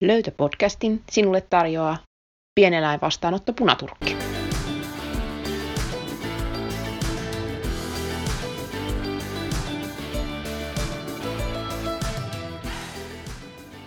Löytöpodcastin 0.00 1.02
sinulle 1.10 1.40
tarjoaa 1.40 1.96
pieneläinvastaanotto 2.54 3.52
Punaturkki. 3.52 4.16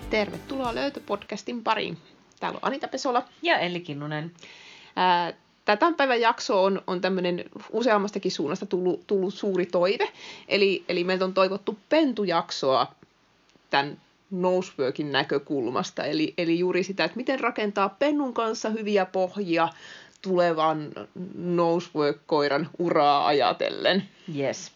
Tervetuloa 0.10 0.76
Löytöpodcastin 0.76 1.64
pariin. 1.64 1.98
Täällä 2.40 2.60
on 2.62 2.68
Anita 2.68 2.88
Pesola. 2.88 3.24
Ja 3.42 3.60
Elli 3.60 3.80
Kinnunen. 3.80 4.32
Tämä 5.66 5.78
tämän 5.78 5.96
päivän 5.96 6.22
jakso 6.22 6.64
on, 6.64 6.82
on 6.88 7.02
tämmöinen 7.02 7.44
useammastakin 7.72 8.32
suunnasta 8.32 8.66
tullut, 8.66 9.08
tullut 9.08 9.34
suuri 9.34 9.66
toive. 9.66 10.08
Eli, 10.48 10.86
eli 10.90 11.04
meiltä 11.04 11.26
on 11.26 11.34
toivottu 11.34 11.78
pentujaksoa 11.90 12.88
tämän 13.70 13.98
Noseworkin 14.32 15.12
näkökulmasta. 15.12 16.04
Eli, 16.04 16.34
eli 16.38 16.60
juuri 16.60 16.84
sitä, 16.84 17.04
että 17.04 17.18
miten 17.18 17.40
rakentaa 17.40 17.90
pennun 17.90 18.34
kanssa 18.34 18.70
hyviä 18.70 19.06
pohjia 19.06 19.70
tulevan 20.22 20.92
Nosework-koiran 21.36 22.70
uraa 22.80 23.28
ajatellen. 23.28 24.04
Yes. 24.38 24.72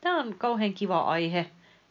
Tämä 0.00 0.20
on 0.20 0.34
kauhean 0.38 0.72
kiva 0.72 1.00
aihe. 1.00 1.46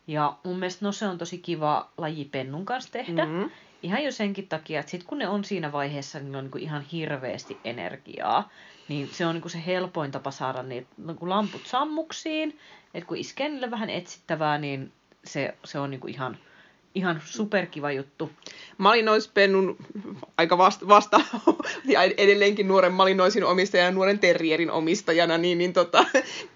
Ja 0.07 0.37
mun 0.43 0.59
mielestä 0.59 0.85
no 0.85 0.91
se 0.91 1.07
on 1.07 1.17
tosi 1.17 1.37
kiva 1.37 1.89
laji 1.97 2.25
pennun 2.25 2.65
kanssa 2.65 2.91
tehdä. 2.91 3.25
Mm-hmm. 3.25 3.51
Ihan 3.83 4.03
jo 4.03 4.11
senkin 4.11 4.47
takia, 4.47 4.79
että 4.79 4.89
sit 4.89 5.03
kun 5.03 5.17
ne 5.17 5.27
on 5.27 5.43
siinä 5.43 5.71
vaiheessa, 5.71 6.19
niin 6.19 6.35
on 6.35 6.49
niin 6.53 6.63
ihan 6.63 6.81
hirveästi 6.81 7.57
energiaa. 7.63 8.49
Niin 8.87 9.09
se 9.11 9.25
on 9.25 9.35
niin 9.35 9.49
se 9.49 9.63
helpoin 9.65 10.11
tapa 10.11 10.31
saada 10.31 10.63
niitä 10.63 10.87
niin 10.97 11.17
lamput 11.21 11.65
sammuksiin. 11.65 12.59
Että 12.93 13.07
kun 13.07 13.17
iskee 13.17 13.49
niille 13.49 13.71
vähän 13.71 13.89
etsittävää, 13.89 14.57
niin 14.57 14.91
se, 15.23 15.55
se 15.63 15.79
on 15.79 15.91
niin 15.91 16.09
ihan 16.09 16.37
ihan 16.95 17.21
superkiva 17.25 17.91
juttu. 17.91 18.31
Malinoispennun 18.77 19.77
aika 20.37 20.57
vasta, 20.57 20.87
vasta 20.87 21.21
ja 21.85 22.03
edelleenkin 22.03 22.67
nuoren 22.67 22.93
malinoisin 22.93 23.43
omistajana 23.43 23.85
ja 23.87 23.91
nuoren 23.91 24.19
terrierin 24.19 24.71
omistajana, 24.71 25.37
niin, 25.37 25.57
niin 25.57 25.73
tota, 25.73 26.05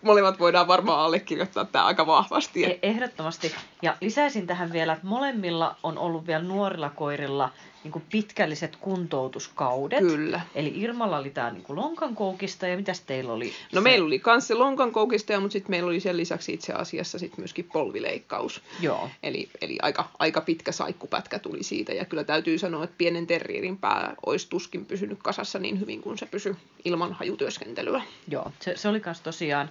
molemmat 0.02 0.40
voidaan 0.40 0.68
varmaan 0.68 1.00
allekirjoittaa 1.00 1.66
tämä 1.66 1.86
aika 1.86 2.08
vahvasti. 2.08 2.66
E- 2.66 2.80
ehdottomasti. 2.82 3.56
Ja 3.82 3.98
lisäisin 4.02 4.48
tähän 4.48 4.74
vielä, 4.74 4.94
että 4.94 5.08
molemmilla 5.08 5.76
on 5.84 5.98
ollut 5.98 6.28
vielä 6.28 6.44
nuorilla 6.44 6.90
koirilla 6.90 7.52
niin 7.84 7.92
kuin 7.92 8.04
pitkälliset 8.12 8.76
kuntoutuskaudet. 8.76 10.00
Kyllä. 10.00 10.42
Eli 10.56 10.74
Irmalla 10.76 11.18
oli 11.18 11.30
tämä 11.30 11.52
niin 11.52 11.64
lonkankoukista 11.68 12.68
ja 12.68 12.78
mitäs 12.78 13.02
teillä 13.02 13.34
oli? 13.34 13.48
No 13.48 13.54
se... 13.74 13.80
meillä 13.82 14.06
oli 14.06 14.22
myös 14.26 14.48
se 14.48 14.54
lonkankoukista, 14.54 15.40
mutta 15.40 15.54
sitten 15.54 15.72
meillä 15.72 15.88
oli 15.88 16.00
sen 16.00 16.18
lisäksi 16.18 16.54
itse 16.54 16.74
asiassa 16.74 17.20
sit 17.20 17.38
myöskin 17.38 17.70
polvileikkaus. 17.74 18.62
Joo. 18.82 19.10
Eli, 19.24 19.50
eli 19.62 19.78
aika, 19.82 20.10
aika 20.20 20.42
pitkä 20.42 20.72
saikkupätkä 20.72 21.40
tuli 21.40 21.64
siitä 21.64 21.94
ja 21.94 22.06
kyllä 22.06 22.24
täytyy 22.24 22.58
sanoa, 22.58 22.84
että 22.84 22.96
pienen 22.98 23.28
terrierin 23.28 23.78
pää 23.78 24.14
olisi 24.26 24.50
tuskin 24.50 24.86
pysynyt 24.86 25.20
kasassa 25.24 25.60
niin 25.60 25.80
hyvin 25.80 26.02
kuin 26.02 26.18
se 26.18 26.26
pysyi 26.26 26.56
ilman 26.86 27.14
hajutyöskentelyä. 27.14 28.02
Joo, 28.28 28.52
se, 28.60 28.78
se 28.78 28.90
oli 28.90 29.02
myös 29.06 29.22
tosiaan 29.22 29.70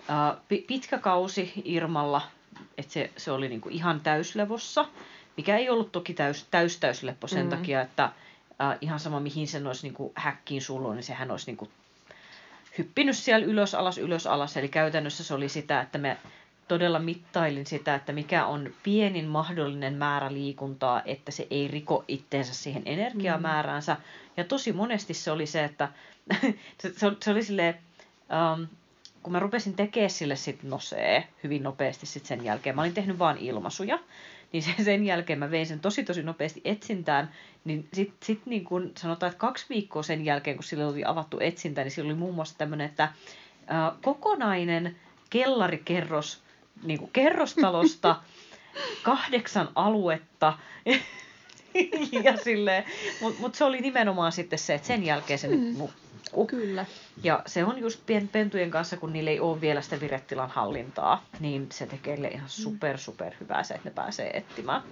uh, 0.00 0.62
pitkä 0.66 0.98
kausi 0.98 1.52
Irmalla, 1.64 2.22
että 2.78 2.92
se, 2.92 3.10
se 3.16 3.32
oli 3.32 3.48
niinku 3.48 3.68
ihan 3.68 4.00
täyslevossa 4.00 4.84
mikä 5.36 5.56
ei 5.56 5.70
ollut 5.70 5.92
toki 5.92 6.14
täys, 6.14 6.46
täys 6.50 6.78
täysleppo 6.78 7.26
sen 7.26 7.44
mm. 7.44 7.50
takia, 7.50 7.80
että 7.80 8.04
äh, 8.04 8.78
ihan 8.80 9.00
sama 9.00 9.20
mihin 9.20 9.48
sen 9.48 9.66
olisi 9.66 9.82
niin 9.82 9.94
kuin 9.94 10.12
häkkiin 10.14 10.62
sullut, 10.62 10.94
niin 10.94 11.02
sehän 11.02 11.30
olisi 11.30 11.46
niin 11.46 11.56
kuin 11.56 11.70
hyppinyt 12.78 13.16
siellä 13.16 13.46
ylös 13.46 13.74
alas 13.74 13.98
ylös 13.98 14.26
alas. 14.26 14.56
Eli 14.56 14.68
käytännössä 14.68 15.24
se 15.24 15.34
oli 15.34 15.48
sitä, 15.48 15.80
että 15.80 15.98
me 15.98 16.16
todella 16.68 16.98
mittailin 16.98 17.66
sitä, 17.66 17.94
että 17.94 18.12
mikä 18.12 18.46
on 18.46 18.70
pienin 18.82 19.26
mahdollinen 19.26 19.94
määrä 19.94 20.32
liikuntaa, 20.32 21.02
että 21.04 21.32
se 21.32 21.46
ei 21.50 21.68
riko 21.68 22.04
itteensä 22.08 22.54
siihen 22.54 22.82
energiamääräänsä. 22.86 23.94
Mm. 23.94 24.00
Ja 24.36 24.44
tosi 24.44 24.72
monesti 24.72 25.14
se 25.14 25.30
oli 25.30 25.46
se, 25.46 25.64
että 25.64 25.88
se, 26.80 26.92
se 27.20 27.30
oli 27.30 27.42
silleen, 27.42 27.74
um, 28.54 28.66
kun 29.26 29.32
mä 29.32 29.38
rupesin 29.38 29.74
tekemään 29.74 30.10
sille 30.10 30.36
sit 30.36 30.62
nosee 30.62 31.28
hyvin 31.44 31.62
nopeasti 31.62 32.06
sit 32.06 32.26
sen 32.26 32.44
jälkeen, 32.44 32.76
mä 32.76 32.82
olin 32.82 32.94
tehnyt 32.94 33.18
vaan 33.18 33.38
ilmaisuja, 33.38 33.98
niin 34.52 34.62
sen, 34.62 34.84
sen 34.84 35.04
jälkeen 35.04 35.38
mä 35.38 35.50
vein 35.50 35.66
sen 35.66 35.80
tosi 35.80 36.04
tosi 36.04 36.22
nopeasti 36.22 36.60
etsintään, 36.64 37.30
niin 37.64 37.88
sitten 37.92 38.26
sit 38.26 38.40
niin 38.46 38.64
kun 38.64 38.92
sanotaan, 38.96 39.30
että 39.30 39.40
kaksi 39.40 39.66
viikkoa 39.68 40.02
sen 40.02 40.24
jälkeen, 40.24 40.56
kun 40.56 40.64
sille 40.64 40.86
oli 40.86 41.04
avattu 41.04 41.36
etsintä, 41.40 41.82
niin 41.82 41.90
sillä 41.90 42.06
oli 42.06 42.14
muun 42.14 42.34
muassa 42.34 42.58
tämmöinen, 42.58 42.86
että 42.86 43.12
ää, 43.66 43.92
kokonainen 44.02 44.96
kellarikerros 45.30 46.42
niin 46.82 46.98
kuin 46.98 47.10
kerrostalosta, 47.12 48.16
kahdeksan 49.02 49.68
aluetta, 49.74 50.58
ja 52.24 52.36
silleen, 52.36 52.84
mutta 53.20 53.40
mut 53.40 53.54
se 53.54 53.64
oli 53.64 53.80
nimenomaan 53.80 54.32
sitten 54.32 54.58
se, 54.58 54.74
että 54.74 54.86
sen 54.86 55.04
jälkeen 55.04 55.38
se 55.38 55.48
mm. 55.48 55.88
Nukkuu. 56.36 56.46
Kyllä. 56.46 56.86
Ja 57.22 57.42
se 57.46 57.64
on 57.64 57.78
just 57.78 58.00
pentujen 58.32 58.70
kanssa, 58.70 58.96
kun 58.96 59.12
niillä 59.12 59.30
ei 59.30 59.40
ole 59.40 59.60
vielä 59.60 59.80
sitä 59.80 60.00
viretilan 60.00 60.50
hallintaa, 60.50 61.24
niin 61.40 61.66
se 61.72 61.86
tekee 61.86 62.14
ihan 62.14 62.40
mm. 62.40 62.48
super, 62.48 62.98
super 62.98 63.32
hyvää 63.40 63.62
se, 63.62 63.74
että 63.74 63.88
ne 63.88 63.94
pääsee 63.94 64.30
etsimään. 64.36 64.82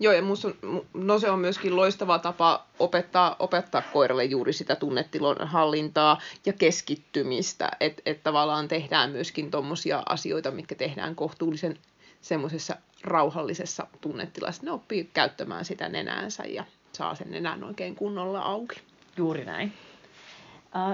Joo, 0.00 0.12
ja 0.12 0.22
musta 0.22 0.48
on, 0.48 0.84
no 0.94 1.18
se 1.18 1.30
on 1.30 1.38
myöskin 1.38 1.76
loistava 1.76 2.18
tapa 2.18 2.66
opettaa, 2.78 3.36
opettaa 3.38 3.82
koiralle 3.92 4.24
juuri 4.24 4.52
sitä 4.52 4.76
tunnetilon 4.76 5.36
hallintaa 5.48 6.20
ja 6.46 6.52
keskittymistä, 6.52 7.68
että 7.80 8.02
et 8.06 8.22
tavallaan 8.22 8.68
tehdään 8.68 9.10
myöskin 9.10 9.50
tuommoisia 9.50 10.02
asioita, 10.08 10.50
mitkä 10.50 10.74
tehdään 10.74 11.14
kohtuullisen 11.14 11.78
semmoisessa 12.20 12.76
rauhallisessa 13.04 13.86
tunnetilassa. 14.00 14.62
Ne 14.64 14.70
oppii 14.70 15.10
käyttämään 15.14 15.64
sitä 15.64 15.88
nenäänsä 15.88 16.44
ja 16.44 16.64
saa 16.92 17.14
sen 17.14 17.30
nenän 17.30 17.64
oikein 17.64 17.94
kunnolla 17.94 18.40
auki. 18.40 18.80
Juuri 19.16 19.44
näin. 19.44 19.72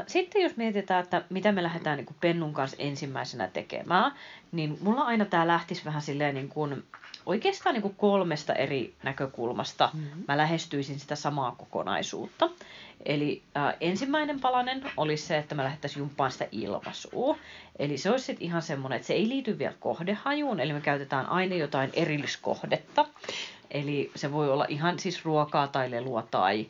Sitten 0.07 0.43
jos 0.43 0.57
mietitään, 0.57 1.05
että 1.05 1.23
mitä 1.31 1.53
me 1.53 1.63
lähdetään 1.63 1.97
niin 1.97 2.07
kuin 2.07 2.17
Pennun 2.21 2.53
kanssa 2.53 2.77
ensimmäisenä 2.81 3.49
tekemään, 3.49 4.13
niin 4.53 4.79
mulla 4.81 5.03
aina 5.03 5.25
tämä 5.25 5.47
lähtisi 5.47 5.85
vähän 5.85 6.03
silleen 6.03 6.35
niin 6.35 6.49
kuin, 6.49 6.85
oikeastaan 7.27 7.73
niin 7.75 7.83
kuin 7.83 7.95
kolmesta 7.95 8.55
eri 8.55 8.95
näkökulmasta 9.03 9.91
mm-hmm. 9.93 10.25
mä 10.29 10.37
lähestyisin 10.37 11.01
sitä 11.01 11.17
samaa 11.17 11.55
kokonaisuutta. 11.59 12.51
Eli 13.05 13.43
äh, 13.57 13.75
ensimmäinen 13.81 14.41
palanen 14.41 14.83
olisi 14.97 15.27
se, 15.27 15.39
että 15.39 15.55
mä 15.55 15.65
lähdettäisiin 15.65 16.01
jumppaan 16.01 16.31
sitä 16.31 16.49
ilmaisua. 16.53 17.39
Eli 17.79 17.99
se 17.99 18.11
olisi 18.11 18.25
sitten 18.25 18.45
ihan 18.45 18.63
semmoinen, 18.63 18.97
että 18.97 19.07
se 19.07 19.15
ei 19.15 19.29
liity 19.29 19.59
vielä 19.59 19.75
kohdehajuun, 19.81 20.61
eli 20.61 20.73
me 20.73 20.81
käytetään 20.81 21.27
aina 21.27 21.55
jotain 21.55 21.91
erilliskohdetta. 21.93 23.07
Eli 23.71 24.11
se 24.17 24.33
voi 24.33 24.51
olla 24.51 24.67
ihan 24.69 24.99
siis 24.99 25.25
ruokaa 25.25 25.69
tai 25.69 25.91
lelua 25.91 26.23
tai 26.31 26.67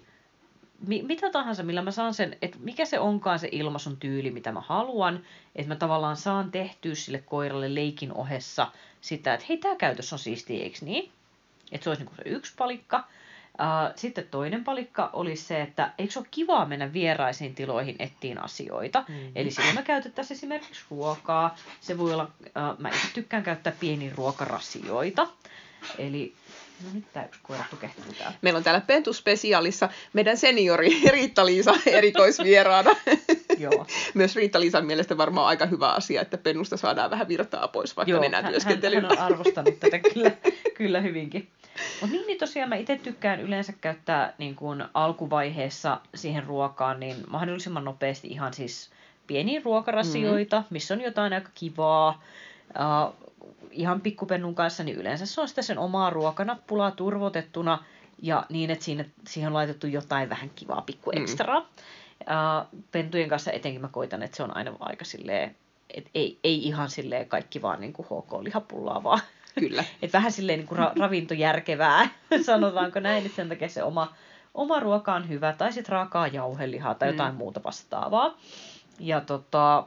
mi, 0.87 1.03
mitä 1.03 1.31
tahansa, 1.31 1.63
millä 1.63 1.83
mä 1.83 1.91
saan 1.91 2.15
sen, 2.15 2.37
että 2.43 2.59
mikä 2.61 2.85
se 2.85 2.99
onkaan 2.99 3.39
se 3.39 3.49
ilmaisun 3.53 3.97
tyyli, 3.97 4.31
mitä 4.31 4.53
mä 4.53 4.61
haluan, 4.61 5.25
että 5.57 5.69
mä 5.69 5.77
tavallaan 5.77 6.17
saan 6.17 6.51
tehtyä 6.51 6.95
sille 6.95 7.19
koiralle 7.19 7.75
leikin 7.75 8.13
ohessa 8.13 8.73
sitä, 9.01 9.35
että 9.35 9.47
hei, 9.49 9.57
tämä 9.57 9.77
käytös 9.77 10.13
on 10.13 10.19
siistiä, 10.19 10.63
eikö 10.63 10.79
niin? 10.81 11.13
Että 11.73 11.85
se 11.85 11.91
olisi 11.91 12.05
niin 12.05 12.17
se 12.17 12.23
yksi 12.29 12.53
palikka. 12.59 13.05
Sitten 13.97 14.29
toinen 14.31 14.65
palikka 14.65 15.11
olisi 15.13 15.45
se, 15.45 15.63
että 15.63 15.93
eikö 15.99 16.13
se 16.13 16.19
ole 16.19 16.27
kivaa 16.31 16.67
mennä 16.67 16.93
vieraisiin 16.93 17.55
tiloihin 17.55 17.97
ettiin 17.99 18.45
asioita. 18.45 19.05
Mm. 19.09 19.15
Eli 19.35 19.51
silloin 19.51 19.75
me 19.75 19.83
käytettäisiin 19.83 20.37
esimerkiksi 20.37 20.85
ruokaa. 20.91 21.57
Se 21.81 21.99
voi 21.99 22.15
olla, 22.15 22.31
mä 22.79 22.89
itse 22.89 23.09
tykkään 23.15 23.43
käyttää 23.43 23.73
pieniä 23.81 24.13
ruokarasioita. 24.17 25.29
Eli 25.99 26.35
No 26.85 26.91
nyt 26.95 27.05
tämä 27.13 27.27
yksi 27.27 27.41
koira 27.43 27.65
tukehtuu 27.71 28.13
täällä. 28.19 28.37
Meillä 28.43 28.59
on 28.59 28.65
täällä 28.65 28.81
Pentu-spesiaalissa 28.81 29.89
meidän 30.13 30.37
seniori 30.37 31.03
Riitta-Liisa 31.11 31.75
erikoisvieraana. 31.87 32.91
Joo. 33.59 33.87
Myös 34.15 34.37
Riitta-Liisan 34.37 34.87
mielestä 34.87 35.17
varmaan 35.17 35.47
aika 35.47 35.67
hyvä 35.67 35.89
asia, 35.93 36.23
että 36.23 36.39
pennusta 36.39 36.77
saadaan 36.77 37.11
vähän 37.11 37.29
virtaa 37.29 37.69
pois 37.69 37.97
vaikka 37.97 38.11
Joo, 38.11 38.21
nenätyöskentelyllä. 38.21 39.09
Hän, 39.09 39.19
hän 39.19 39.27
on 39.27 39.33
arvostanut 39.33 39.81
tätä 39.81 39.99
kyllä, 39.99 40.31
kyllä 40.75 41.01
hyvinkin. 41.01 41.49
Mutta 42.01 42.17
niin, 42.17 42.27
niin 42.27 42.39
tosiaan 42.39 42.69
mä 42.69 42.77
itse 42.77 42.97
tykkään 42.97 43.41
yleensä 43.41 43.73
käyttää 43.81 44.35
niin 44.39 44.55
kuin 44.55 44.85
alkuvaiheessa 44.95 46.01
siihen 46.15 46.45
ruokaan 46.45 47.01
niin 47.01 47.17
mahdollisimman 47.29 47.85
nopeasti 47.85 48.29
ihan 48.29 48.55
siis 48.55 48.91
pieniä 49.27 49.61
ruokarasioita, 49.65 50.59
mm. 50.59 50.67
missä 50.71 50.95
on 50.95 51.01
jotain 51.01 51.33
aika 51.33 51.51
kivaa. 51.55 52.23
Uh, 52.69 53.28
ihan 53.71 54.01
pikkupennun 54.01 54.55
kanssa, 54.55 54.85
niin 54.85 54.97
yleensä 54.97 55.27
se 55.27 55.41
on 55.41 55.49
sitä 55.49 55.63
sen 55.63 55.79
omaa 55.79 56.11
ruokanappulaa 56.11 56.91
turvotettuna 56.91 57.85
ja 58.23 58.47
niin, 58.49 58.71
että 58.71 58.85
siinä, 58.85 59.05
siihen 59.27 59.47
on 59.47 59.55
laitettu 59.55 59.87
jotain 59.87 60.29
vähän 60.29 60.51
kivaa 60.51 60.83
pikku 60.83 61.11
ekstraa. 61.15 61.61
Mm. 61.61 61.67
Uh, 62.21 62.83
pentujen 62.93 63.29
kanssa 63.29 63.53
etenkin 63.53 63.81
mä 63.81 63.89
koitan, 63.89 64.23
että 64.23 64.37
se 64.37 64.43
on 64.43 64.57
aina 64.57 64.73
aika 64.81 65.05
silleen, 65.05 65.57
että 65.91 66.11
ei, 66.15 66.39
ei 66.45 66.67
ihan 66.67 66.91
silleen 66.91 67.29
kaikki 67.29 67.63
vaan 67.63 67.81
niin 67.81 67.93
kuin 67.93 68.07
HK-lihapullaa, 68.07 69.03
vaan 69.03 69.21
Kyllä. 69.59 69.85
et 70.03 70.13
vähän 70.13 70.33
silleen 70.33 70.59
niin 70.59 70.69
kuin 70.69 70.79
ra- 70.79 71.01
ravintojärkevää, 71.01 72.09
sanotaanko 72.47 73.01
näin, 73.01 73.27
että 73.27 73.37
sen 73.37 73.49
takia 73.49 73.69
se 73.69 73.83
oma, 73.83 74.15
oma 74.55 74.81
ruoka 74.81 75.15
on 75.15 75.29
hyvä, 75.29 75.53
tai 75.53 75.73
sitten 75.73 75.93
raakaa 75.93 76.27
jauhelihaa 76.27 76.95
tai 76.95 77.09
jotain 77.09 77.35
mm. 77.35 77.39
muuta 77.39 77.61
vastaavaa. 77.65 78.39
Ja 78.99 79.21
tota, 79.21 79.87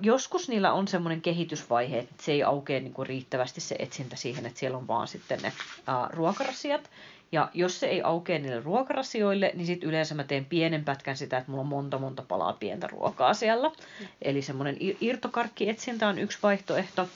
joskus 0.00 0.48
niillä 0.48 0.72
on 0.72 0.88
semmoinen 0.88 1.20
kehitysvaihe, 1.20 1.98
että 1.98 2.22
se 2.22 2.32
ei 2.32 2.42
aukea 2.42 2.80
niinku 2.80 3.04
riittävästi 3.04 3.60
se 3.60 3.76
etsintä 3.78 4.16
siihen, 4.16 4.46
että 4.46 4.58
siellä 4.58 4.78
on 4.78 4.88
vaan 4.88 5.08
sitten 5.08 5.38
ne 5.42 5.48
uh, 5.48 6.10
ruokarasiat. 6.10 6.90
Ja 7.32 7.50
jos 7.54 7.80
se 7.80 7.86
ei 7.86 8.02
aukea 8.02 8.38
niille 8.38 8.60
ruokarasioille, 8.60 9.52
niin 9.54 9.66
sitten 9.66 9.88
yleensä 9.88 10.14
mä 10.14 10.24
teen 10.24 10.44
pienen 10.44 10.84
pätkän 10.84 11.16
sitä, 11.16 11.38
että 11.38 11.50
mulla 11.50 11.62
on 11.62 11.68
monta 11.68 11.98
monta 11.98 12.22
palaa 12.22 12.52
pientä 12.52 12.86
ruokaa 12.86 13.34
siellä. 13.34 13.68
Mm. 13.68 14.06
Eli 14.22 14.42
semmoinen 14.42 14.76
irtokarkkietsintä 15.00 16.08
on 16.08 16.18
yksi 16.18 16.38
vaihtoehto. 16.42 17.08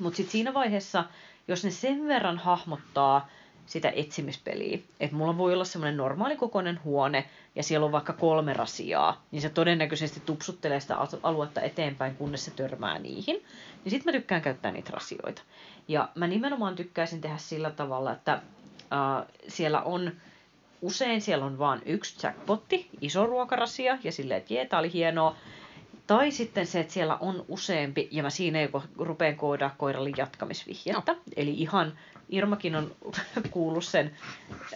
Mutta 0.00 0.16
sitten 0.16 0.32
siinä 0.32 0.54
vaiheessa, 0.54 1.04
jos 1.48 1.64
ne 1.64 1.70
sen 1.70 2.08
verran 2.08 2.38
hahmottaa 2.38 3.28
sitä 3.68 3.92
etsimispeliä, 3.96 4.78
että 5.00 5.16
mulla 5.16 5.38
voi 5.38 5.54
olla 5.54 5.64
semmoinen 5.64 5.96
normaali 5.96 6.36
kokoinen 6.36 6.80
huone 6.84 7.24
ja 7.54 7.62
siellä 7.62 7.86
on 7.86 7.92
vaikka 7.92 8.12
kolme 8.12 8.52
rasiaa, 8.52 9.24
niin 9.30 9.42
se 9.42 9.48
todennäköisesti 9.48 10.22
tupsuttelee 10.26 10.80
sitä 10.80 10.96
aluetta 11.22 11.60
eteenpäin, 11.60 12.16
kunnes 12.16 12.44
se 12.44 12.50
törmää 12.50 12.98
niihin. 12.98 13.44
Niin 13.84 13.90
sitten 13.90 14.12
mä 14.14 14.18
tykkään 14.18 14.42
käyttää 14.42 14.72
niitä 14.72 14.90
rasioita. 14.92 15.42
Ja 15.88 16.08
mä 16.14 16.26
nimenomaan 16.26 16.76
tykkäisin 16.76 17.20
tehdä 17.20 17.36
sillä 17.36 17.70
tavalla, 17.70 18.12
että 18.12 18.32
äh, 18.32 19.26
siellä 19.48 19.82
on 19.82 20.12
usein 20.82 21.20
siellä 21.20 21.44
on 21.44 21.58
vain 21.58 21.82
yksi 21.86 22.26
jackpotti, 22.26 22.88
iso 23.00 23.26
ruokarasia, 23.26 23.98
ja 24.04 24.12
silleen, 24.12 24.38
että 24.38 24.54
jee, 24.54 24.66
tää 24.66 24.78
oli 24.78 24.92
hienoa. 24.92 25.36
Tai 26.08 26.30
sitten 26.30 26.66
se, 26.66 26.80
että 26.80 26.92
siellä 26.92 27.16
on 27.16 27.44
useampi, 27.48 28.08
ja 28.10 28.22
mä 28.22 28.30
siinä 28.30 28.62
jo 28.62 28.82
rupean 28.98 29.36
koodaa 29.36 29.74
koiralle 29.78 30.10
jatkamisvihjettä. 30.16 31.12
No. 31.12 31.18
Eli 31.36 31.50
ihan 31.50 31.98
Irmakin 32.28 32.76
on 32.76 32.96
kuullut 33.50 33.84
sen 33.84 34.10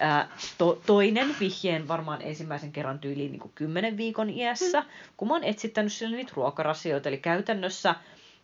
ää, 0.00 0.28
to, 0.58 0.82
toinen 0.86 1.36
vihjeen 1.40 1.88
varmaan 1.88 2.22
ensimmäisen 2.22 2.72
kerran 2.72 2.98
tyyliin 2.98 3.32
niin 3.32 3.40
kuin 3.40 3.52
kymmenen 3.54 3.96
viikon 3.96 4.30
iässä, 4.30 4.80
mm. 4.80 4.86
kun 5.16 5.28
mä 5.28 5.34
oon 5.34 5.44
etsittänyt 5.44 5.92
sille 5.92 6.16
niitä 6.16 6.32
ruokarasioita. 6.36 7.08
Eli 7.08 7.18
käytännössä 7.18 7.94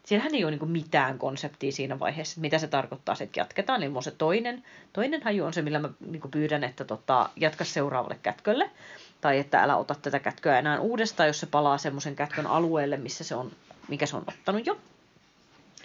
siellähän 0.05 0.35
ei 0.35 0.44
ole 0.44 0.56
niin 0.56 0.70
mitään 0.70 1.19
konseptia 1.19 1.73
siinä 1.73 1.99
vaiheessa, 1.99 2.32
että 2.32 2.40
mitä 2.40 2.58
se 2.58 2.67
tarkoittaa, 2.67 3.17
että 3.20 3.40
jatketaan. 3.40 3.82
Eli 3.82 4.02
se 4.02 4.11
toinen, 4.11 4.64
toinen 4.93 5.23
haju 5.23 5.44
on 5.44 5.52
se, 5.52 5.62
millä 5.62 5.79
mä 5.79 5.90
niin 6.00 6.31
pyydän, 6.31 6.64
että 6.64 6.85
tota, 6.85 7.31
jatka 7.37 7.64
seuraavalle 7.64 8.19
kätkölle. 8.23 8.70
Tai 9.20 9.38
että 9.38 9.62
älä 9.62 9.76
ota 9.76 9.94
tätä 9.94 10.18
kätköä 10.18 10.58
enää 10.58 10.80
uudestaan, 10.80 11.26
jos 11.26 11.40
se 11.40 11.46
palaa 11.46 11.78
semmoisen 11.78 12.16
kätkön 12.16 12.46
alueelle, 12.46 12.96
missä 12.96 13.24
se 13.24 13.34
on, 13.34 13.52
mikä 13.88 14.06
se 14.06 14.16
on 14.16 14.24
ottanut 14.28 14.66
jo. 14.66 14.78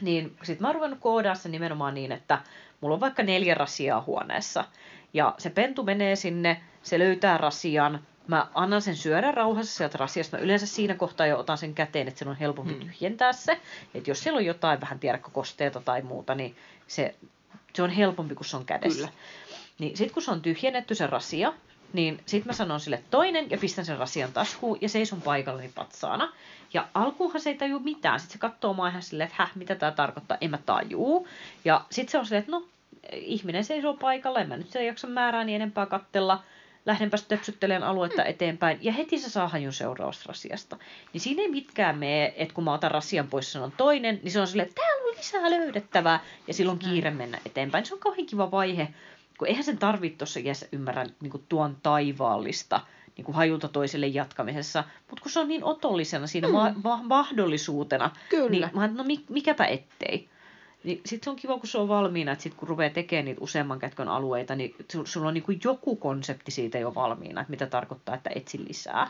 Niin 0.01 0.37
sit 0.43 0.59
mä 0.59 0.67
oon 0.67 0.75
ruvennut 0.75 0.99
koodaa 0.99 1.35
se 1.35 1.49
nimenomaan 1.49 1.93
niin, 1.93 2.11
että 2.11 2.39
mulla 2.81 2.93
on 2.93 3.01
vaikka 3.01 3.23
neljä 3.23 3.53
rasiaa 3.53 4.01
huoneessa. 4.01 4.65
Ja 5.13 5.35
se 5.37 5.49
pentu 5.49 5.83
menee 5.83 6.15
sinne, 6.15 6.61
se 6.83 6.99
löytää 6.99 7.37
rasian, 7.37 7.99
mä 8.27 8.47
annan 8.53 8.81
sen 8.81 8.95
syödä 8.95 9.31
rauhassa 9.31 9.77
sieltä 9.77 9.97
rasiasta. 9.97 10.37
Mä 10.37 10.43
yleensä 10.43 10.67
siinä 10.67 10.95
kohtaa 10.95 11.27
jo 11.27 11.39
otan 11.39 11.57
sen 11.57 11.73
käteen, 11.75 12.07
että 12.07 12.19
sen 12.19 12.27
on 12.27 12.35
helpompi 12.35 12.73
hmm. 12.73 12.81
tyhjentää 12.81 13.33
se. 13.33 13.59
Että 13.93 14.11
jos 14.11 14.23
siellä 14.23 14.37
on 14.37 14.45
jotain 14.45 14.81
vähän 14.81 14.99
tiedäkö 14.99 15.29
tai 15.85 16.01
muuta, 16.01 16.35
niin 16.35 16.55
se, 16.87 17.15
se 17.73 17.83
on 17.83 17.89
helpompi, 17.89 18.35
kun 18.35 18.45
se 18.45 18.57
on 18.57 18.65
kädessä. 18.65 18.97
Kyllä. 18.97 19.11
Niin 19.79 19.97
sit 19.97 20.11
kun 20.11 20.23
se 20.23 20.31
on 20.31 20.41
tyhjennetty 20.41 20.95
se 20.95 21.07
rasia, 21.07 21.53
niin 21.93 22.19
sit 22.25 22.45
mä 22.45 22.53
sanon 22.53 22.79
sille 22.79 23.03
toinen 23.11 23.49
ja 23.49 23.57
pistän 23.57 23.85
sen 23.85 23.97
rasian 23.97 24.33
taskuun 24.33 24.77
ja 24.81 24.89
seison 24.89 25.21
paikallani 25.21 25.71
patsaana. 25.75 26.33
Ja 26.73 26.87
alkuunhan 26.93 27.41
se 27.41 27.49
ei 27.49 27.57
taju 27.57 27.79
mitään. 27.79 28.19
Sitten 28.19 28.33
se 28.33 28.39
katsoo 28.39 28.73
mua 28.73 28.87
ihan 28.87 29.01
silleen, 29.01 29.27
että 29.27 29.43
häh, 29.43 29.51
mitä 29.55 29.75
tämä 29.75 29.91
tarkoittaa, 29.91 30.37
en 30.41 30.49
mä 30.49 30.57
tajuu. 30.65 31.27
Ja 31.65 31.85
sitten 31.89 32.11
se 32.11 32.17
on 32.17 32.25
silleen, 32.25 32.39
että 32.39 32.51
no, 32.51 32.63
ihminen 33.13 33.63
seisoo 33.63 33.93
paikalla, 33.93 34.39
en 34.39 34.49
mä 34.49 34.57
nyt 34.57 34.71
se 34.71 34.85
jaksa 34.85 35.07
määrää 35.07 35.43
niin 35.43 35.55
enempää 35.55 35.85
kattella. 35.85 36.43
Lähdenpä 36.85 37.17
töpsyttelemään 37.27 37.91
aluetta 37.91 38.21
mm. 38.21 38.29
eteenpäin 38.29 38.77
ja 38.81 38.91
heti 38.91 39.19
se 39.19 39.29
saa 39.29 39.47
hajun 39.47 39.73
seuraavasta 39.73 40.23
rasiasta. 40.27 40.77
Niin 41.13 41.21
siinä 41.21 41.41
ei 41.41 41.49
mitkään 41.49 41.97
mene, 41.97 42.33
että 42.37 42.53
kun 42.53 42.63
mä 42.63 42.73
otan 42.73 42.91
rasian 42.91 43.27
pois, 43.27 43.51
se 43.51 43.59
on 43.59 43.71
toinen, 43.71 44.19
niin 44.23 44.31
se 44.31 44.41
on 44.41 44.47
silleen, 44.47 44.69
että 44.69 44.81
täällä 44.81 45.09
on 45.09 45.17
lisää 45.17 45.51
löydettävää 45.51 46.19
ja 46.47 46.53
silloin 46.53 46.79
kiire 46.79 47.11
mennä 47.11 47.39
eteenpäin. 47.45 47.85
Se 47.85 47.93
on 47.93 47.99
kauhean 47.99 48.25
kiva 48.25 48.51
vaihe, 48.51 48.87
kun 49.37 49.47
eihän 49.47 49.63
sen 49.63 49.77
tarvitse 49.77 50.17
tuossa 50.17 50.39
iässä 50.39 50.67
ymmärrä 50.71 51.05
niin 51.21 51.31
kuin 51.31 51.43
tuon 51.49 51.77
taivaallista 51.83 52.81
niin 53.17 53.25
kuin 53.25 53.35
hajulta 53.35 53.67
toiselle 53.67 54.07
jatkamisessa, 54.07 54.83
mutta 55.09 55.21
kun 55.23 55.31
se 55.31 55.39
on 55.39 55.47
niin 55.47 55.63
otollisena 55.63 56.27
siinä 56.27 56.47
mm. 56.47 56.53
ma- 56.53 56.73
ma- 56.83 57.03
mahdollisuutena, 57.03 58.11
Kyllä. 58.29 58.49
niin 58.49 58.69
mä 58.73 58.87
no 58.87 59.05
mikäpä 59.29 59.65
ettei. 59.65 60.29
Niin 60.83 61.01
sitten 61.05 61.23
se 61.23 61.29
on 61.29 61.35
kiva, 61.35 61.57
kun 61.57 61.67
se 61.67 61.77
on 61.77 61.87
valmiina, 61.87 62.31
että 62.31 62.43
sitten 62.43 62.59
kun 62.59 62.67
rupeaa 62.67 62.89
tekemään 62.89 63.25
niitä 63.25 63.41
useamman 63.41 63.79
kätkön 63.79 64.07
alueita, 64.07 64.55
niin 64.55 64.75
sulla 65.05 65.27
on 65.27 65.33
niin 65.33 65.43
kuin 65.43 65.59
joku 65.63 65.95
konsepti 65.95 66.51
siitä 66.51 66.79
jo 66.79 66.95
valmiina, 66.95 67.41
että 67.41 67.51
mitä 67.51 67.65
tarkoittaa, 67.65 68.15
että 68.15 68.29
etsi 68.35 68.65
lisää. 68.67 69.07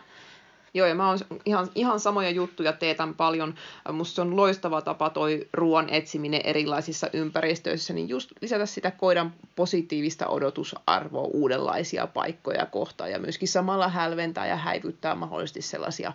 Joo, 0.75 0.87
ja 0.87 0.95
mä 0.95 1.07
oon 1.09 1.19
ihan, 1.45 1.67
ihan 1.75 1.99
samoja 1.99 2.29
juttuja 2.29 2.73
teetän 2.73 3.13
paljon. 3.13 3.55
Musta 3.91 4.15
se 4.15 4.21
on 4.21 4.35
loistava 4.35 4.81
tapa 4.81 5.09
toi 5.09 5.47
ruoan 5.53 5.89
etsiminen 5.89 6.41
erilaisissa 6.43 7.09
ympäristöissä, 7.13 7.93
niin 7.93 8.09
just 8.09 8.31
lisätä 8.41 8.65
sitä 8.65 8.91
koidan 8.91 9.33
positiivista 9.55 10.27
odotusarvoa 10.27 11.23
uudenlaisia 11.33 12.07
paikkoja 12.07 12.65
kohtaan 12.65 13.11
ja 13.11 13.19
myöskin 13.19 13.47
samalla 13.47 13.87
hälventää 13.89 14.47
ja 14.47 14.55
häivyttää 14.55 15.15
mahdollisesti 15.15 15.61
sellaisia 15.61 16.13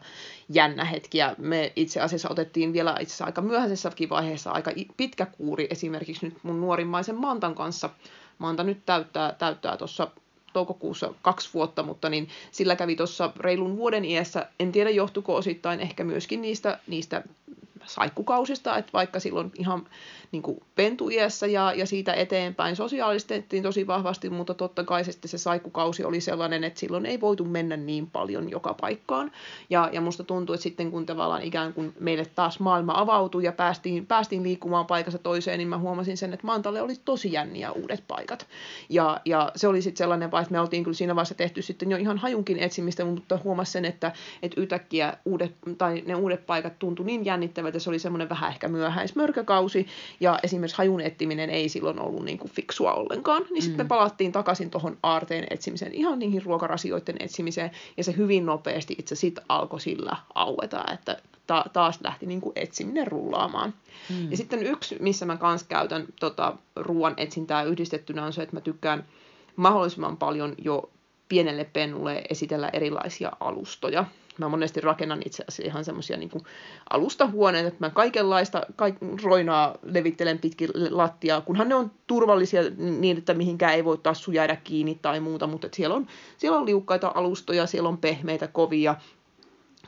jännähetkiä. 0.49 1.34
Me 1.38 1.72
itse 1.76 2.00
asiassa 2.00 2.28
otettiin 2.31 2.72
vielä 2.72 2.90
itse 2.90 3.05
asiassa 3.05 3.25
aika 3.25 3.40
myöhäisessäkin 3.40 4.08
vaiheessa 4.08 4.50
aika 4.50 4.70
pitkä 4.96 5.26
kuuri 5.26 5.66
esimerkiksi 5.70 6.26
nyt 6.26 6.37
mun 6.43 6.60
nuorimmaisen 6.60 7.16
Mantan 7.16 7.55
kanssa. 7.55 7.90
Manta 8.38 8.64
nyt 8.64 8.78
täyttää, 8.87 9.32
täyttää 9.32 9.76
tuossa 9.76 10.10
toukokuussa 10.53 11.15
kaksi 11.23 11.50
vuotta, 11.55 11.83
mutta 11.83 12.09
niin 12.09 12.29
sillä 12.53 12.77
kävi 12.77 12.97
tuossa 12.97 13.33
reilun 13.37 13.77
vuoden 13.77 14.05
iässä, 14.05 14.47
en 14.61 14.73
tiedä 14.73 14.91
johtuko 14.91 15.35
osittain 15.35 15.81
ehkä 15.81 16.05
myöskin 16.05 16.43
niistä, 16.43 16.79
niistä 16.87 17.23
saikkukausista, 17.88 18.79
että 18.79 18.93
vaikka 18.93 19.20
silloin 19.20 19.52
ihan 19.58 19.87
niin 20.32 20.43
pentuiässä 20.75 21.46
ja, 21.46 21.73
ja 21.73 21.87
siitä 21.87 22.14
eteenpäin 22.14 22.76
sosiaalistettiin 22.76 23.62
tosi 23.62 23.87
vahvasti, 23.87 24.31
mutta 24.31 24.55
totta 24.55 24.85
kai 24.85 25.05
se, 25.05 25.12
se 25.25 25.38
saikkukausi 25.38 26.05
oli 26.05 26.20
sellainen, 26.20 26.64
että 26.64 26.81
silloin 26.81 27.06
ei 27.06 27.20
voitu 27.20 27.44
mennä 27.44 27.76
niin 27.76 28.11
paljon 28.11 28.50
joka 28.50 28.75
paikkaan. 28.75 29.31
Ja, 29.70 29.90
ja 29.93 30.00
musta 30.00 30.25
tuntuu, 30.25 30.55
että 30.55 30.62
sitten 30.62 30.90
kun 30.90 31.06
tavallaan 31.06 31.43
ikään 31.43 31.73
kuin 31.73 31.94
meille 32.00 32.25
taas 32.35 32.61
maailma 32.61 32.93
avautui 32.96 33.44
ja 33.44 33.52
päästiin, 33.52 34.06
päästiin 34.06 34.43
liikkumaan 34.43 34.87
paikassa 34.87 35.19
toiseen, 35.19 35.58
niin 35.58 35.69
mä 35.69 35.79
huomasin 35.79 36.17
sen, 36.17 36.32
että 36.32 36.46
Mantalle 36.46 36.82
oli 36.82 36.94
tosi 37.05 37.32
jänniä 37.32 37.73
uudet 37.73 38.05
paikat. 38.08 38.46
Ja, 38.88 39.20
ja 39.25 39.52
se 39.56 39.69
oli 39.69 39.82
sitten 39.82 39.99
sellainen 39.99 40.31
vaihe, 40.31 40.43
että 40.43 40.52
me 40.52 40.61
oltiin 40.61 40.84
kyllä 40.84 40.96
siinä 40.96 41.14
vaiheessa 41.14 41.34
tehty 41.34 41.62
sitten 41.62 41.91
jo 41.91 41.96
ihan 41.96 42.19
hajunkin 42.19 42.58
etsimistä, 42.58 43.05
mutta 43.05 43.38
huomasin 43.44 43.73
sen, 43.73 43.84
että, 43.84 44.12
että 44.43 44.61
yhtäkkiä 44.61 45.17
uudet, 45.25 45.55
tai 45.79 46.02
ne 46.06 46.14
uudet 46.14 46.46
paikat 46.46 46.79
tuntui 46.79 47.06
niin 47.06 47.25
jännittävältä, 47.79 47.85
se 47.85 47.91
oli 47.91 47.99
semmoinen 47.99 48.29
vähän 48.29 48.51
ehkä 48.51 48.69
myöhäismörkökausi, 48.69 49.87
ja 50.21 50.39
esimerkiksi 50.43 50.79
hajun 50.79 51.01
etsiminen 51.01 51.51
ei 51.51 51.69
silloin 51.69 52.01
ollut 52.01 52.25
niin 52.25 52.39
kuin 52.39 52.51
fiksua 52.51 52.95
ollenkaan, 52.95 53.43
niin 53.43 53.55
mm. 53.55 53.61
sitten 53.61 53.87
me 53.87 53.89
palattiin 53.89 54.33
takaisin 54.33 54.71
tuohon 54.71 54.97
aarteen 55.03 55.47
etsimiseen, 55.51 55.95
ihan 55.95 56.19
niihin 56.19 56.43
ruokarasioiden 56.43 57.17
etsimiseen, 57.20 57.70
ja 57.97 58.05
se 58.05 58.17
hyvin 58.17 58.47
nopeasti 58.47 58.94
itse 58.99 59.15
sitten 59.15 59.44
alkoi 59.49 59.81
sillä 59.81 60.17
aueta, 60.35 60.85
että 60.93 61.17
ta- 61.47 61.65
taas 61.73 61.99
lähti 62.03 62.27
niin 62.27 62.41
kuin 62.41 62.53
etsiminen 62.56 63.06
rullaamaan. 63.06 63.75
Mm. 64.11 64.31
Ja 64.31 64.37
sitten 64.37 64.67
yksi, 64.67 64.97
missä 65.01 65.27
mä 65.27 65.37
kans 65.37 65.65
käytän 65.65 66.06
tota, 66.20 66.56
ruoan 66.77 67.15
etsintää 67.17 67.63
yhdistettynä 67.63 68.25
on 68.25 68.32
se, 68.32 68.43
että 68.43 68.56
mä 68.56 68.61
tykkään 68.61 69.05
mahdollisimman 69.56 70.17
paljon 70.17 70.55
jo 70.58 70.91
pienelle 71.29 71.65
pennulle 71.65 72.23
esitellä 72.31 72.69
erilaisia 72.73 73.32
alustoja 73.41 74.05
mä 74.39 74.49
monesti 74.49 74.81
rakennan 74.81 75.23
itse 75.27 75.45
asiassa 75.49 75.71
ihan 75.71 75.85
semmoisia 75.85 76.17
niin 76.17 76.31
alustahuoneita, 76.91 77.69
että 77.69 77.87
mä 77.87 77.91
kaikenlaista 77.91 78.63
kaik, 78.77 78.97
roinaa 79.23 79.75
levittelen 79.83 80.39
pitkin 80.39 80.71
lattiaa, 80.91 81.41
kunhan 81.41 81.69
ne 81.69 81.75
on 81.75 81.91
turvallisia 82.07 82.63
niin, 82.77 83.19
että 83.19 83.35
mihinkään 83.35 83.75
ei 83.75 83.85
voi 83.85 83.99
tassu 83.99 84.33
jäädä 84.33 84.57
kiinni 84.57 84.99
tai 85.03 85.21
muuta, 85.21 85.47
mutta 85.47 85.69
siellä 85.75 85.97
on, 85.97 86.07
siellä 86.37 86.59
on 86.59 86.67
liukkaita 86.67 87.13
alustoja, 87.15 87.67
siellä 87.67 87.89
on 87.89 87.99
pehmeitä, 87.99 88.47
kovia, 88.47 88.95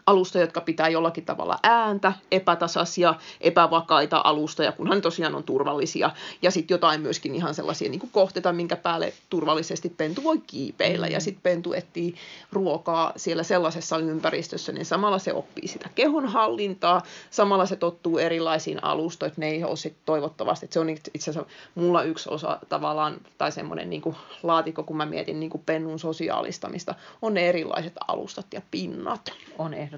alusta, 0.07 0.39
jotka 0.39 0.61
pitää 0.61 0.89
jollakin 0.89 1.25
tavalla 1.25 1.59
ääntä, 1.63 2.13
epätasaisia, 2.31 3.15
epävakaita 3.41 4.21
alustoja, 4.25 4.73
kunhan 4.73 5.03
tosiaan 5.03 5.35
on 5.35 5.45
turvallisia. 5.45 6.11
Ja 6.43 6.51
sitten 6.51 6.75
jotain 6.75 7.01
myöskin 7.01 7.35
ihan 7.35 7.55
sellaisia 7.55 7.91
niin 7.91 8.01
kuin 8.01 8.11
kohteita, 8.13 8.53
minkä 8.53 8.77
päälle 8.77 9.13
turvallisesti 9.31 9.89
pentu 9.89 10.25
voi 10.25 10.39
kiipeillä. 10.39 11.09
Ja 11.09 11.21
sitten 11.21 11.43
pentu 11.43 11.73
etsii 11.73 12.15
ruokaa 12.53 13.13
siellä 13.17 13.43
sellaisessa 13.43 13.99
ympäristössä, 13.99 14.73
niin 14.73 14.87
samalla 14.87 15.19
se 15.19 15.33
oppii 15.33 15.69
sitä 15.69 15.89
kehonhallintaa, 15.95 17.03
samalla 17.31 17.67
se 17.67 17.77
tottuu 17.77 18.19
erilaisiin 18.19 18.85
alustoihin, 18.85 19.35
ne 19.37 19.49
ei 19.49 19.65
ole 19.65 19.77
sit 19.77 19.97
toivottavasti. 20.05 20.67
Että 20.67 20.75
se 20.75 20.81
on 20.81 20.91
itse 20.91 21.31
asiassa 21.31 21.51
mulla 21.75 22.03
yksi 22.03 22.31
osa 22.31 22.59
tavallaan, 22.69 23.17
tai 23.39 23.53
semmoinen 23.53 23.91
niin 23.91 24.03
laatikko, 24.43 24.83
kun 24.83 24.97
mä 24.97 25.07
mietin 25.07 25.41
niin 25.41 25.51
kuin 25.51 25.63
pennun 25.67 25.99
sosiaalistamista, 25.99 26.95
on 27.23 27.35
ne 27.35 27.49
erilaiset 27.49 27.95
alustat 28.09 28.47
ja 28.53 28.63
pinnat. 28.71 29.33
On 29.59 29.75
ehdottomasti. 29.75 29.90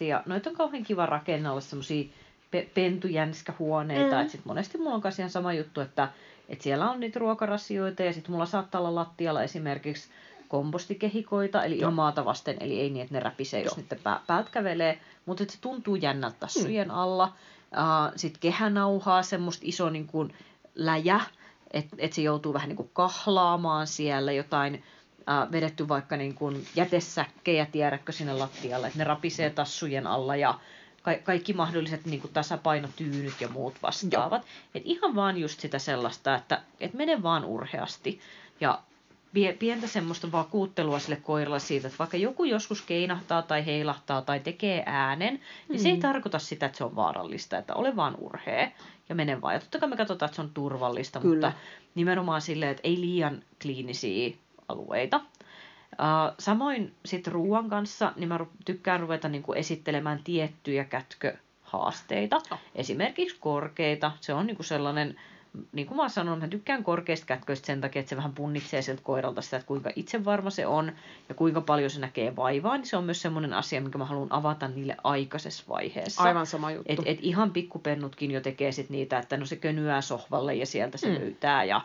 Ja 0.00 0.22
noita 0.26 0.50
on 0.50 0.56
kauhean 0.56 0.84
kiva 0.84 1.06
rakennella 1.06 1.60
semmoisia 1.60 2.04
pe- 2.50 2.70
pentujänskähuoneita. 2.74 4.22
Mm. 4.22 4.28
Sitten 4.28 4.48
monesti 4.48 4.78
mulla 4.78 4.94
on 4.94 5.02
ihan 5.18 5.30
sama 5.30 5.52
juttu, 5.52 5.80
että, 5.80 6.08
että 6.48 6.62
siellä 6.62 6.90
on 6.90 7.00
niitä 7.00 7.18
ruokarasioita 7.18 8.02
ja 8.02 8.12
sitten 8.12 8.32
mulla 8.32 8.46
saattaa 8.46 8.80
olla 8.80 8.94
lattialla 8.94 9.42
esimerkiksi 9.42 10.08
kompostikehikoita, 10.48 11.64
eli 11.64 11.78
Joo. 11.78 11.90
maata 11.90 12.24
vasten, 12.24 12.56
eli 12.60 12.80
ei 12.80 12.90
niin, 12.90 13.02
että 13.02 13.14
ne 13.14 13.20
räpisee, 13.20 13.62
jos 13.62 13.76
niiden 13.76 13.98
pää, 14.02 14.20
päät 14.26 14.48
kävelee, 14.48 15.00
mutta 15.26 15.44
se 15.48 15.60
tuntuu 15.60 15.94
jännältä 15.94 16.36
tassujen 16.40 16.88
mm. 16.88 16.94
alla. 16.94 17.32
Uh, 17.72 18.12
sitten 18.16 18.40
kehänauhaa, 18.40 19.22
semmoista 19.22 19.62
iso 19.66 19.90
niin 19.90 20.06
kuin, 20.06 20.34
läjä, 20.74 21.20
että 21.70 21.96
et 21.98 22.12
se 22.12 22.22
joutuu 22.22 22.54
vähän 22.54 22.68
niin 22.68 22.76
kuin 22.76 22.90
kahlaamaan 22.92 23.86
siellä 23.86 24.32
jotain, 24.32 24.82
äh, 25.30 25.52
vedetty 25.52 25.88
vaikka 25.88 26.16
niin 26.16 26.34
kuin 26.34 26.66
jätesäkkejä, 26.74 27.66
tiedätkö, 27.66 28.12
sinne 28.12 28.32
lattialle, 28.32 28.86
että 28.86 28.98
ne 28.98 29.04
rapisee 29.04 29.50
tassujen 29.50 30.06
alla 30.06 30.36
ja 30.36 30.54
ka- 31.02 31.18
kaikki 31.24 31.52
mahdolliset 31.52 32.04
niin 32.04 32.20
kuin 32.20 32.32
tasapainotyynyt 32.32 33.40
ja 33.40 33.48
muut 33.48 33.74
vastaavat. 33.82 34.46
Et 34.74 34.82
ihan 34.84 35.14
vaan 35.14 35.36
just 35.36 35.60
sitä 35.60 35.78
sellaista, 35.78 36.34
että 36.34 36.62
et 36.80 36.94
mene 36.94 37.22
vaan 37.22 37.44
urheasti 37.44 38.20
ja 38.60 38.82
pientä 39.58 39.86
semmoista 39.86 40.32
vakuuttelua 40.32 40.98
sille 40.98 41.16
koiralle 41.16 41.60
siitä, 41.60 41.86
että 41.86 41.98
vaikka 41.98 42.16
joku 42.16 42.44
joskus 42.44 42.82
keinahtaa 42.82 43.42
tai 43.42 43.66
heilahtaa 43.66 44.22
tai 44.22 44.40
tekee 44.40 44.82
äänen, 44.86 45.34
niin 45.68 45.80
mm. 45.80 45.82
se 45.82 45.88
ei 45.88 45.94
mm. 45.94 46.00
tarkoita 46.00 46.38
sitä, 46.38 46.66
että 46.66 46.78
se 46.78 46.84
on 46.84 46.96
vaarallista, 46.96 47.58
että 47.58 47.74
ole 47.74 47.96
vaan 47.96 48.16
urhea 48.18 48.70
ja 49.08 49.14
mene 49.14 49.40
vaan. 49.40 49.54
Ja 49.54 49.60
totta 49.60 49.78
kai 49.78 49.88
me 49.88 49.96
katsotaan, 49.96 50.26
että 50.26 50.36
se 50.36 50.42
on 50.42 50.50
turvallista, 50.54 51.20
Kyllä. 51.20 51.34
mutta 51.34 51.52
nimenomaan 51.94 52.40
silleen, 52.40 52.70
että 52.70 52.88
ei 52.88 53.00
liian 53.00 53.42
kliinisiä 53.62 54.36
alueita. 54.70 55.20
Samoin 56.38 56.94
sitten 57.04 57.32
ruoan 57.32 57.68
kanssa, 57.68 58.12
niin 58.16 58.28
mä 58.28 58.40
tykkään 58.64 59.00
ruveta 59.00 59.28
niin 59.28 59.42
kuin 59.42 59.58
esittelemään 59.58 60.20
tiettyjä 60.24 60.84
kätköhaasteita. 60.84 62.36
Oh. 62.50 62.58
Esimerkiksi 62.74 63.36
korkeita. 63.40 64.12
Se 64.20 64.34
on 64.34 64.46
niin 64.46 64.56
kuin 64.56 64.66
sellainen 64.66 65.16
niin 65.72 65.86
kuin 65.86 65.96
mä 65.96 66.08
sanon, 66.08 66.38
mä 66.38 66.48
tykkään 66.48 66.84
korkeista 66.84 67.26
kätköistä 67.26 67.66
sen 67.66 67.80
takia, 67.80 68.00
että 68.00 68.10
se 68.10 68.16
vähän 68.16 68.34
punnitsee 68.34 68.82
sieltä 68.82 69.02
koiralta 69.02 69.42
sitä, 69.42 69.56
että 69.56 69.66
kuinka 69.66 69.90
itsevarma 69.96 70.50
se 70.50 70.66
on 70.66 70.92
ja 71.28 71.34
kuinka 71.34 71.60
paljon 71.60 71.90
se 71.90 72.00
näkee 72.00 72.36
vaivaa, 72.36 72.76
niin 72.76 72.86
se 72.86 72.96
on 72.96 73.04
myös 73.04 73.22
semmoinen 73.22 73.52
asia, 73.52 73.80
mikä 73.80 73.98
mä 73.98 74.04
haluan 74.04 74.32
avata 74.32 74.68
niille 74.68 74.96
aikaisessa 75.04 75.64
vaiheessa. 75.68 76.22
Aivan 76.22 76.46
sama 76.46 76.70
juttu. 76.70 76.92
Et, 76.92 76.98
et 77.04 77.18
ihan 77.20 77.50
pikkupennutkin 77.50 78.30
jo 78.30 78.40
tekee 78.40 78.72
sit 78.72 78.90
niitä, 78.90 79.18
että 79.18 79.36
no 79.36 79.46
se 79.46 79.56
könyää 79.56 80.00
sohvalle 80.00 80.54
ja 80.54 80.66
sieltä 80.66 80.98
se 80.98 81.08
mm. 81.08 81.14
löytää 81.14 81.64
ja 81.64 81.80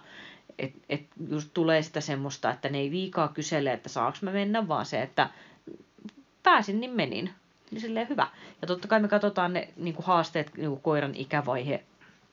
et, 0.60 0.74
et 0.90 1.02
just 1.30 1.50
tulee 1.54 1.82
sitä 1.82 2.02
semmoista, 2.02 2.52
että 2.52 2.70
ne 2.70 2.78
ei 2.78 2.92
liikaa 2.92 3.28
kysele, 3.28 3.74
että 3.74 3.90
saaks 3.90 4.22
mä 4.22 4.32
mennä, 4.32 4.68
vaan 4.68 4.86
se, 4.86 5.02
että 5.02 5.30
pääsin, 6.44 6.80
niin 6.80 6.92
menin. 6.92 7.34
Niin 7.72 7.82
silleen 7.82 8.10
hyvä. 8.10 8.28
Ja 8.62 8.68
totta 8.68 8.88
kai 8.88 9.00
me 9.00 9.08
katsotaan 9.08 9.54
ne 9.54 9.70
niin 9.78 9.96
kuin 9.96 10.06
haasteet 10.06 10.58
niin 10.58 10.70
kuin 10.70 10.82
koiran 10.82 11.16
ikävaihe 11.16 11.84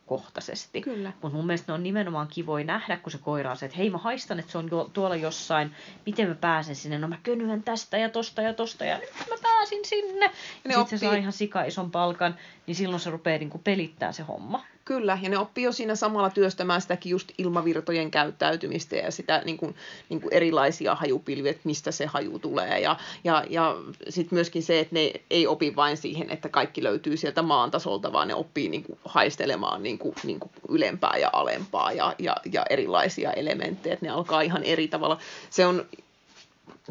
kohtaisesti. 0.07 0.81
Kyllä. 0.81 1.13
Mutta 1.23 1.37
mun 1.37 1.47
mielestä 1.47 1.73
ne 1.73 1.75
on 1.75 1.83
nimenomaan 1.83 2.29
kivoja 2.29 2.65
nähdä, 2.65 2.97
kun 2.97 3.13
se 3.13 3.19
koira 3.19 3.51
on 3.51 3.57
se, 3.57 3.67
että 3.67 3.79
hei 3.79 3.91
mä 3.91 3.99
haistan, 3.99 4.39
että 4.39 4.53
se 4.53 4.59
on 4.59 4.69
jo, 4.71 4.91
tuolla 4.93 5.17
jossain, 5.17 5.75
miten 6.07 6.29
mä 6.29 6.35
pääsen 6.35 6.77
sinne, 6.77 6.99
no 6.99 7.09
mä 7.09 7.19
könyhän 7.23 7.63
tästä 7.63 7.99
ja 7.99 8.09
tosta 8.09 8.43
ja 8.43 8.55
tosta 8.55 8.85
ja 8.85 8.99
nyt 8.99 9.11
mä 9.31 9.37
pääsin 9.43 9.85
sinne. 9.85 10.27
Ja 10.27 10.33
sitten 10.55 10.79
oppii... 10.79 10.99
se 10.99 11.05
saa 11.05 11.15
ihan 11.15 11.33
sika 11.33 11.65
ison 11.65 11.91
palkan, 11.91 12.37
niin 12.67 12.75
silloin 12.75 13.01
se 13.01 13.11
rupeaa 13.11 13.39
niinku 13.39 13.59
pelittää 13.59 14.13
se 14.13 14.23
homma. 14.23 14.65
Kyllä, 14.85 15.19
ja 15.23 15.29
ne 15.29 15.39
oppii 15.39 15.65
jo 15.65 15.73
siinä 15.73 15.95
samalla 15.95 16.31
työstämään 16.31 16.81
sitäkin 16.81 17.11
just 17.11 17.33
ilmavirtojen 17.39 18.11
käyttäytymistä 18.11 18.97
ja 18.97 19.11
sitä 19.11 19.43
niin 19.45 19.57
kuin, 19.57 19.75
niin 20.09 20.21
kuin 20.21 20.35
erilaisia 20.35 20.95
hajupilviä, 20.95 21.51
että 21.51 21.63
mistä 21.65 21.91
se 21.91 22.07
haju 22.07 22.39
tulee. 22.39 22.81
Ja, 22.81 22.97
ja, 23.25 23.45
ja 23.51 23.77
sitten 24.09 24.37
myöskin 24.37 24.63
se, 24.63 24.81
että 24.81 24.95
ne 24.95 25.13
ei 25.31 25.47
opi 25.47 25.77
vain 25.77 25.97
siihen, 25.97 26.31
että 26.31 26.49
kaikki 26.49 26.83
löytyy 26.83 27.17
sieltä 27.17 27.43
maan 27.43 27.71
tasolta, 27.71 28.13
vaan 28.13 28.29
ne 28.29 28.35
oppii 28.35 28.69
niin 28.69 28.83
kuin 28.83 28.99
haistelemaan 29.05 29.83
niin 29.83 29.99
kuin, 29.99 30.15
niin 30.25 30.41
kuin 30.41 30.53
ylempää 30.69 31.17
ja 31.17 31.31
alempaa 31.33 31.93
ja, 31.93 32.15
ja, 32.19 32.37
ja 32.53 32.65
erilaisia 32.71 33.33
elementtejä, 33.33 33.99
ne 34.01 34.09
alkaa 34.09 34.41
ihan 34.41 34.65
eri 34.65 34.89
tavalla. 34.89 35.19
Se 35.51 35.67
on 35.67 35.87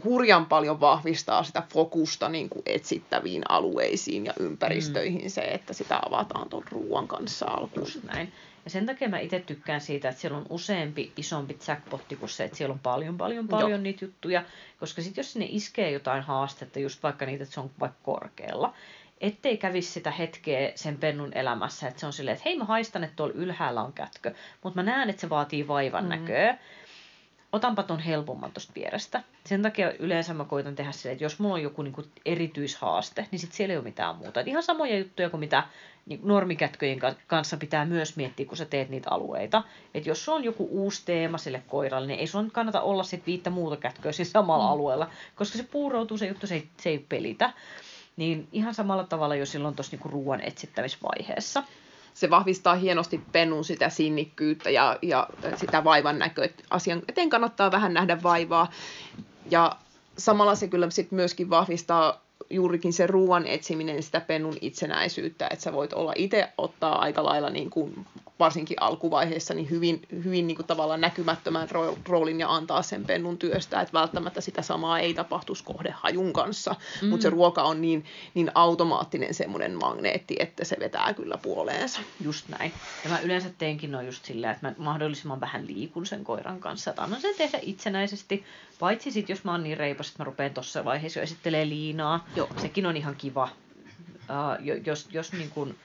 hurjan 0.04 0.46
paljon 0.46 0.80
vahvistaa 0.80 1.44
sitä 1.44 1.64
fokusta 1.74 2.30
niin 2.30 2.50
kuin 2.50 2.64
etsittäviin 2.66 3.44
alueisiin 3.50 4.26
ja 4.26 4.34
ympäristöihin 4.40 5.22
mm. 5.22 5.30
se, 5.30 5.42
että 5.42 5.74
sitä 5.74 6.00
avataan 6.06 6.50
tuon 6.50 6.64
ruoan 6.72 7.08
kanssa 7.08 7.46
alkuun. 7.46 7.88
näin. 8.14 8.32
Ja 8.66 8.72
sen 8.72 8.86
takia 8.86 9.10
mä 9.10 9.20
itse 9.20 9.40
tykkään 9.40 9.82
siitä, 9.82 10.10
että 10.10 10.22
siellä 10.22 10.38
on 10.38 10.46
useampi 10.50 11.12
isompi 11.18 11.58
jackpotti 11.68 12.16
kuin 12.16 12.30
se, 12.30 12.44
että 12.44 12.58
siellä 12.58 12.74
on 12.74 12.80
paljon, 12.80 13.18
paljon, 13.18 13.48
paljon 13.48 13.72
Joo. 13.72 13.80
niitä 13.82 14.06
juttuja. 14.06 14.44
Koska 14.80 15.02
sitten 15.02 15.22
jos 15.22 15.34
sinne 15.34 15.48
iskee 15.50 15.92
jotain 15.92 16.24
haastetta, 16.24 16.80
just 16.80 17.04
vaikka 17.04 17.26
niitä, 17.26 17.44
että 17.44 17.54
se 17.54 17.60
on 17.60 17.72
vaikka 17.80 18.00
korkealla, 18.04 18.74
ettei 19.22 19.58
kävisi 19.58 19.92
sitä 19.92 20.12
hetkeä 20.12 20.72
sen 20.76 20.98
pennun 20.98 21.32
elämässä, 21.38 21.88
että 21.88 22.00
se 22.00 22.06
on 22.06 22.14
silleen, 22.14 22.34
että 22.38 22.50
hei 22.50 22.58
mä 22.58 22.66
haistan, 22.66 23.04
että 23.04 23.16
tuolla 23.16 23.34
ylhäällä 23.34 23.84
on 23.84 23.94
kätkö, 23.94 24.34
mutta 24.64 24.84
mä 24.84 24.92
näen, 24.92 25.10
että 25.10 25.22
se 25.22 25.30
vaatii 25.30 25.68
vaivan 25.68 26.04
mm. 26.04 26.10
näköä 26.10 26.58
otanpa 27.52 27.84
ton 27.84 28.00
helpomman 28.00 28.52
tuosta 28.52 28.74
vierestä. 28.76 29.24
Sen 29.46 29.62
takia 29.62 29.94
yleensä 30.00 30.34
mä 30.34 30.46
koitan 30.46 30.76
tehdä 30.76 30.92
silleen, 30.92 31.14
että 31.14 31.26
jos 31.26 31.40
mulla 31.40 31.56
on 31.56 31.64
joku 31.64 31.82
niinku 31.82 32.04
erityishaaste, 32.26 33.28
niin 33.32 33.40
sit 33.40 33.52
siellä 33.52 33.72
ei 33.72 33.78
ole 33.78 33.84
mitään 33.84 34.16
muuta. 34.16 34.40
Et 34.40 34.48
ihan 34.48 34.64
samoja 34.64 34.98
juttuja 34.98 35.30
kuin 35.30 35.40
mitä 35.40 35.64
niin 36.06 36.20
normikätköjen 36.24 37.00
kanssa 37.28 37.58
pitää 37.58 37.86
myös 37.86 38.16
miettiä, 38.16 38.46
kun 38.46 38.58
sä 38.58 38.66
teet 38.66 38.90
niitä 38.90 39.12
alueita. 39.12 39.64
Että 39.94 40.10
jos 40.10 40.30
on 40.30 40.44
joku 40.44 40.68
uusi 40.72 41.02
teema 41.06 41.38
sille 41.38 41.64
koiralle, 41.68 42.08
niin 42.08 42.20
ei 42.20 42.28
sun 42.28 42.52
kannata 42.52 42.82
olla 42.82 43.04
sit 43.04 43.26
viittä 43.26 43.50
muuta 43.50 43.78
kätköä 43.78 44.12
siinä 44.12 44.30
samalla 44.30 44.66
mm. 44.66 44.72
alueella, 44.72 45.10
koska 45.36 45.58
se 45.58 45.64
puuroutuu 45.64 46.18
se 46.18 46.28
juttu, 46.28 46.48
se 46.48 46.56
ei, 46.56 46.68
se 46.78 46.90
ei 46.90 47.06
pelitä. 47.10 47.54
Niin 48.18 48.48
ihan 48.52 48.74
samalla 48.74 49.04
tavalla 49.04 49.36
jo 49.36 49.46
silloin 49.46 49.76
tuossa 49.76 49.92
niinku 49.96 50.10
ruoan 50.10 50.42
etsittämisvaiheessa 50.42 51.64
se 52.22 52.30
vahvistaa 52.30 52.76
hienosti 52.76 53.22
pennun 53.32 53.66
sitä 53.66 53.90
sinnikkyyttä 53.90 54.70
ja, 54.70 54.98
ja 55.02 55.28
sitä 55.56 55.84
vaivan 55.84 56.20
näköä. 56.20 56.50
Asian 56.70 57.02
eteen 57.10 57.30
kannattaa 57.30 57.72
vähän 57.72 57.94
nähdä 57.94 58.24
vaivaa. 58.24 58.72
Ja 59.52 59.76
samalla 60.18 60.56
se 60.56 60.68
kyllä 60.68 60.90
sit 60.90 61.12
myöskin 61.12 61.50
vahvistaa 61.50 62.22
juurikin 62.50 62.94
se 62.94 63.08
ruoan 63.08 63.48
etsiminen, 63.48 64.04
sitä 64.04 64.20
pennun 64.20 64.58
itsenäisyyttä, 64.62 65.48
että 65.52 65.64
sä 65.64 65.74
voit 65.74 65.94
olla 65.94 66.14
itse 66.16 66.50
ottaa 66.58 67.02
aika 67.02 67.24
lailla 67.24 67.50
niin 67.50 67.70
kuin 67.70 68.06
varsinkin 68.42 68.82
alkuvaiheessa 68.82 69.54
niin 69.54 69.70
hyvin, 69.70 70.02
hyvin 70.24 70.48
niin 70.48 70.56
kuin 70.56 70.68
tavallaan 70.68 71.02
näkymättömän 71.02 71.68
roolin 72.08 72.40
ja 72.40 72.56
antaa 72.56 72.82
sen 72.82 73.06
pennun 73.06 73.38
työstä, 73.38 73.82
että 73.82 73.94
välttämättä 73.94 74.42
sitä 74.42 74.62
samaa 74.62 75.00
ei 75.00 75.14
tapahtuisi 75.14 75.64
kohdehajun 75.64 76.34
kanssa, 76.34 76.76
mm. 77.02 77.08
mutta 77.10 77.24
se 77.24 77.30
ruoka 77.30 77.64
on 77.64 77.82
niin, 77.82 78.06
niin 78.34 78.52
automaattinen 78.56 79.34
semmoinen 79.34 79.78
magneetti, 79.80 80.36
että 80.40 80.66
se 80.66 80.76
vetää 80.80 81.14
kyllä 81.14 81.38
puoleensa. 81.38 82.00
Just 82.22 82.50
näin. 82.50 82.74
Ja 83.04 83.10
mä 83.10 83.20
yleensä 83.20 83.50
teenkin 83.58 83.92
noin 83.92 84.06
just 84.06 84.26
silleen, 84.26 84.54
että 84.54 84.68
mä 84.68 84.74
mahdollisimman 84.78 85.40
vähän 85.40 85.68
liikun 85.68 86.06
sen 86.06 86.24
koiran 86.24 86.60
kanssa, 86.60 86.90
että 86.90 87.04
annan 87.04 87.22
sen 87.22 87.36
tehdä 87.38 87.60
itsenäisesti, 87.62 88.46
paitsi 88.80 89.12
sit 89.12 89.30
jos 89.30 89.44
mä 89.44 89.52
oon 89.52 89.64
niin 89.64 89.78
reipas, 89.78 90.08
että 90.08 90.20
mä 90.20 90.26
rupean 90.26 90.54
tuossa 90.54 90.86
vaiheessa 90.86 91.20
jo 91.20 91.24
esittelee 91.24 91.70
liinaa. 91.70 92.28
Joo. 92.36 92.50
Sekin 92.58 92.86
on 92.86 92.98
ihan 92.98 93.16
kiva. 93.16 93.50
Uh, 94.22 94.82
jos, 94.86 95.08
jos 95.12 95.34
niin 95.34 95.50
kun, 95.50 95.76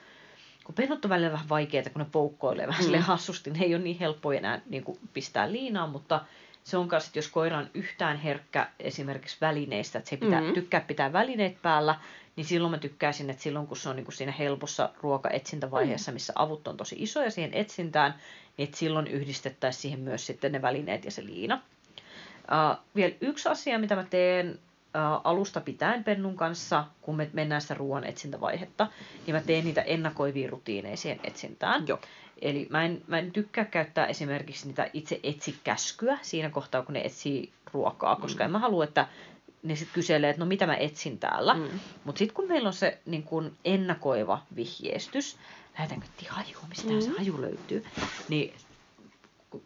kun 0.67 0.75
pennut 0.75 1.05
on 1.05 1.09
välillä 1.09 1.31
vähän 1.31 1.49
vaikeita, 1.49 1.89
kun 1.89 1.99
ne 1.99 2.07
poukkoilee 2.11 2.67
vähän 2.67 2.91
mm. 2.91 2.99
hassusti, 2.99 3.49
niin 3.49 3.63
ei 3.63 3.75
ole 3.75 3.83
niin 3.83 3.99
helppoa 3.99 4.33
enää 4.33 4.61
niin 4.69 4.83
kuin 4.83 4.99
pistää 5.13 5.51
liinaa, 5.51 5.87
mutta 5.87 6.21
se 6.63 6.77
on 6.77 6.87
myös, 6.91 7.15
jos 7.15 7.27
koira 7.27 7.57
on 7.57 7.69
yhtään 7.73 8.17
herkkä 8.17 8.69
esimerkiksi 8.79 9.37
välineistä, 9.41 9.99
että 9.99 10.09
se 10.09 10.17
pitää, 10.17 10.39
mm-hmm. 10.39 10.53
tykkää 10.53 10.81
pitää 10.81 11.13
välineet 11.13 11.61
päällä, 11.61 11.95
niin 12.35 12.45
silloin 12.45 12.71
mä 12.71 12.77
tykkäisin, 12.77 13.29
että 13.29 13.43
silloin 13.43 13.67
kun 13.67 13.77
se 13.77 13.89
on 13.89 13.95
niin 13.95 14.05
kuin 14.05 14.15
siinä 14.15 14.31
helpossa 14.31 14.89
ruokaetsintävaiheessa, 15.01 16.11
mm. 16.11 16.13
missä 16.13 16.33
avut 16.35 16.67
on 16.67 16.77
tosi 16.77 16.95
isoja 16.99 17.31
siihen 17.31 17.53
etsintään, 17.53 18.15
niin 18.57 18.67
että 18.67 18.77
silloin 18.77 19.07
yhdistettäisiin 19.07 19.81
siihen 19.81 19.99
myös 19.99 20.25
sitten 20.25 20.51
ne 20.51 20.61
välineet 20.61 21.05
ja 21.05 21.11
se 21.11 21.25
liina. 21.25 21.61
Uh, 22.37 22.77
vielä 22.95 23.13
yksi 23.21 23.49
asia, 23.49 23.79
mitä 23.79 23.95
mä 23.95 24.03
teen 24.03 24.59
alusta 25.23 25.61
pitäen 25.61 26.03
pennun 26.03 26.35
kanssa, 26.35 26.85
kun 27.01 27.15
me 27.15 27.29
mennään 27.33 27.61
sitä 27.61 27.73
ruoan 27.73 28.03
etsintävaihetta, 28.03 28.87
niin 29.25 29.35
mä 29.35 29.41
teen 29.41 29.65
niitä 29.65 29.81
ennakoivia 29.81 30.49
rutiineja 30.49 30.97
siihen 30.97 31.19
etsintään. 31.23 31.87
Joo. 31.87 31.99
Eli 32.41 32.67
mä 32.69 32.83
en, 32.83 33.01
mä 33.07 33.19
en 33.19 33.31
tykkää 33.31 33.65
käyttää 33.65 34.05
esimerkiksi 34.05 34.67
niitä 34.67 34.89
itse 34.93 35.19
etsikäskyä 35.23 36.17
siinä 36.21 36.49
kohtaa, 36.49 36.81
kun 36.81 36.93
ne 36.93 37.01
etsii 37.01 37.51
ruokaa, 37.73 38.15
koska 38.15 38.43
mm. 38.43 38.45
en 38.45 38.51
mä 38.51 38.59
halua, 38.59 38.83
että 38.83 39.07
ne 39.63 39.75
sitten 39.75 39.93
kyselee, 39.93 40.29
että 40.29 40.39
no 40.39 40.45
mitä 40.45 40.67
mä 40.67 40.75
etsin 40.75 41.19
täällä. 41.19 41.53
Mm. 41.53 41.79
Mutta 42.03 42.19
sitten 42.19 42.35
kun 42.35 42.47
meillä 42.47 42.67
on 42.67 42.73
se 42.73 42.99
niin 43.05 43.23
kun 43.23 43.51
ennakoiva 43.65 44.41
vihjeestys, 44.55 45.37
lähdetäänkö 45.73 46.07
hajua, 46.29 46.67
mistä 46.69 46.93
mm. 46.93 47.01
se 47.01 47.09
haju 47.17 47.41
löytyy, 47.41 47.85
niin 48.29 48.53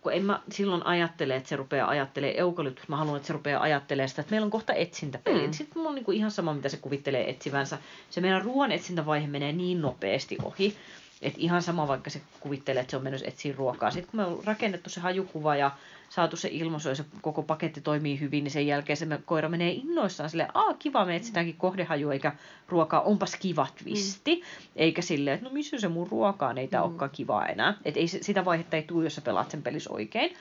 kun 0.01 0.13
en 0.13 0.25
mä 0.25 0.39
silloin 0.51 0.85
ajattele, 0.85 1.35
että 1.35 1.49
se 1.49 1.55
rupeaa 1.55 1.89
ajattelemaan 1.89 2.39
eukalyptus, 2.39 2.87
mä 2.87 2.97
haluan, 2.97 3.15
että 3.17 3.27
se 3.27 3.33
rupeaa 3.33 3.61
ajattelemaan 3.61 4.09
sitä, 4.09 4.21
että 4.21 4.31
meillä 4.31 4.45
on 4.45 4.51
kohta 4.51 4.73
etsintäpeli. 4.73 5.47
Mm. 5.47 5.53
Sitten 5.53 5.77
mulla 5.77 5.89
on 5.89 5.95
niin 5.95 6.13
ihan 6.13 6.31
sama, 6.31 6.53
mitä 6.53 6.69
se 6.69 6.77
kuvittelee 6.77 7.29
etsivänsä. 7.29 7.77
Se 8.09 8.21
meidän 8.21 8.41
ruoan 8.41 8.71
etsintävaihe 8.71 9.27
menee 9.27 9.51
niin 9.51 9.81
nopeasti 9.81 10.37
ohi, 10.43 10.75
että 11.21 11.39
ihan 11.41 11.61
sama, 11.61 11.87
vaikka 11.87 12.09
se 12.09 12.21
kuvittelee, 12.39 12.81
että 12.81 12.91
se 12.91 12.97
on 12.97 13.03
mennyt 13.03 13.23
etsiä 13.25 13.53
ruokaa. 13.57 13.91
Sitten 13.91 14.11
kun 14.11 14.19
me 14.19 14.25
on 14.25 14.43
rakennettu 14.45 14.89
se 14.89 14.99
hajukuva 14.99 15.55
ja 15.55 15.71
saatu 16.09 16.37
se 16.37 16.49
ilmaisu 16.51 16.89
ja 16.89 16.95
se 16.95 17.05
koko 17.21 17.43
paketti 17.43 17.81
toimii 17.81 18.19
hyvin, 18.19 18.43
niin 18.43 18.51
sen 18.51 18.67
jälkeen 18.67 18.97
se 18.97 19.07
koira 19.25 19.49
menee 19.49 19.71
innoissaan 19.71 20.29
sille, 20.29 20.47
aa 20.53 20.73
kiva, 20.73 21.05
me 21.05 21.15
etsitäänkin 21.15 21.55
kohdehaju 21.55 22.09
eikä 22.09 22.31
ruokaa, 22.69 23.01
onpas 23.01 23.35
kiva 23.35 23.67
twisti. 23.83 24.35
Mm. 24.35 24.41
Eikä 24.75 25.01
silleen, 25.01 25.35
että 25.35 25.49
no 25.49 25.53
missä 25.53 25.79
se 25.79 25.87
mun 25.87 26.07
ruokaa, 26.11 26.53
ei 26.53 26.67
tää 26.67 26.81
mm. 26.81 26.89
olekaan 26.89 27.11
kiva 27.11 27.45
enää. 27.45 27.77
Että 27.85 27.99
ei, 27.99 28.07
sitä 28.07 28.45
vaihetta 28.45 28.75
ei 28.75 28.83
tule, 28.83 29.03
jos 29.03 29.15
sä 29.15 29.21
pelaat 29.21 29.51
sen 29.51 29.63
pelis 29.63 29.87
oikein. 29.87 30.35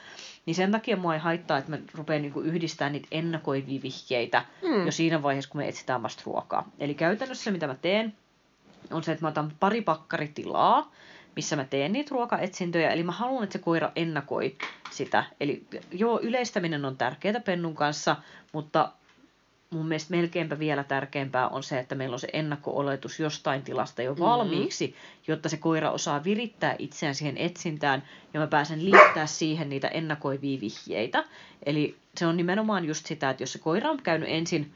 Niin 0.46 0.54
sen 0.54 0.72
takia 0.72 0.96
mua 0.96 1.14
ei 1.14 1.20
haittaa, 1.20 1.58
että 1.58 1.70
mä 1.70 1.78
rupean 1.94 2.22
niinku 2.22 2.40
yhdistämään 2.40 2.92
niitä 2.92 3.08
ennakoivia 3.10 3.82
vihjeitä 3.82 4.44
mm. 4.62 4.86
jo 4.86 4.92
siinä 4.92 5.22
vaiheessa, 5.22 5.50
kun 5.50 5.60
me 5.60 5.68
etsitään 5.68 6.02
vasta 6.02 6.22
ruokaa. 6.26 6.70
Eli 6.78 6.94
käytännössä 6.94 7.44
se, 7.44 7.50
mitä 7.50 7.66
mä 7.66 7.74
teen, 7.74 8.14
on 8.90 9.04
se, 9.04 9.12
että 9.12 9.24
mä 9.24 9.28
otan 9.28 9.52
pari 9.60 9.82
pakkaritilaa 9.82 10.92
missä 11.36 11.56
mä 11.56 11.64
teen 11.64 11.92
niitä 11.92 12.10
ruokaetsintöjä. 12.10 12.90
Eli 12.90 13.02
mä 13.02 13.12
haluan, 13.12 13.44
että 13.44 13.52
se 13.52 13.58
koira 13.58 13.92
ennakoi 13.96 14.56
sitä. 14.90 15.24
Eli 15.40 15.66
joo, 15.92 16.20
yleistäminen 16.22 16.84
on 16.84 16.96
tärkeää 16.96 17.40
pennun 17.40 17.74
kanssa, 17.74 18.16
mutta 18.52 18.92
mun 19.70 19.88
mielestä 19.88 20.16
melkeinpä 20.16 20.58
vielä 20.58 20.84
tärkeämpää 20.84 21.48
on 21.48 21.62
se, 21.62 21.78
että 21.78 21.94
meillä 21.94 22.14
on 22.14 22.20
se 22.20 22.28
ennakko-oletus 22.32 23.20
jostain 23.20 23.62
tilasta 23.62 24.02
jo 24.02 24.18
valmiiksi, 24.18 24.86
mm-hmm. 24.86 25.24
jotta 25.28 25.48
se 25.48 25.56
koira 25.56 25.90
osaa 25.90 26.24
virittää 26.24 26.76
itseään 26.78 27.14
siihen 27.14 27.38
etsintään 27.38 28.02
ja 28.34 28.40
mä 28.40 28.46
pääsen 28.46 28.84
liittää 28.84 29.26
siihen 29.26 29.68
niitä 29.68 29.88
ennakoivia 29.88 30.60
vihjeitä. 30.60 31.24
Eli 31.66 31.96
se 32.16 32.26
on 32.26 32.36
nimenomaan 32.36 32.84
just 32.84 33.06
sitä, 33.06 33.30
että 33.30 33.42
jos 33.42 33.52
se 33.52 33.58
koira 33.58 33.90
on 33.90 34.02
käynyt 34.02 34.28
ensin, 34.28 34.72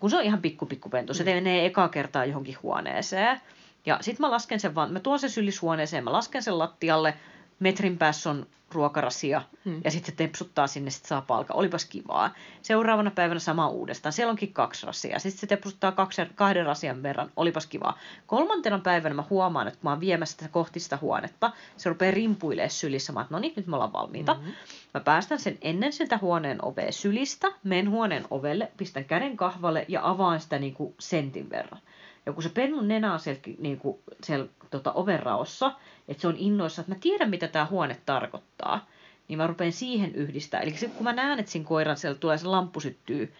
kun 0.00 0.10
se 0.10 0.16
on 0.16 0.22
ihan 0.22 0.42
pikku 0.42 0.66
pikku 0.66 0.88
pentu, 0.88 1.14
se 1.14 1.24
mm. 1.24 1.30
menee 1.30 1.66
eka 1.66 1.88
kertaa 1.88 2.24
johonkin 2.24 2.56
huoneeseen, 2.62 3.40
ja 3.86 3.98
sitten 4.00 4.26
mä 4.26 4.30
lasken 4.30 4.60
sen 4.60 4.74
vaan, 4.74 4.92
mä 4.92 5.00
tuon 5.00 5.18
sen 5.18 5.30
sylishuoneeseen, 5.30 6.04
mä 6.04 6.12
lasken 6.12 6.42
sen 6.42 6.58
lattialle, 6.58 7.14
metrin 7.60 7.98
päässä 7.98 8.30
on 8.30 8.46
ruokarasia 8.72 9.42
hmm. 9.64 9.80
ja 9.84 9.90
sitten 9.90 10.12
se 10.12 10.16
tepsuttaa 10.16 10.66
sinne, 10.66 10.90
sitten 10.90 11.08
saa 11.08 11.22
palka. 11.22 11.54
Olipas 11.54 11.84
kivaa. 11.84 12.34
Seuraavana 12.62 13.10
päivänä 13.10 13.40
sama 13.40 13.68
uudestaan. 13.68 14.12
Siellä 14.12 14.30
onkin 14.30 14.52
kaksi 14.52 14.86
rasiaa. 14.86 15.18
Sitten 15.18 15.40
se 15.40 15.46
tepsuttaa 15.46 15.92
kaksi, 15.92 16.22
kahden 16.34 16.66
rasian 16.66 17.02
verran. 17.02 17.30
Olipas 17.36 17.66
kivaa. 17.66 17.98
Kolmantena 18.26 18.78
päivänä 18.78 19.14
mä 19.14 19.24
huomaan, 19.30 19.68
että 19.68 19.78
mä 19.82 19.90
oon 19.90 20.00
viemässä 20.00 20.36
sitä 20.36 20.48
kohti 20.48 20.80
sitä 20.80 20.98
huonetta, 21.00 21.52
se 21.76 21.88
rupeaa 21.88 22.14
rimpuilemaan 22.14 22.70
sylissä. 22.70 23.12
Mä 23.12 23.26
no 23.30 23.38
niin, 23.38 23.52
nyt 23.56 23.66
me 23.66 23.76
ollaan 23.76 23.92
valmiita. 23.92 24.34
Mm-hmm. 24.34 24.52
Mä 24.94 25.00
päästän 25.00 25.38
sen 25.38 25.58
ennen 25.62 25.92
sitä 25.92 26.18
huoneen 26.18 26.64
ovea 26.64 26.92
sylistä, 26.92 27.48
men 27.64 27.90
huoneen 27.90 28.24
ovelle, 28.30 28.72
pistän 28.76 29.04
käden 29.04 29.36
kahvalle 29.36 29.84
ja 29.88 30.00
avaan 30.08 30.40
sitä 30.40 30.58
niin 30.58 30.74
kuin 30.74 30.94
sentin 30.98 31.50
verran. 31.50 31.80
Ja 32.28 32.32
kun 32.32 32.42
se 32.42 32.48
pennun 32.48 32.88
nenä 32.88 33.12
on 33.12 33.20
siellä, 33.20 33.40
niin 33.58 33.78
kuin, 33.78 33.98
siellä 34.22 34.46
tota, 34.70 34.92
overraossa, 34.92 35.72
että 36.08 36.20
se 36.20 36.28
on 36.28 36.36
innoissa, 36.36 36.80
että 36.80 36.94
mä 36.94 36.98
tiedän, 37.00 37.30
mitä 37.30 37.48
tämä 37.48 37.66
huone 37.66 38.00
tarkoittaa, 38.06 38.86
niin 39.28 39.38
mä 39.38 39.46
rupean 39.46 39.72
siihen 39.72 40.14
yhdistää. 40.14 40.60
Eli 40.60 40.70
sitten 40.70 40.90
kun 40.90 41.04
mä 41.04 41.12
näen, 41.12 41.38
että 41.38 41.52
siinä 41.52 41.68
koiran 41.68 41.96
siellä 41.96 42.18
tulee 42.18 42.38
se 42.38 42.46
lamppu 42.46 42.80
syttyy, 42.80 43.34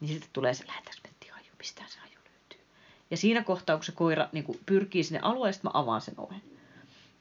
niin 0.00 0.08
sitten 0.08 0.30
tulee 0.32 0.54
se, 0.54 0.66
lähdetäänkö 0.66 1.08
haju, 1.30 1.46
mistä 1.58 1.82
se 1.86 1.98
haju 1.98 2.12
löytyy. 2.14 2.66
Ja 3.10 3.16
siinä 3.16 3.42
kohtaa, 3.42 3.76
kun 3.76 3.84
se 3.84 3.92
koira 3.92 4.28
niin 4.32 4.44
kuin 4.44 4.60
pyrkii 4.66 5.04
sinne 5.04 5.20
alueelle, 5.22 5.60
mä 5.62 5.70
avaan 5.74 6.00
sen 6.00 6.14
oven. 6.18 6.42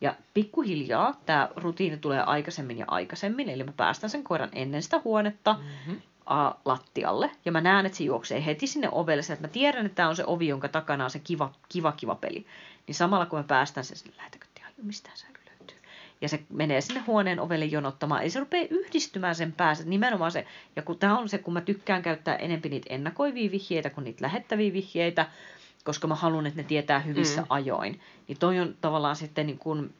Ja 0.02 0.16
pikkuhiljaa 0.34 1.22
tämä 1.26 1.50
rutiini 1.56 1.98
tulee 1.98 2.22
aikaisemmin 2.22 2.78
ja 2.78 2.86
aikaisemmin, 2.88 3.50
eli 3.50 3.64
mä 3.64 3.74
päästän 3.78 4.10
sen 4.10 4.24
koiran 4.24 4.50
ennen 4.54 4.84
sitä 4.84 5.02
huonetta, 5.04 5.54
mm-hmm 5.54 6.02
uh, 6.30 6.60
lattialle. 6.66 7.32
Ja 7.46 7.52
mä 7.52 7.62
näen, 7.62 7.86
että 7.86 7.98
se 7.98 8.04
juoksee 8.04 8.46
heti 8.46 8.68
sinne 8.68 8.90
ovelle, 8.92 9.24
että 9.34 9.48
mä 9.48 9.54
tiedän, 9.54 9.86
että 9.86 9.96
tämä 9.96 10.10
on 10.10 10.16
se 10.16 10.24
ovi, 10.28 10.48
jonka 10.48 10.68
takana 10.68 11.04
on 11.04 11.12
se 11.12 11.20
kiva, 11.20 11.52
kiva, 11.70 11.92
kiva 11.92 12.16
peli. 12.16 12.46
Niin 12.88 12.96
samalla 12.96 13.26
kun 13.26 13.40
mä 13.40 13.44
päästän 13.44 13.84
sen 13.84 13.98
sinne, 13.98 14.18
lähetäkö 14.18 14.46
mistään 14.86 15.18
säily 15.18 15.38
löytyy. 15.50 15.78
Ja 16.22 16.30
se 16.30 16.44
menee 16.50 16.82
sinne 16.82 17.02
huoneen 17.08 17.40
ovelle 17.40 17.66
jonottamaan. 17.66 18.22
Eli 18.22 18.30
se 18.30 18.40
rupeaa 18.40 18.68
yhdistymään 18.70 19.36
sen 19.36 19.52
päässä. 19.52 19.84
Nimenomaan 19.84 20.32
se, 20.32 20.48
ja 20.76 20.82
kun 20.82 20.98
tämä 20.98 21.18
on 21.18 21.30
se, 21.30 21.38
kun 21.38 21.54
mä 21.54 21.62
tykkään 21.62 22.02
käyttää 22.02 22.36
enempi 22.36 22.70
niitä 22.70 22.94
ennakoivia 22.94 23.52
vihjeitä 23.52 23.90
kuin 23.90 24.04
niitä 24.04 24.26
lähettäviä 24.26 24.74
vihjeitä, 24.74 25.28
koska 25.84 26.08
mä 26.08 26.16
haluan, 26.16 26.46
että 26.46 26.62
ne 26.62 26.68
tietää 26.68 27.00
hyvissä 27.00 27.42
mm. 27.42 27.48
ajoin. 27.50 28.02
Niin 28.28 28.38
toi 28.40 28.60
on 28.60 28.76
tavallaan 28.82 29.16
sitten 29.16 29.48
niin 29.48 29.60
kuin, 29.60 29.94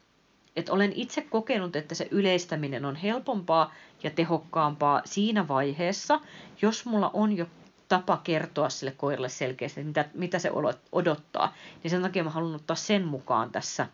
että 0.56 0.72
olen 0.72 0.92
itse 0.94 1.22
kokenut, 1.22 1.76
että 1.76 1.94
se 1.94 2.08
yleistäminen 2.10 2.84
on 2.84 2.96
helpompaa 2.96 3.74
ja 4.02 4.10
tehokkaampaa 4.10 5.02
siinä 5.04 5.48
vaiheessa, 5.48 6.20
jos 6.62 6.86
mulla 6.86 7.10
on 7.14 7.36
jo 7.36 7.46
tapa 7.88 8.20
kertoa 8.24 8.68
sille 8.68 8.94
koiralle 8.96 9.28
selkeästi, 9.28 9.84
mitä, 9.84 10.04
mitä 10.14 10.38
se 10.38 10.50
odottaa. 10.92 11.54
Niin 11.82 11.90
sen 11.90 12.02
takia 12.02 12.24
mä 12.24 12.30
haluan 12.30 12.54
ottaa 12.54 12.76
sen 12.76 13.04
mukaan 13.04 13.50
tässä 13.50 13.86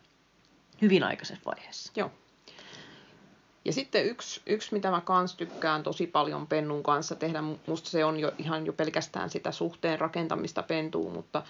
hyvin 0.83 1.05
aikaisessa 1.05 1.45
vaiheessa. 1.45 1.93
Joo. 1.97 2.11
Ja 3.65 3.73
sitten 3.73 4.07
yksi, 4.07 4.43
yksi, 4.47 4.75
mitä 4.75 4.91
mä 4.91 5.01
kans 5.01 5.35
tykkään 5.35 5.83
tosi 5.83 6.07
paljon 6.07 6.47
pennun 6.47 6.83
kanssa 6.83 7.15
tehdä, 7.15 7.43
musta 7.67 7.91
se 7.91 8.05
on 8.05 8.21
jo 8.21 8.33
ihan 8.39 8.67
jo 8.67 8.73
pelkästään 8.73 9.31
sitä 9.31 9.53
suhteen 9.53 10.01
rakentamista 10.01 10.63
pentuun, 10.63 11.13
mutta 11.13 11.43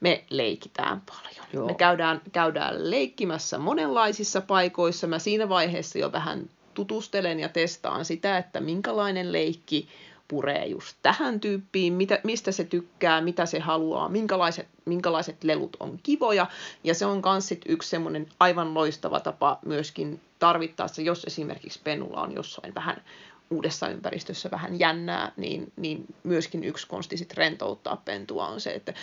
me 0.00 0.24
leikitään 0.30 1.02
paljon. 1.06 1.46
Joo. 1.52 1.66
Me 1.66 1.74
käydään, 1.74 2.20
käydään 2.32 2.90
leikkimässä 2.90 3.58
monenlaisissa 3.58 4.40
paikoissa. 4.40 5.06
Mä 5.06 5.18
siinä 5.18 5.48
vaiheessa 5.48 5.98
jo 5.98 6.12
vähän 6.12 6.50
tutustelen 6.74 7.40
ja 7.40 7.48
testaan 7.48 8.04
sitä, 8.04 8.38
että 8.38 8.60
minkälainen 8.60 9.32
leikki 9.32 9.88
puree 10.28 10.66
just 10.66 10.96
tähän 11.02 11.40
tyyppiin, 11.40 11.92
mitä, 11.92 12.20
mistä 12.24 12.52
se 12.52 12.64
tykkää, 12.64 13.20
mitä 13.20 13.46
se 13.46 13.58
haluaa, 13.58 14.08
minkälaiset, 14.08 14.68
minkälaiset 14.84 15.44
lelut 15.44 15.76
on 15.80 15.98
kivoja. 16.02 16.46
Ja 16.84 16.94
se 16.94 17.06
on 17.06 17.22
myös 17.24 17.54
yksi 17.66 17.88
semmoinen 17.88 18.26
aivan 18.40 18.74
loistava 18.74 19.20
tapa 19.20 19.58
myöskin 19.64 20.20
tarvittaessa, 20.38 21.02
jos 21.02 21.24
esimerkiksi 21.24 21.80
penulla 21.84 22.20
on 22.20 22.34
jossain 22.34 22.74
vähän 22.74 23.02
uudessa 23.50 23.88
ympäristössä 23.88 24.50
vähän 24.50 24.78
jännää, 24.78 25.32
niin, 25.36 25.72
niin 25.76 26.06
myöskin 26.22 26.64
yksi 26.64 26.86
konsti 26.86 27.16
sit 27.16 27.34
rentouttaa 27.34 28.02
pentua 28.04 28.48
on 28.48 28.60
se, 28.60 28.70
että, 28.70 28.94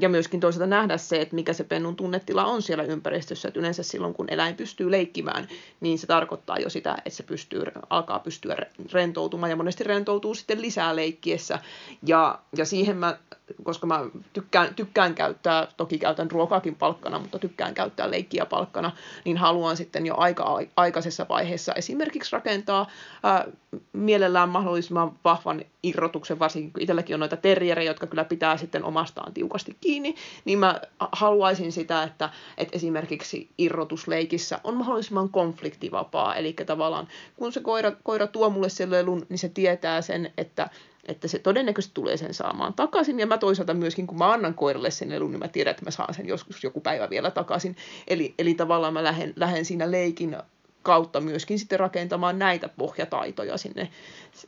ja 0.00 0.08
myöskin 0.08 0.40
toisaalta 0.40 0.66
nähdä 0.66 0.96
se, 0.96 1.20
että 1.20 1.34
mikä 1.34 1.52
se 1.52 1.64
pennun 1.64 1.96
tunnetila 1.96 2.44
on 2.44 2.62
siellä 2.62 2.84
ympäristössä, 2.84 3.48
että 3.48 3.60
yleensä 3.60 3.82
silloin 3.82 4.14
kun 4.14 4.26
eläin 4.30 4.56
pystyy 4.56 4.90
leikkimään, 4.90 5.48
niin 5.80 5.98
se 5.98 6.06
tarkoittaa 6.06 6.58
jo 6.58 6.70
sitä, 6.70 6.96
että 7.04 7.10
se 7.10 7.22
pystyy, 7.22 7.62
alkaa 7.90 8.18
pystyä 8.18 8.56
rentoutumaan 8.92 9.50
ja 9.50 9.56
monesti 9.56 9.84
rentoutuu 9.84 10.34
sitten 10.34 10.62
lisää 10.62 10.96
leikkiessä, 10.96 11.58
ja, 12.06 12.38
ja 12.56 12.64
siihen 12.64 12.96
mä 12.96 13.18
koska 13.62 13.86
mä 13.86 14.00
tykkään, 14.32 14.74
tykkään 14.74 15.14
käyttää, 15.14 15.68
toki 15.76 15.98
käytän 15.98 16.30
ruokaakin 16.30 16.74
palkkana, 16.74 17.18
mutta 17.18 17.38
tykkään 17.38 17.74
käyttää 17.74 18.10
leikkiä 18.10 18.46
palkkana, 18.46 18.92
niin 19.24 19.36
haluan 19.36 19.76
sitten 19.76 20.06
jo 20.06 20.14
aika 20.16 20.58
aikaisessa 20.76 21.26
vaiheessa 21.28 21.72
esimerkiksi 21.74 22.32
rakentaa 22.32 22.86
ää, 23.22 23.46
mielellään 23.92 24.48
mahdollisimman 24.48 25.12
vahvan 25.24 25.64
irrotuksen, 25.82 26.38
varsinkin 26.38 26.72
kun 26.72 26.82
itselläkin 26.82 27.14
on 27.14 27.20
noita 27.20 27.36
terrierejä, 27.36 27.90
jotka 27.90 28.06
kyllä 28.06 28.24
pitää 28.24 28.56
sitten 28.56 28.84
omastaan 28.84 29.34
tiukasti 29.34 29.76
kiinni, 29.80 30.14
niin 30.44 30.58
mä 30.58 30.80
haluaisin 31.12 31.72
sitä, 31.72 32.02
että, 32.02 32.30
että 32.58 32.76
esimerkiksi 32.76 33.50
irrotusleikissä 33.58 34.60
on 34.64 34.76
mahdollisimman 34.76 35.28
konfliktivapaa, 35.28 36.34
eli 36.34 36.52
tavallaan 36.52 37.08
kun 37.36 37.52
se 37.52 37.60
koira, 37.60 37.92
koira 38.02 38.26
tuo 38.26 38.50
mulle 38.50 38.68
sen 38.68 38.90
lelun, 38.90 39.26
niin 39.28 39.38
se 39.38 39.48
tietää 39.48 40.02
sen, 40.02 40.32
että 40.38 40.70
että 41.06 41.28
se 41.28 41.38
todennäköisesti 41.38 41.94
tulee 41.94 42.16
sen 42.16 42.34
saamaan 42.34 42.74
takaisin. 42.74 43.20
Ja 43.20 43.26
mä 43.26 43.38
toisaalta 43.38 43.74
myöskin, 43.74 44.06
kun 44.06 44.18
mä 44.18 44.32
annan 44.32 44.54
koiralle 44.54 44.90
sen 44.90 45.12
elun, 45.12 45.30
niin 45.30 45.38
mä 45.38 45.48
tiedän, 45.48 45.70
että 45.70 45.84
mä 45.84 45.90
saan 45.90 46.14
sen 46.14 46.28
joskus 46.28 46.64
joku 46.64 46.80
päivä 46.80 47.10
vielä 47.10 47.30
takaisin. 47.30 47.76
Eli, 48.08 48.34
eli 48.38 48.54
tavallaan 48.54 48.92
mä 48.92 49.04
lähden, 49.04 49.32
lähden 49.36 49.64
siinä 49.64 49.90
leikin 49.90 50.36
kautta 50.82 51.20
myöskin 51.20 51.58
sitten 51.58 51.80
rakentamaan 51.80 52.38
näitä 52.38 52.68
pohjataitoja 52.68 53.56
sinne, 53.56 53.88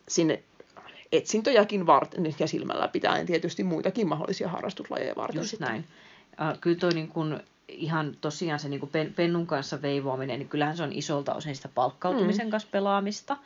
sinne 0.08 0.42
etsintöjäkin 1.12 1.86
varten 1.86 2.34
ja 2.38 2.46
silmällä 2.46 2.88
pitäen 2.88 3.26
tietysti 3.26 3.64
muitakin 3.64 4.08
mahdollisia 4.08 4.48
harrastuslajeja 4.48 5.14
varten. 5.16 5.40
Just 5.40 5.50
sitten. 5.50 5.68
näin. 5.68 5.84
Uh, 6.32 6.60
kyllä 6.60 6.78
toi 6.78 6.94
niin 6.94 7.08
kun 7.08 7.40
ihan 7.68 8.16
tosiaan 8.20 8.60
se 8.60 8.68
niin 8.68 8.80
kuin 8.80 8.92
pennun 9.16 9.46
kanssa 9.46 9.82
veivoaminen, 9.82 10.38
niin 10.38 10.48
kyllähän 10.48 10.76
se 10.76 10.82
on 10.82 10.92
isolta 10.92 11.34
osin 11.34 11.56
sitä 11.56 11.68
palkkautumisen 11.74 12.46
mm. 12.46 12.50
kanssa 12.50 12.68
pelaamista. 12.72 13.36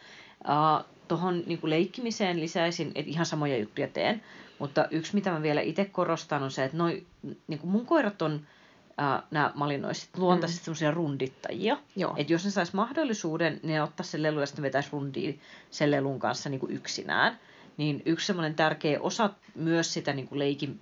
Uh, 0.44 0.92
Tuohon 1.09 1.43
niin 1.47 1.61
leikkimiseen 1.62 2.41
lisäisin, 2.41 2.93
että 2.95 3.11
ihan 3.11 3.27
samoja 3.27 3.59
juttuja 3.59 3.88
teen, 3.88 4.23
mutta 4.59 4.88
yksi 4.91 5.15
mitä 5.15 5.31
mä 5.31 5.43
vielä 5.43 5.61
itse 5.61 5.85
korostan 5.85 6.43
on 6.43 6.51
se, 6.51 6.65
että 6.65 6.77
noi, 6.77 7.07
niin 7.47 7.59
kuin 7.59 7.71
mun 7.71 7.87
koirat 7.87 8.23
on 8.23 8.35
uh, 8.35 9.23
nämä 9.31 9.53
malinoiset 9.55 10.09
luontaisesti 10.17 10.61
mm. 10.61 10.65
semmoisia 10.65 10.91
rundittajia. 10.91 11.79
Että 12.17 12.33
jos 12.33 12.45
ne 12.45 12.51
sais 12.51 12.73
mahdollisuuden, 12.73 13.61
niin 13.62 13.75
ne 13.75 13.83
ottaa 13.83 14.05
sen 14.05 14.23
lelu 14.23 14.41
ja 14.41 14.47
sitten 14.47 14.62
vetäisi 14.62 14.88
rundiin 14.93 15.41
sen 15.71 15.91
lelun 15.91 16.19
kanssa 16.19 16.51
niin 16.51 16.61
kuin 16.61 16.73
yksinään. 16.73 17.38
Niin 17.77 18.03
yksi 18.07 18.27
semmoinen 18.27 18.55
tärkeä 18.55 19.01
osa 19.01 19.31
myös 19.55 19.93
sitä 19.93 20.12
niin 20.12 20.29
kuin 20.29 20.38
leikin 20.38 20.81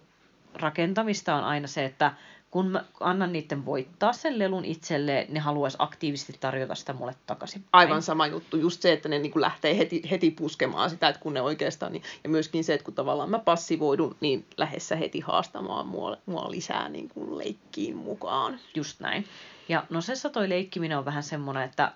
rakentamista 0.55 1.35
on 1.35 1.45
aina 1.45 1.67
se, 1.67 1.85
että 1.85 2.13
kun 2.51 2.67
mä 2.67 2.85
annan 3.01 3.33
niiden 3.33 3.65
voittaa 3.65 4.13
sen 4.13 4.39
lelun 4.39 4.65
itselleen, 4.65 5.27
ne 5.35 5.41
haluaisi 5.41 5.77
aktiivisesti 5.81 6.37
tarjota 6.41 6.75
sitä 6.75 6.93
mulle 6.93 7.15
takaisin. 7.27 7.65
Aivan 7.73 8.03
sama 8.03 8.27
juttu, 8.27 8.57
just 8.57 8.83
se, 8.83 8.93
että 8.93 9.09
ne 9.09 9.19
niin 9.19 9.33
kuin 9.33 9.41
lähtee 9.41 9.79
heti, 9.79 10.03
heti 10.11 10.31
puskemaan 10.31 10.91
sitä, 10.91 11.09
että 11.09 11.21
kun 11.21 11.35
ne 11.35 11.41
oikeastaan, 11.41 11.93
niin, 11.93 12.03
ja 12.25 12.31
myöskin 12.31 12.65
se, 12.65 12.75
että 12.75 12.85
kun 12.85 12.95
tavallaan 12.95 13.31
mä 13.31 13.39
passivoidun, 13.39 14.17
niin 14.21 14.47
lähdessä 14.57 14.97
heti 14.97 15.21
haastamaan 15.21 15.87
mua, 15.87 16.17
mua 16.27 16.51
lisää 16.51 16.89
niin 16.89 17.09
kuin 17.09 17.39
leikkiin 17.39 17.97
mukaan. 17.97 18.61
Just 18.75 19.01
näin. 19.01 19.25
Ja 19.69 19.85
nosessa 19.91 20.31
toi 20.31 20.49
leikkiminen 20.49 20.99
on 20.99 21.05
vähän 21.05 21.23
semmoinen, 21.23 21.63
että, 21.63 21.93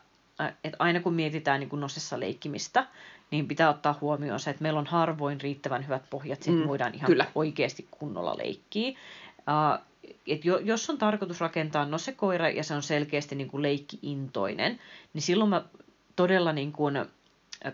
että 0.64 0.76
aina 0.78 1.00
kun 1.00 1.14
mietitään 1.14 1.60
niin 1.60 1.70
kuin 1.70 1.80
nosessa 1.80 2.20
leikkimistä, 2.20 2.86
niin 3.30 3.48
pitää 3.48 3.70
ottaa 3.70 3.98
huomioon 4.00 4.40
se, 4.40 4.50
että 4.50 4.62
meillä 4.62 4.78
on 4.78 4.86
harvoin 4.86 5.40
riittävän 5.40 5.84
hyvät 5.84 6.10
pohjat, 6.10 6.38
että 6.38 6.50
mm, 6.50 6.68
voidaan 6.68 6.94
ihan 6.94 7.06
kyllä. 7.06 7.26
oikeasti 7.34 7.88
kunnolla 7.90 8.36
leikkiä. 8.38 8.90
Uh, 8.90 9.93
et 10.26 10.44
jo, 10.44 10.58
jos 10.58 10.90
on 10.90 10.98
tarkoitus 10.98 11.40
rakentaa 11.40 11.86
no 11.86 11.98
se 11.98 12.12
koira 12.12 12.48
ja 12.48 12.64
se 12.64 12.74
on 12.74 12.82
selkeästi 12.82 13.34
niin 13.34 13.48
kuin 13.48 13.62
leikkiintoinen, 13.62 14.80
niin 15.14 15.22
silloin 15.22 15.50
mä 15.50 15.64
todella 16.16 16.52
niin 16.52 16.72
kuin, 16.72 16.96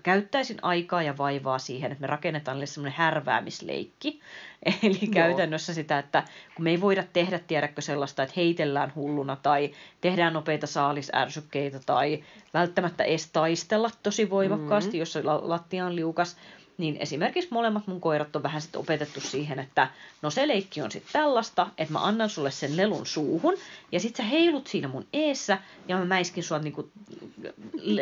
käyttäisin 0.02 0.58
aikaa 0.62 1.02
ja 1.02 1.18
vaivaa 1.18 1.58
siihen, 1.58 1.92
että 1.92 2.00
me 2.00 2.06
rakennetaan 2.06 2.54
niille 2.54 2.66
semmoinen 2.66 2.98
härväämisleikki. 2.98 4.20
Eli 4.82 4.98
Joo. 5.02 5.12
käytännössä 5.12 5.74
sitä, 5.74 5.98
että 5.98 6.22
kun 6.54 6.64
me 6.64 6.70
ei 6.70 6.80
voida 6.80 7.04
tehdä, 7.12 7.38
tiedäkö 7.38 7.80
sellaista, 7.80 8.22
että 8.22 8.32
heitellään 8.36 8.92
hulluna 8.94 9.36
tai 9.36 9.70
tehdään 10.00 10.32
nopeita 10.32 10.66
saalisärsykkeitä 10.66 11.80
tai 11.86 12.24
välttämättä 12.54 13.04
edes 13.04 13.30
taistella 13.30 13.90
tosi 14.02 14.30
voimakkaasti, 14.30 14.90
mm-hmm. 14.90 14.98
jos 14.98 15.18
lattia 15.42 15.86
on 15.86 15.96
liukas, 15.96 16.36
niin 16.80 16.96
esimerkiksi 16.96 17.48
molemmat 17.52 17.86
mun 17.86 18.00
koirat 18.00 18.36
on 18.36 18.42
vähän 18.42 18.62
sitten 18.62 18.80
opetettu 18.80 19.20
siihen, 19.20 19.58
että 19.58 19.88
no 20.22 20.30
se 20.30 20.48
leikki 20.48 20.82
on 20.82 20.90
sitten 20.90 21.12
tällaista, 21.12 21.66
että 21.78 21.92
mä 21.92 22.04
annan 22.04 22.30
sulle 22.30 22.50
sen 22.50 22.76
lelun 22.76 23.06
suuhun, 23.06 23.54
ja 23.92 24.00
sit 24.00 24.16
sä 24.16 24.22
heilut 24.22 24.66
siinä 24.66 24.88
mun 24.88 25.06
eessä, 25.12 25.58
ja 25.88 25.96
mä 25.96 26.04
mäiskin 26.04 26.44
sua 26.44 26.58
niinku 26.58 26.90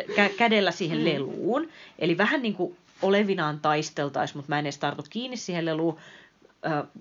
kä- 0.09 0.33
kädellä 0.37 0.71
siihen 0.71 0.97
mm. 0.97 1.05
leluun. 1.05 1.69
Eli 1.99 2.17
vähän 2.17 2.41
niin 2.41 2.53
kuin 2.55 2.77
olevinaan 3.01 3.59
taisteltaisiin, 3.59 4.37
mutta 4.37 4.49
mä 4.49 4.59
en 4.59 4.65
edes 4.65 4.77
tartu 4.77 5.03
kiinni 5.09 5.37
siihen 5.37 5.65
leluun, 5.65 5.99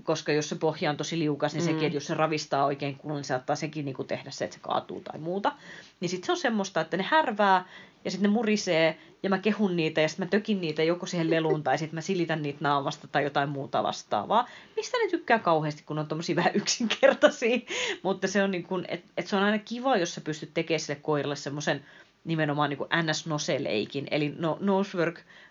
koska 0.03 0.33
jos 0.33 0.49
se 0.49 0.55
pohja 0.55 0.91
on 0.91 0.97
tosi 0.97 1.19
liukas, 1.19 1.55
niin 1.55 1.65
mm. 1.65 1.67
sekin, 1.67 1.87
että 1.87 1.97
jos 1.97 2.07
se 2.07 2.15
ravistaa 2.15 2.65
oikein 2.65 2.97
kunnolla, 2.97 3.19
niin 3.19 3.25
saattaa 3.25 3.57
sekin 3.57 3.85
niin 3.85 3.95
kuin 3.95 4.09
tehdä 4.09 4.31
se, 4.31 4.45
että 4.45 4.55
se 4.55 4.61
kaatuu 4.63 5.01
tai 5.01 5.19
muuta. 5.19 5.53
Niin 6.01 6.09
sitten 6.09 6.27
se 6.27 6.33
on 6.33 6.39
semmoista, 6.39 6.81
että 6.81 6.97
ne 6.97 7.03
härvää 7.03 7.65
ja 8.05 8.11
sitten 8.11 8.31
ne 8.31 8.35
murisee 8.35 8.99
ja 9.23 9.31
mä 9.31 9.39
kehun 9.39 9.77
niitä 9.77 10.01
ja 10.01 10.09
sitten 10.09 10.27
mä 10.27 10.31
tökin 10.31 10.61
niitä 10.61 10.83
joko 10.83 11.07
siihen 11.07 11.31
leluun 11.31 11.63
tai 11.63 11.79
sitten 11.79 11.95
mä 11.97 12.01
silitän 12.01 12.43
niitä 12.43 12.59
naamasta 12.61 13.09
tai 13.09 13.25
jotain 13.25 13.49
muuta 13.49 13.83
vastaavaa. 13.83 14.49
Mistä 14.77 14.97
ne 14.97 15.11
tykkää 15.11 15.39
kauheasti, 15.39 15.83
kun 15.87 15.99
on 15.99 16.07
tommosia 16.07 16.37
vähän 16.43 16.55
yksinkertaisia. 16.55 17.59
Mutta 18.03 18.29
se 18.29 18.43
on 18.43 18.51
niin 18.51 18.65
kuin, 18.65 18.85
että 18.89 19.13
et 19.17 19.27
se 19.27 19.37
on 19.37 19.43
aina 19.43 19.59
kiva, 19.59 19.97
jos 19.97 20.15
sä 20.15 20.21
pystyt 20.21 20.51
tekemään 20.55 20.81
sille 20.81 21.01
koiralle 21.03 21.37
semmoisen 21.37 21.85
nimenomaan 22.25 22.71
niin 22.71 22.79
kuin 22.79 22.91
NS-noseleikin, 22.91 24.09
eli 24.11 24.35
no, 24.39 24.59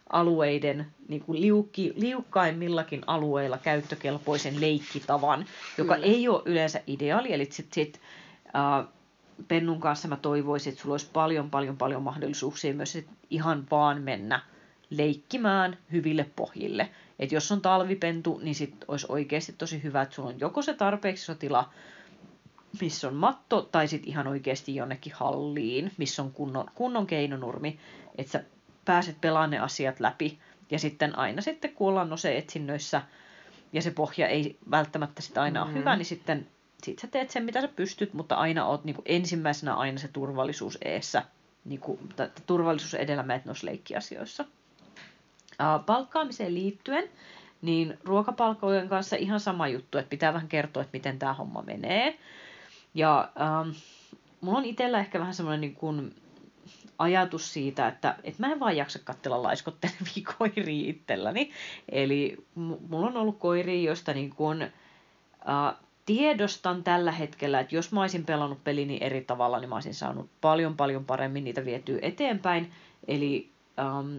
nosework-alueiden 0.08 0.86
niin 1.08 1.22
kuin 1.22 1.42
liukki, 1.42 1.94
liukkaimmillakin 1.96 3.02
alueilla 3.08 3.58
käyttökelpoisen 3.58 4.62
leikkitavan, 4.62 5.46
joka 5.78 5.96
Kyllä. 5.96 6.08
ei 6.08 6.28
ole 6.28 6.42
yleensä 6.46 6.82
ideaali, 6.88 7.34
eli 7.34 7.48
sit, 7.52 7.74
sit, 7.74 8.02
uh, 8.46 8.88
Pennun 9.48 9.80
kanssa 9.80 10.08
mä 10.08 10.16
toivoisin, 10.16 10.72
että 10.72 10.82
sulla 10.82 10.94
olisi 10.94 11.10
paljon, 11.14 11.50
paljon, 11.50 11.78
paljon 11.78 12.04
mahdollisuuksia 12.04 12.74
myös 12.74 12.92
sit 12.92 13.08
ihan 13.30 13.66
vaan 13.72 14.02
mennä 14.02 14.42
leikkimään 14.90 15.78
hyville 15.92 16.30
pohjille. 16.36 16.90
Et 17.20 17.32
jos 17.32 17.52
on 17.52 17.62
talvipentu, 17.62 18.40
niin 18.44 18.56
sit 18.56 18.76
olisi 18.88 19.06
oikeasti 19.10 19.54
tosi 19.58 19.84
hyvä, 19.84 20.02
että 20.02 20.16
sulla 20.16 20.30
on 20.30 20.40
joko 20.40 20.62
se 20.62 20.74
tarpeeksi 20.74 21.24
iso 21.24 21.36
tila, 21.36 21.70
missä 22.82 23.08
on 23.08 23.14
matto, 23.14 23.62
tai 23.62 23.88
sitten 23.88 24.10
ihan 24.10 24.28
oikeasti 24.28 24.76
jonnekin 24.76 25.14
halliin, 25.16 25.92
missä 25.98 26.22
on 26.22 26.32
kunnon, 26.32 26.66
kunnon 26.76 27.08
keinonurmi, 27.08 27.80
että 28.18 28.32
sä 28.32 28.44
pääset 28.88 29.22
pelaamaan 29.22 29.50
ne 29.50 29.60
asiat 29.60 30.00
läpi. 30.00 30.40
Ja 30.72 30.80
sitten 30.80 31.18
aina 31.18 31.42
sitten, 31.42 31.74
kun 31.74 31.90
ollaan 31.90 32.18
se 32.18 32.38
etsinnöissä, 32.38 33.02
ja 33.74 33.82
se 33.82 33.92
pohja 33.92 34.28
ei 34.28 34.58
välttämättä 34.72 35.22
sitä 35.22 35.42
aina 35.42 35.60
mm-hmm. 35.60 35.74
ole 35.74 35.80
hyvä, 35.80 35.96
niin 35.96 36.06
sitten 36.06 36.48
sit 36.84 37.00
sä 37.00 37.08
teet 37.08 37.30
sen, 37.30 37.44
mitä 37.44 37.62
sä 37.62 37.68
pystyt, 37.68 38.14
mutta 38.14 38.36
aina 38.36 38.66
oot 38.66 38.84
niin 38.84 38.96
ensimmäisenä 39.06 39.76
aina 39.76 39.98
se 39.98 40.08
turvallisuus 40.08 40.78
eessä. 40.86 41.24
Niin 41.66 41.80
kuin, 41.80 42.00
turvallisuus 42.46 42.94
edellä 42.94 43.24
meet 43.24 43.46
noissa 43.46 43.68
leikkiasioissa. 43.68 44.46
Uh, 45.52 45.86
palkkaamiseen 45.86 46.54
liittyen, 46.54 47.10
niin 47.62 47.98
ruokapalkkojen 48.04 48.90
kanssa 48.90 49.16
ihan 49.16 49.40
sama 49.40 49.68
juttu, 49.68 49.98
että 49.98 50.10
pitää 50.10 50.34
vähän 50.34 50.48
kertoa, 50.48 50.84
että 50.84 50.98
miten 50.98 51.20
tämä 51.20 51.34
homma 51.34 51.62
menee. 51.62 52.20
Ja 52.94 53.30
ähm, 53.42 53.70
mulla 54.42 54.58
on 54.58 54.66
itsellä 54.66 55.00
ehkä 55.00 55.20
vähän 55.20 55.34
semmoinen 55.34 55.62
niin 55.62 55.76
kuin 55.76 56.16
ajatus 57.00 57.54
siitä, 57.54 57.88
että, 57.88 58.16
että 58.24 58.48
mä 58.48 58.52
en 58.52 58.60
vaan 58.60 58.78
jaksa 58.78 59.00
katsella 59.04 59.44
laiskottelevia 59.44 60.32
koiria 60.38 60.90
itselläni. 60.90 61.52
Eli 61.90 62.38
mulla 62.56 63.08
on 63.08 63.18
ollut 63.18 63.40
koiria, 63.40 63.90
joista 63.90 64.14
niin 64.14 64.30
kuin, 64.30 64.62
äh, 64.62 65.76
tiedostan 66.06 66.84
tällä 66.84 67.12
hetkellä, 67.12 67.60
että 67.60 67.76
jos 67.76 67.92
mä 67.92 68.02
olisin 68.02 68.26
pelannut 68.26 68.64
pelini 68.64 68.98
eri 69.02 69.22
tavalla, 69.22 69.60
niin 69.60 69.70
mä 69.70 69.76
olisin 69.76 69.94
saanut 69.94 70.30
paljon 70.42 70.78
paljon 70.78 71.06
paremmin 71.06 71.44
niitä 71.44 71.66
vietyä 71.66 72.00
eteenpäin. 72.02 72.72
Eli 73.08 73.50
ähm, 73.80 74.18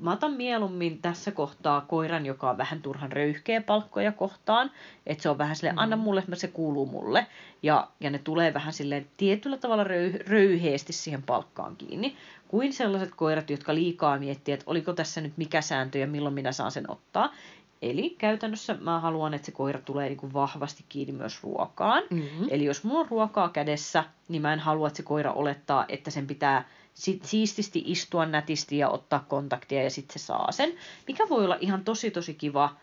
mä 0.00 0.12
otan 0.12 0.32
mieluummin 0.32 1.02
tässä 1.02 1.30
kohtaa 1.30 1.80
koiran, 1.80 2.26
joka 2.26 2.50
on 2.50 2.58
vähän 2.58 2.82
turhan 2.82 3.12
röyhkeä 3.12 3.60
palkkoja 3.60 4.12
kohtaan. 4.12 4.70
Että 5.06 5.22
se 5.22 5.28
on 5.28 5.38
vähän 5.38 5.56
silleen, 5.56 5.74
mm. 5.74 5.78
anna 5.78 5.96
mulle, 5.96 6.20
että 6.20 6.36
se 6.36 6.48
kuuluu 6.48 6.86
mulle. 6.86 7.26
Ja, 7.62 7.88
ja 8.00 8.10
ne 8.10 8.18
tulee 8.18 8.54
vähän 8.54 8.72
silleen 8.72 9.06
tietyllä 9.16 9.56
tavalla 9.56 9.84
röy, 9.84 10.18
röyheesti 10.26 10.92
siihen 10.92 11.22
palkkaan 11.22 11.76
kiinni. 11.76 12.16
Kuin 12.48 12.72
sellaiset 12.72 13.14
koirat, 13.14 13.50
jotka 13.50 13.74
liikaa 13.74 14.18
miettii, 14.18 14.54
että 14.54 14.64
oliko 14.66 14.92
tässä 14.92 15.20
nyt 15.20 15.32
mikä 15.36 15.60
sääntö 15.60 15.98
ja 15.98 16.06
milloin 16.06 16.34
minä 16.34 16.52
saan 16.52 16.72
sen 16.72 16.90
ottaa. 16.90 17.32
Eli 17.82 18.10
käytännössä 18.18 18.76
mä 18.80 19.00
haluan, 19.00 19.34
että 19.34 19.46
se 19.46 19.52
koira 19.52 19.80
tulee 19.80 20.08
niin 20.08 20.16
kuin 20.16 20.32
vahvasti 20.32 20.84
kiinni 20.88 21.12
myös 21.12 21.42
ruokaan. 21.42 22.02
Mm-hmm. 22.10 22.46
Eli 22.50 22.64
jos 22.64 22.84
mulla 22.84 23.00
on 23.00 23.08
ruokaa 23.08 23.48
kädessä, 23.48 24.04
niin 24.28 24.42
mä 24.42 24.52
en 24.52 24.58
halua, 24.58 24.86
että 24.86 24.96
se 24.96 25.02
koira 25.02 25.32
olettaa, 25.32 25.84
että 25.88 26.10
sen 26.10 26.26
pitää 26.26 26.68
sit 26.94 27.24
siististi 27.24 27.82
istua 27.86 28.26
nätisti 28.26 28.78
ja 28.78 28.88
ottaa 28.88 29.24
kontaktia 29.28 29.82
ja 29.82 29.90
sitten 29.90 30.18
se 30.18 30.26
saa 30.26 30.52
sen. 30.52 30.74
Mikä 31.06 31.28
voi 31.28 31.44
olla 31.44 31.56
ihan 31.60 31.84
tosi 31.84 32.10
tosi 32.10 32.34
kiva 32.34 32.74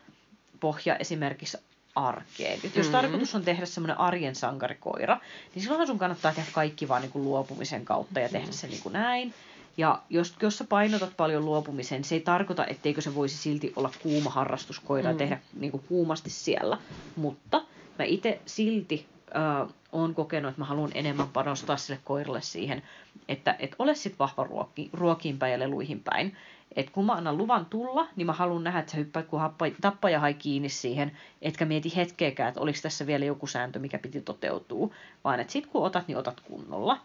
pohja 0.60 0.96
esimerkiksi 0.96 1.58
arkeen. 1.96 2.60
Et 2.64 2.64
jos 2.64 2.74
mm-hmm. 2.76 2.92
tarkoitus 2.92 3.36
on 3.36 3.44
tehdä 3.44 3.66
semmoinen 3.66 4.00
arjen 4.00 4.36
sankarikoira, 4.36 5.20
niin 5.56 5.64
silloin 5.64 5.88
sun 5.88 6.00
kannattaa 6.00 6.34
tehdä 6.34 6.50
kaikki 6.54 6.88
vaan 6.88 7.02
niin 7.02 7.12
kuin 7.12 7.26
luopumisen 7.26 7.86
kautta 7.86 8.20
ja 8.20 8.30
tehdä 8.30 8.52
se 8.52 8.68
niin 8.68 8.82
kuin 8.82 8.94
näin. 8.94 9.34
Ja 9.78 10.02
jos, 10.10 10.36
jos 10.42 10.58
sä 10.58 10.64
painotat 10.64 11.18
paljon 11.18 11.46
luopumisen, 11.46 12.04
se 12.04 12.16
ei 12.16 12.22
tarkoita, 12.22 12.66
etteikö 12.66 13.02
se 13.02 13.16
voisi 13.16 13.38
silti 13.38 13.74
olla 13.76 13.92
kuuma 14.04 14.30
harrastuskoira 14.30 15.10
mm. 15.10 15.14
ja 15.14 15.18
tehdä 15.18 15.40
niin 15.60 15.72
kuin 15.72 15.84
kuumasti 15.90 16.30
siellä. 16.30 16.78
Mutta 17.16 17.62
mä 18.00 18.06
itse 18.06 18.40
silti 18.46 19.06
äh, 19.36 19.68
oon 19.92 20.16
kokenut, 20.16 20.50
että 20.50 20.62
mä 20.62 20.66
haluan 20.66 20.92
enemmän 20.94 21.28
panostaa 21.28 21.78
sille 21.78 22.00
koiralle 22.04 22.42
siihen, 22.42 22.84
että 23.28 23.56
et 23.60 23.76
ole 23.80 23.96
sitten 23.96 24.20
vahva 24.20 24.44
ruoki, 24.44 24.90
ruokiin 24.94 25.38
päin 25.38 25.52
ja 25.52 25.60
leluihin 25.60 26.02
päin. 26.04 26.36
Et 26.76 26.90
kun 26.90 27.06
mä 27.06 27.14
annan 27.14 27.38
luvan 27.38 27.66
tulla, 27.66 28.08
niin 28.16 28.26
mä 28.26 28.34
haluan 28.34 28.64
nähdä, 28.64 28.80
että 28.80 28.92
sä 28.92 28.98
hyppäät 28.98 29.28
kuin 29.28 29.40
happa, 29.40 29.66
tappaja 29.82 30.20
hai 30.20 30.34
kiinni 30.34 30.70
siihen, 30.70 31.18
etkä 31.42 31.66
mieti 31.66 31.96
hetkeäkään, 31.96 32.50
että 32.50 32.62
oliko 32.62 32.80
tässä 32.82 33.08
vielä 33.08 33.26
joku 33.26 33.48
sääntö, 33.48 33.80
mikä 33.80 34.00
piti 34.00 34.22
toteutua, 34.22 34.90
vaan 35.24 35.40
että 35.40 35.54
sit 35.54 35.68
kun 35.68 35.86
otat, 35.86 36.08
niin 36.08 36.18
otat 36.18 36.40
kunnolla. 36.40 37.00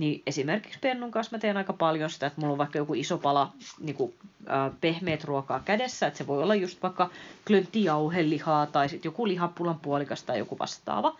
Niin 0.00 0.22
esimerkiksi 0.26 0.78
Pennun 0.78 1.10
kanssa 1.10 1.36
mä 1.36 1.40
teen 1.40 1.56
aika 1.56 1.72
paljon 1.72 2.10
sitä, 2.10 2.26
että 2.26 2.40
mulla 2.40 2.52
on 2.52 2.58
vaikka 2.58 2.78
joku 2.78 2.94
iso 2.94 3.18
pala 3.18 3.52
niin 3.80 3.96
kuin, 3.96 4.14
äh, 4.50 4.72
pehmeät 4.80 5.24
ruokaa 5.24 5.60
kädessä, 5.60 6.06
että 6.06 6.18
se 6.18 6.26
voi 6.26 6.42
olla 6.42 6.54
just 6.54 6.82
vaikka 6.82 7.10
klönttijauhelihaa 7.46 8.66
tai 8.66 8.88
sitten 8.88 9.08
joku 9.08 9.26
lihapulan 9.26 9.80
puolikas 9.80 10.22
tai 10.22 10.38
joku 10.38 10.58
vastaava. 10.58 11.16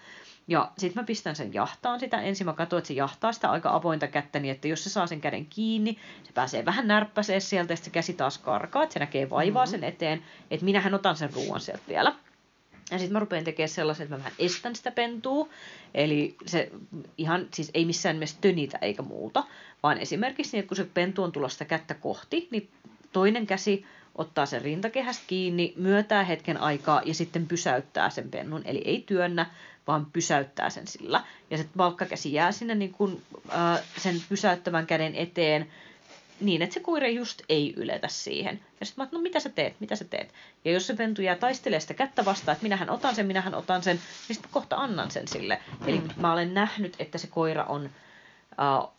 Ja 0.49 0.71
sitten 0.79 1.03
mä 1.03 1.07
pistän 1.07 1.37
sen 1.37 1.55
jahtaan 1.55 2.01
sitä. 2.01 2.21
Ensin 2.21 2.47
mä 2.47 2.53
katson, 2.53 2.79
että 2.79 2.89
se 2.89 2.95
jahtaa 2.95 3.33
sitä 3.33 3.51
aika 3.51 3.75
avointa 3.75 4.07
kättä 4.07 4.39
niin, 4.39 4.53
että 4.53 4.69
jos 4.69 4.85
se 4.85 4.91
saa 4.91 5.07
sen 5.07 5.21
käden 5.21 5.47
kiinni, 5.47 5.99
se 6.25 6.33
pääsee 6.33 6.65
vähän 6.65 6.89
närppäseen 6.89 7.41
sieltä 7.41 7.73
ja 7.73 7.77
se 7.77 7.91
käsi 7.91 8.13
taas 8.13 8.39
karkaa, 8.39 8.83
että 8.83 8.93
se 8.93 8.99
näkee 8.99 9.31
vaivaa 9.31 9.65
mm-hmm. 9.65 9.71
sen 9.71 9.85
eteen, 9.85 10.23
että 10.51 10.65
minähän 10.65 10.95
otan 10.95 11.17
sen 11.17 11.33
ruoan 11.35 11.61
sieltä 11.61 11.83
vielä. 11.89 12.15
Ja 12.91 12.99
sitten 12.99 13.13
mä 13.13 13.19
rupean 13.19 13.45
tekemään 13.45 13.69
sellaisen, 13.69 14.05
että 14.05 14.17
mä 14.17 14.19
vähän 14.19 14.33
estän 14.39 14.77
sitä 14.77 14.91
pentua. 14.91 15.49
Eli 15.95 16.37
se 16.47 16.73
ihan, 17.19 17.47
siis 17.55 17.71
ei 17.75 17.85
missään 17.85 18.17
nimessä 18.17 18.37
tönitä 18.41 18.79
eikä 18.83 19.03
muuta, 19.03 19.45
vaan 19.83 19.99
esimerkiksi 19.99 20.53
niin, 20.53 20.59
että 20.61 20.69
kun 20.69 20.77
se 20.77 20.87
pentu 20.95 21.23
on 21.23 21.33
tulossa 21.33 21.65
kättä 21.65 21.95
kohti, 21.95 22.49
niin 22.51 22.69
toinen 23.13 23.47
käsi 23.47 23.87
ottaa 24.15 24.47
sen 24.47 24.63
rintakehästä 24.63 25.25
kiinni, 25.27 25.75
myötää 25.77 26.25
hetken 26.25 26.61
aikaa 26.61 27.03
ja 27.05 27.15
sitten 27.15 27.47
pysäyttää 27.47 28.11
sen 28.11 28.31
pennun. 28.31 28.63
Eli 28.65 28.83
ei 28.85 29.05
työnnä, 29.07 29.47
vaan 29.87 30.07
pysäyttää 30.13 30.71
sen 30.71 30.87
sillä. 30.87 31.25
Ja 31.51 31.59
se 31.59 31.67
valkkakäsi 31.77 32.33
jää 32.33 32.53
sinne 32.53 32.75
niin 32.75 32.93
kuin, 32.93 33.23
äh, 33.55 33.83
sen 33.97 34.17
pysäyttävän 34.29 34.87
käden 34.87 35.15
eteen 35.15 35.67
niin, 36.41 36.63
että 36.63 36.75
se 36.75 36.81
koira 36.81 37.09
just 37.09 37.43
ei 37.49 37.75
yletä 37.77 38.09
siihen. 38.09 38.61
Ja 38.81 38.87
sitten 38.87 39.03
mä 39.03 39.05
että 39.05 39.17
no 39.17 39.23
mitä 39.23 39.41
sä 39.41 39.49
teet, 39.49 39.81
mitä 39.81 39.97
sä 39.97 40.05
teet. 40.05 40.35
Ja 40.65 40.73
jos 40.73 40.87
se 40.87 40.95
pentu 40.95 41.23
jää 41.23 41.37
taistelee 41.37 41.81
sitä 41.81 41.95
kättä 41.95 42.25
vastaan, 42.25 42.53
että 42.53 42.63
minähän 42.63 42.91
otan 42.91 43.15
sen, 43.15 43.27
minähän 43.27 43.55
otan 43.55 43.83
sen, 43.83 43.97
niin 44.29 44.37
sitten 44.37 44.53
kohta 44.53 44.77
annan 44.77 45.11
sen 45.11 45.29
sille. 45.29 45.61
Mm. 45.81 45.89
Eli 45.89 46.03
mä 46.17 46.33
olen 46.33 46.55
nähnyt, 46.55 46.97
että 46.99 47.19
se 47.19 47.27
koira 47.27 47.65
on 47.65 47.91
äh, 48.61 48.91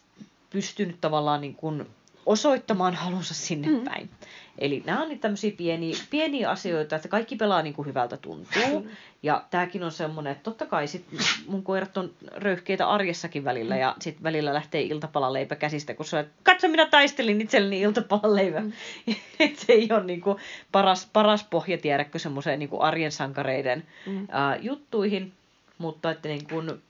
pystynyt 0.50 1.02
tavallaan 1.02 1.42
niin 1.42 1.56
kuin 1.56 1.88
osoittamaan 2.26 2.94
halunsa 2.94 3.34
sinne 3.34 3.68
mm. 3.68 3.84
päin. 3.84 4.10
Eli 4.58 4.84
nämä 4.86 5.02
on 5.02 5.10
niitä 5.10 5.22
tämmöisiä 5.22 5.52
pieniä, 5.58 5.98
pieniä 6.10 6.50
asioita, 6.50 6.96
että 6.96 7.08
kaikki 7.08 7.36
pelaa 7.36 7.62
niin 7.62 7.74
kuin 7.74 7.88
hyvältä 7.88 8.18
tuntuu. 8.18 8.88
Ja 9.24 9.44
tämäkin 9.50 9.84
on 9.84 9.92
semmoinen, 9.92 10.32
että 10.32 10.44
totta 10.44 10.66
kai 10.66 10.88
sit 10.88 11.06
mun 11.48 11.64
koirat 11.64 11.98
on 11.98 12.14
röyhkeitä 12.36 12.90
arjessakin 12.90 13.44
välillä 13.44 13.78
ja 13.78 13.96
sitten 14.00 14.24
välillä 14.24 14.54
lähtee 14.54 14.82
iltapalaleipä 14.82 15.56
käsistä, 15.56 15.94
kun 15.94 16.06
se 16.06 16.18
on, 16.18 16.26
katso 16.44 16.68
minä 16.68 16.86
taistelin 16.86 17.42
itselleni 17.42 17.82
iltapalaleipä. 17.82 18.60
Mm. 18.60 18.72
se 19.66 19.74
ei 19.74 19.88
ole 19.92 20.04
niin 20.04 20.22
kuin 20.22 20.38
paras, 20.72 21.10
paras 21.14 21.44
pohja 21.44 21.78
tiedäkö 21.78 22.20
semmoiseen 22.20 22.60
niin 22.60 22.70
kuin 22.70 22.82
arjen 22.82 23.12
sankareiden 23.12 23.84
mm. 24.06 24.28
ää, 24.32 24.56
juttuihin. 24.56 25.34
Mutta 25.78 26.12
että 26.12 26.30
niin 26.30 26.48
kuin 26.48 26.82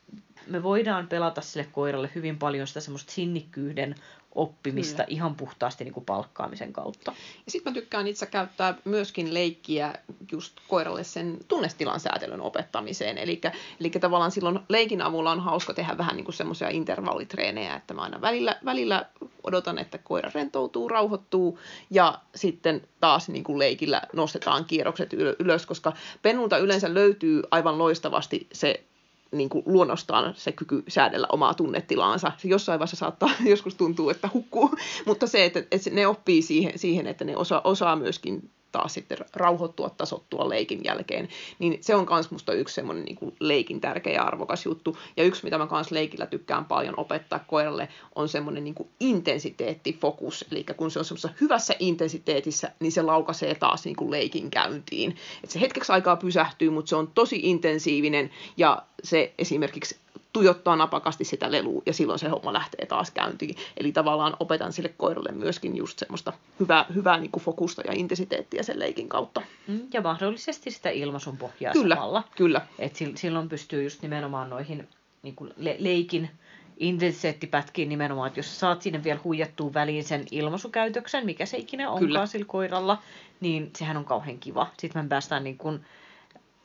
me 0.48 0.64
voidaan 0.64 1.08
pelata 1.08 1.42
sille 1.42 1.68
koiralle 1.72 2.10
hyvin 2.16 2.38
paljon 2.38 2.68
sitä 2.68 2.80
semmoista 2.80 3.12
sinnikkyyden 3.12 3.96
oppimista 4.36 5.04
Kyllä. 5.04 5.16
ihan 5.16 5.36
puhtaasti 5.36 5.84
niin 5.84 5.94
kuin 5.94 6.06
palkkaamisen 6.06 6.74
kautta. 6.74 7.14
Ja 7.46 7.52
sitten 7.52 7.74
mä 7.74 7.74
tykkään 7.74 8.08
itse 8.08 8.26
käyttää 8.26 8.76
myöskin 8.86 9.34
leikkiä 9.34 9.94
just 10.32 10.54
koiralle 10.68 11.04
sen 11.04 11.38
tunnestilan 11.48 12.00
säätelyn 12.00 12.42
opettamiseen. 12.42 13.18
Eli, 13.18 13.42
eli 13.80 13.90
tavallaan 13.90 14.32
silloin 14.32 14.60
leikin 14.70 15.02
avulla 15.02 15.32
on 15.32 15.40
hauska 15.40 15.74
tehdä 15.74 15.98
vähän 15.98 16.16
niin 16.16 16.26
kuin 16.26 16.36
semmoisia 16.36 16.70
intervallitreenejä, 16.70 17.76
että 17.76 17.94
mä 17.94 18.02
aina 18.02 18.22
välillä, 18.22 18.58
välillä 18.66 19.06
odotan, 19.44 19.78
että 19.78 19.98
koira 19.98 20.32
rentoutuu, 20.36 20.88
rauhoittuu 20.88 21.60
ja 21.90 22.20
sitten 22.36 22.82
taas 23.00 23.30
niin 23.30 23.44
kuin 23.44 23.60
leikillä 23.60 24.02
nostetaan 24.14 24.66
kierrokset 24.66 25.14
ylös, 25.40 25.66
koska 25.66 25.94
pennulta 26.22 26.58
yleensä 26.58 26.94
löytyy 26.94 27.44
aivan 27.52 27.78
loistavasti 27.78 28.48
se 28.54 28.84
niin 29.32 29.50
kuin 29.50 29.64
luonnostaan 29.66 30.34
se 30.38 30.52
kyky 30.52 30.84
säädellä 30.88 31.28
omaa 31.32 31.54
tunnetilaansa. 31.54 32.32
Se 32.38 32.48
jossain 32.48 32.80
vaiheessa 32.80 32.98
saattaa 32.98 33.30
joskus 33.46 33.76
tuntuu, 33.76 34.10
että 34.10 34.30
hukkuu, 34.34 34.70
mutta 35.06 35.28
se, 35.28 35.46
että, 35.46 35.64
että 35.72 35.90
ne 35.90 36.08
oppii 36.08 36.42
siihen, 36.42 36.80
siihen 36.80 37.08
että 37.08 37.26
ne 37.26 37.38
osa, 37.38 37.62
osaa 37.64 37.96
myöskin 37.96 38.50
taas 38.72 38.94
sitten 38.94 39.18
rauhoittua, 39.34 39.90
tasottua 39.90 40.50
leikin 40.50 40.82
jälkeen, 40.84 41.30
niin 41.60 41.78
se 41.82 41.96
on 41.96 42.08
myös 42.10 42.32
musta 42.32 42.54
yksi 42.54 42.76
semmoinen 42.76 43.06
niin 43.06 43.36
leikin 43.40 43.82
tärkeä 43.82 44.14
ja 44.14 44.24
arvokas 44.24 44.66
juttu. 44.66 44.98
Ja 45.18 45.24
yksi, 45.24 45.44
mitä 45.44 45.58
mä 45.58 45.68
myös 45.72 45.92
leikillä 45.92 46.26
tykkään 46.26 46.66
paljon 46.66 46.94
opettaa 46.98 47.40
koiralle, 47.40 47.88
on 48.16 48.30
semmoinen 48.30 48.64
niin 48.64 48.76
intensiteettifokus. 49.00 50.46
Eli 50.52 50.66
kun 50.78 50.92
se 50.92 51.00
on 51.00 51.06
semmoisessa 51.06 51.36
hyvässä 51.42 51.76
intensiteetissä, 51.80 52.72
niin 52.80 52.92
se 52.92 53.02
laukaisee 53.02 53.56
taas 53.56 53.86
niin 53.86 53.96
kuin 53.96 54.12
leikin 54.12 54.52
käyntiin. 54.52 55.16
Et 55.44 55.50
se 55.50 55.62
hetkeksi 55.62 55.92
aikaa 55.92 56.16
pysähtyy, 56.16 56.70
mutta 56.70 56.90
se 56.90 56.96
on 56.96 57.08
tosi 57.08 57.40
intensiivinen 57.44 58.30
ja 58.58 58.82
se 59.04 59.34
esimerkiksi 59.38 60.01
tuijottaa 60.34 60.76
napakasti 60.76 61.26
sitä 61.26 61.52
lelua 61.52 61.82
ja 61.86 61.94
silloin 61.94 62.20
se 62.20 62.28
homma 62.30 62.54
lähtee 62.54 62.86
taas 62.86 63.12
käyntiin. 63.12 63.56
Eli 63.78 63.92
tavallaan 63.92 64.38
opetan 64.40 64.74
sille 64.74 64.90
koiralle 64.98 65.32
myöskin 65.32 65.78
just 65.78 66.00
semmoista 66.00 66.34
hyvää, 66.60 66.86
hyvää 66.96 67.18
niin 67.18 67.32
kuin 67.32 67.44
fokusta 67.44 67.82
ja 67.82 67.94
intensiteettiä 67.94 68.64
sen 68.64 68.80
leikin 68.80 69.10
kautta. 69.10 69.42
Mm, 69.68 69.82
ja 69.94 70.02
mahdollisesti 70.02 70.72
sitä 70.72 70.90
ilmaisun 70.90 71.38
pohjaa 71.38 71.74
kyllä, 71.74 71.96
samalla. 71.96 72.24
Kyllä, 72.36 72.62
Et 72.80 72.96
silloin 73.16 73.50
pystyy 73.50 73.84
just 73.84 74.02
nimenomaan 74.02 74.50
noihin 74.50 74.88
niin 75.24 75.36
kuin 75.36 75.54
le- 75.58 75.76
leikin 75.80 76.30
intensiteettipätkiin 76.78 77.90
nimenomaan, 77.90 78.28
että 78.28 78.40
jos 78.40 78.60
saat 78.60 78.82
sinne 78.82 79.04
vielä 79.04 79.20
huijattua 79.24 79.74
väliin 79.74 80.04
sen 80.04 80.26
ilmaisukäytöksen, 80.32 81.26
mikä 81.26 81.46
se 81.46 81.58
ikinä 81.58 81.90
onkaan 81.90 82.08
Kyllä. 82.08 82.26
sillä 82.26 82.46
koiralla, 82.46 82.98
niin 83.40 83.72
sehän 83.78 83.98
on 83.98 84.06
kauhean 84.06 84.40
kiva. 84.40 84.68
Sitten 84.80 85.04
me 85.04 85.10
päästään 85.10 85.44
niin 85.44 85.58
kuin 85.58 85.86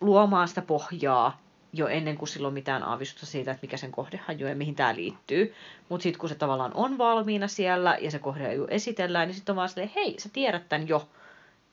luomaan 0.00 0.48
sitä 0.48 0.62
pohjaa 0.62 1.40
jo 1.78 1.86
ennen 1.86 2.16
kuin 2.16 2.28
sillä 2.28 2.48
on 2.48 2.54
mitään 2.54 2.82
aavistusta 2.82 3.26
siitä, 3.26 3.50
että 3.50 3.62
mikä 3.62 3.76
sen 3.76 3.92
kohdehaju 3.92 4.46
ja 4.46 4.56
mihin 4.56 4.74
tämä 4.74 4.94
liittyy. 4.94 5.54
Mutta 5.88 6.02
sitten 6.02 6.20
kun 6.20 6.28
se 6.28 6.34
tavallaan 6.34 6.74
on 6.74 6.98
valmiina 6.98 7.48
siellä 7.48 7.98
ja 8.00 8.10
se 8.10 8.18
kohdehaju 8.18 8.66
esitellään, 8.70 9.28
niin 9.28 9.34
sitten 9.34 9.52
on 9.52 9.56
vaan 9.56 9.68
silleen, 9.68 9.92
hei, 9.94 10.14
sä 10.18 10.28
tiedät 10.32 10.68
tämän 10.68 10.88
jo. 10.88 11.08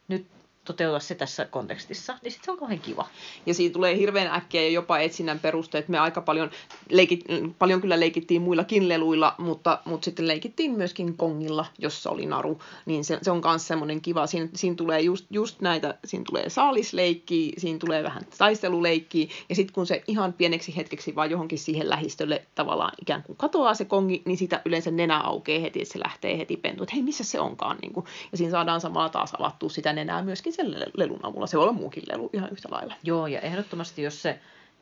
Nyt 0.07 0.25
toteuta 0.65 0.99
se 0.99 1.15
tässä 1.15 1.45
kontekstissa, 1.45 2.13
niin 2.21 2.31
sitten 2.31 2.45
se 2.45 2.51
on 2.51 2.57
kauhean 2.57 2.79
kiva. 2.79 3.07
Ja 3.45 3.53
siinä 3.53 3.73
tulee 3.73 3.97
hirveän 3.97 4.35
äkkiä 4.35 4.61
ja 4.61 4.69
jopa 4.69 4.99
etsinnän 4.99 5.39
perusteet. 5.39 5.87
Me 5.87 5.99
aika 5.99 6.21
paljon, 6.21 6.51
leikit, 6.89 7.25
paljon 7.59 7.81
kyllä 7.81 7.99
leikittiin 7.99 8.41
muillakin 8.41 8.89
leluilla, 8.89 9.35
mutta, 9.37 9.79
mutta 9.85 10.05
sitten 10.05 10.27
leikittiin 10.27 10.71
myöskin 10.71 11.17
kongilla, 11.17 11.65
jossa 11.79 12.09
oli 12.09 12.25
naru. 12.25 12.61
Niin 12.85 13.03
se, 13.03 13.19
se 13.21 13.31
on 13.31 13.41
myös 13.45 13.67
semmoinen 13.67 14.01
kiva. 14.01 14.27
Siinä, 14.27 14.49
siinä 14.55 14.75
tulee 14.75 15.01
just, 15.01 15.25
just 15.29 15.61
näitä, 15.61 15.97
siinä 16.05 16.23
tulee 16.27 16.49
saalisleikki, 16.49 17.53
siinä 17.57 17.79
tulee 17.79 18.03
vähän 18.03 18.23
taisteluleikki, 18.37 19.29
ja 19.49 19.55
sitten 19.55 19.73
kun 19.73 19.87
se 19.87 20.03
ihan 20.07 20.33
pieneksi 20.33 20.75
hetkeksi 20.75 21.15
vaan 21.15 21.31
johonkin 21.31 21.59
siihen 21.59 21.89
lähistölle 21.89 22.45
tavallaan 22.55 22.91
ikään 23.01 23.23
kuin 23.23 23.37
katoaa 23.37 23.73
se 23.73 23.85
kongi, 23.85 24.21
niin 24.25 24.37
sitä 24.37 24.61
yleensä 24.65 24.91
nenä 24.91 25.19
aukeaa 25.19 25.61
heti, 25.61 25.81
että 25.81 25.93
se 25.93 25.99
lähtee 25.99 26.37
heti 26.37 26.57
pentuun, 26.57 26.83
että 26.83 26.95
hei, 26.95 27.03
missä 27.03 27.23
se 27.23 27.39
onkaan. 27.39 27.77
Niin 27.81 27.93
kuin. 27.93 28.05
Ja 28.31 28.37
siinä 28.37 28.51
saadaan 28.51 28.81
samalla 28.81 29.09
taas 29.09 29.33
avattua 29.33 29.69
sitä 29.69 29.93
nenää 29.93 30.21
myöskin 30.21 30.52
sen 30.53 30.75
lelun 30.97 31.25
avulla. 31.25 31.47
Se 31.47 31.57
voi 31.57 31.63
olla 31.63 31.73
muukin 31.73 32.03
lelu 32.11 32.29
ihan 32.33 32.49
yhtä 32.51 32.67
lailla. 32.71 32.95
Joo, 33.03 33.27
ja 33.27 33.39
ehdottomasti 33.39 34.01
jos 34.01 34.21
se 34.21 34.29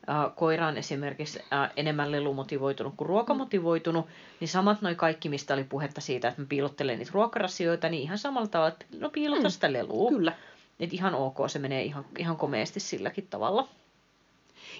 äh, 0.09 0.35
koira 0.35 0.67
on 0.67 0.77
esimerkiksi 0.77 1.39
äh, 1.53 1.71
enemmän 1.75 2.11
lelumotivoitunut 2.11 2.93
kuin 2.97 3.07
ruokamotivoitunut, 3.07 4.05
niin 4.39 4.47
samat 4.47 4.81
noi 4.81 4.95
kaikki, 4.95 5.29
mistä 5.29 5.53
oli 5.53 5.63
puhetta 5.63 6.01
siitä, 6.01 6.27
että 6.27 6.41
mä 6.41 6.47
piilottelen 6.49 6.99
niitä 6.99 7.11
ruokarasioita, 7.13 7.89
niin 7.89 8.03
ihan 8.03 8.17
samalla 8.17 8.47
tavalla, 8.47 8.71
että 8.71 8.85
no 8.99 9.09
piilota 9.09 9.43
mm, 9.43 9.49
sitä 9.49 9.73
lelua. 9.73 10.09
Kyllä. 10.09 10.33
Et 10.79 10.93
ihan 10.93 11.15
ok, 11.15 11.37
se 11.47 11.59
menee 11.59 11.83
ihan, 11.83 12.05
ihan 12.17 12.37
komeasti 12.37 12.79
silläkin 12.79 13.27
tavalla. 13.29 13.67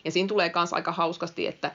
Ja 0.06 0.12
siinä 0.12 0.27
tulee 0.27 0.51
myös 0.56 0.73
aika 0.73 0.91
hauskasti, 0.91 1.47
että 1.47 1.71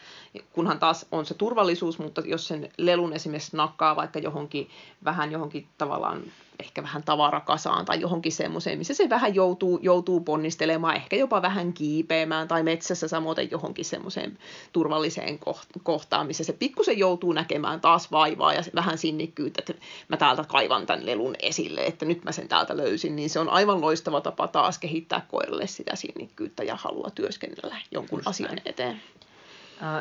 kunhan 0.52 0.78
taas 0.78 1.06
on 1.12 1.26
se 1.26 1.34
turvallisuus, 1.34 1.98
mutta 1.98 2.20
jos 2.24 2.48
sen 2.48 2.70
lelun 2.76 3.12
esimerkiksi 3.12 3.56
nakkaa 3.56 3.96
vaikka 3.96 4.18
johonkin 4.18 4.70
vähän 5.04 5.32
johonkin 5.32 5.66
tavallaan 5.78 6.22
ehkä 6.60 6.82
vähän 6.82 7.02
tavarakasaan 7.04 7.84
tai 7.84 8.00
johonkin 8.00 8.32
semmoiseen, 8.32 8.78
missä 8.78 8.94
se 8.94 9.08
vähän 9.10 9.34
joutuu, 9.34 9.78
joutuu 9.82 10.20
ponnistelemaan, 10.20 10.96
ehkä 10.96 11.16
jopa 11.16 11.42
vähän 11.42 11.72
kiipeämään 11.72 12.48
tai 12.48 12.62
metsässä 12.62 13.08
samoin 13.08 13.50
johonkin 13.50 13.84
semmoiseen 13.84 14.38
turvalliseen 14.72 15.38
kohtaan, 15.82 16.26
missä 16.26 16.44
se 16.44 16.52
pikkusen 16.52 16.98
joutuu 16.98 17.32
näkemään 17.32 17.80
taas 17.80 18.12
vaivaa 18.12 18.54
ja 18.54 18.62
vähän 18.74 18.98
sinnikkyyttä, 18.98 19.62
että 19.68 19.84
mä 20.08 20.16
täältä 20.16 20.44
kaivan 20.44 20.86
tämän 20.86 21.06
lelun 21.06 21.34
esille, 21.40 21.80
että 21.80 22.04
nyt 22.04 22.24
mä 22.24 22.32
sen 22.32 22.48
täältä 22.48 22.76
löysin, 22.76 23.16
niin 23.16 23.30
se 23.30 23.40
on 23.40 23.48
aivan 23.48 23.80
loistava 23.80 24.20
tapa 24.20 24.48
taas 24.48 24.78
kehittää 24.78 25.26
koiralle 25.28 25.66
sitä 25.66 25.96
sinnikkyyttä 25.96 26.62
ja 26.62 26.76
halua 26.76 27.10
työskennellä 27.14 27.76
jonkun 27.90 28.18
Just 28.18 28.28
asian 28.28 28.48
näin. 28.48 28.62
eteen. 28.64 29.02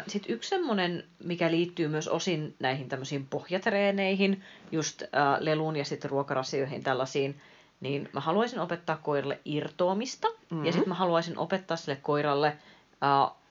Sitten 0.07 0.33
yksi 0.33 0.49
semmoinen, 0.49 1.03
mikä 1.23 1.51
liittyy 1.51 1.87
myös 1.87 2.07
osin 2.07 2.55
näihin 2.59 2.89
tämmöisiin 2.89 3.27
pohjatreeneihin, 3.27 4.43
just 4.71 5.03
leluun 5.39 5.75
ja 5.75 5.85
sitten 5.85 6.11
ruokarasioihin 6.11 6.83
tällaisiin, 6.83 7.41
niin 7.79 8.09
mä 8.13 8.19
haluaisin 8.19 8.59
opettaa 8.59 8.97
koiralle 8.97 9.39
irtoamista 9.45 10.27
mm-hmm. 10.27 10.65
ja 10.65 10.71
sitten 10.71 10.89
mä 10.89 10.95
haluaisin 10.95 11.37
opettaa 11.37 11.77
sille 11.77 11.97
koiralle 12.01 12.57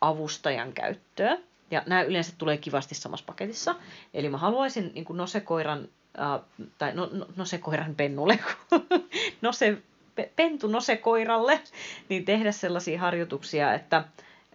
avustajan 0.00 0.72
käyttöä. 0.72 1.38
Ja 1.70 1.82
nämä 1.87 2.02
yleensä 2.02 2.32
tulee 2.38 2.56
kivasti 2.56 2.94
samassa 2.94 3.26
paketissa. 3.26 3.74
Eli 4.14 4.28
mä 4.28 4.38
haluaisin 4.38 4.90
niin 4.94 5.04
kuin 5.04 5.16
nosekoiran, 5.16 5.88
äh, 6.18 6.40
tai 6.78 6.94
no, 6.94 7.08
no, 7.12 7.26
nosekoiran 7.37 7.94
pennulle, 7.94 8.38
nose, 9.42 9.78
pentu 10.37 10.66
nosekoiralle, 10.66 11.60
niin 12.08 12.24
tehdä 12.24 12.52
sellaisia 12.52 13.00
harjoituksia, 13.00 13.74
että 13.74 14.04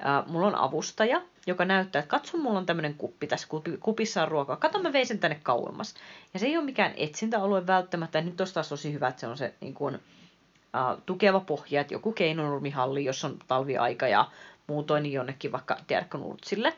äh, 0.05 0.27
mulla 0.27 0.47
on 0.47 0.55
avustaja, 0.55 1.21
joka 1.47 1.65
näyttää, 1.65 1.99
että 1.99 2.09
katso, 2.09 2.37
mulla 2.37 2.59
on 2.59 2.65
tämmöinen 2.65 2.93
kuppi, 2.93 3.27
tässä 3.27 3.47
kupissa 3.79 4.21
on 4.21 4.27
ruokaa. 4.27 4.55
Kato, 4.55 4.79
mä 4.79 4.93
veisen 4.93 5.19
tänne 5.19 5.39
kauemmas. 5.43 5.95
Ja 6.33 6.39
se 6.39 6.45
ei 6.45 6.57
ole 6.57 6.65
mikään 6.65 6.93
etsintäalue 6.97 7.67
välttämättä. 7.67 8.17
Ja 8.17 8.25
nyt 8.25 8.37
tuossa 8.37 8.53
taas 8.53 8.69
tosi 8.69 8.93
hyvä, 8.93 9.07
että 9.07 9.19
se 9.19 9.27
on 9.27 9.37
se 9.37 9.53
niin 9.61 9.73
kuin, 9.73 9.95
uh, 9.95 11.01
tukeva 11.05 11.39
pohja, 11.39 11.81
että 11.81 11.93
joku 11.93 12.11
keinonurmihalli, 12.11 13.05
jos 13.05 13.25
on 13.25 13.39
talviaika 13.47 14.07
ja 14.07 14.25
muutoin 14.67 15.03
niin 15.03 15.13
jonnekin 15.13 15.51
vaikka 15.51 15.77
Tierkkonurtsille. 15.87 16.73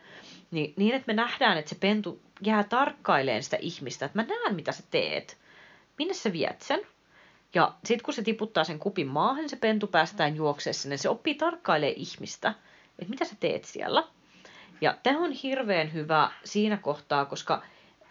Niin, 0.52 0.74
niin, 0.76 0.96
että 0.96 1.08
me 1.08 1.14
nähdään, 1.14 1.58
että 1.58 1.70
se 1.70 1.76
pentu 1.76 2.20
jää 2.42 2.64
tarkkaileen 2.64 3.44
sitä 3.44 3.58
ihmistä, 3.60 4.06
että 4.06 4.20
mä 4.20 4.26
näen, 4.28 4.56
mitä 4.56 4.72
sä 4.72 4.84
teet. 4.92 5.38
Minne 5.98 6.14
sä 6.14 6.34
viet 6.34 6.62
sen? 6.62 6.82
Ja 7.54 7.74
sitten 7.86 8.06
kun 8.06 8.14
se 8.14 8.22
tiputtaa 8.22 8.64
sen 8.64 8.80
kupin 8.80 9.08
maahan, 9.08 9.50
se 9.50 9.56
pentu 9.56 9.88
päästään 9.88 10.36
juokseessa, 10.36 10.90
niin 10.90 11.00
se 11.00 11.10
oppii 11.10 11.36
tarkkailemaan 11.36 11.98
ihmistä, 11.98 12.54
että 13.02 13.10
mitä 13.10 13.26
sä 13.26 13.36
teet 13.40 13.66
siellä. 13.66 14.04
Ja 14.82 14.98
tämä 15.04 15.20
on 15.20 15.32
hirveän 15.32 15.94
hyvä 15.94 16.32
siinä 16.44 16.78
kohtaa, 16.78 17.26
koska 17.26 17.64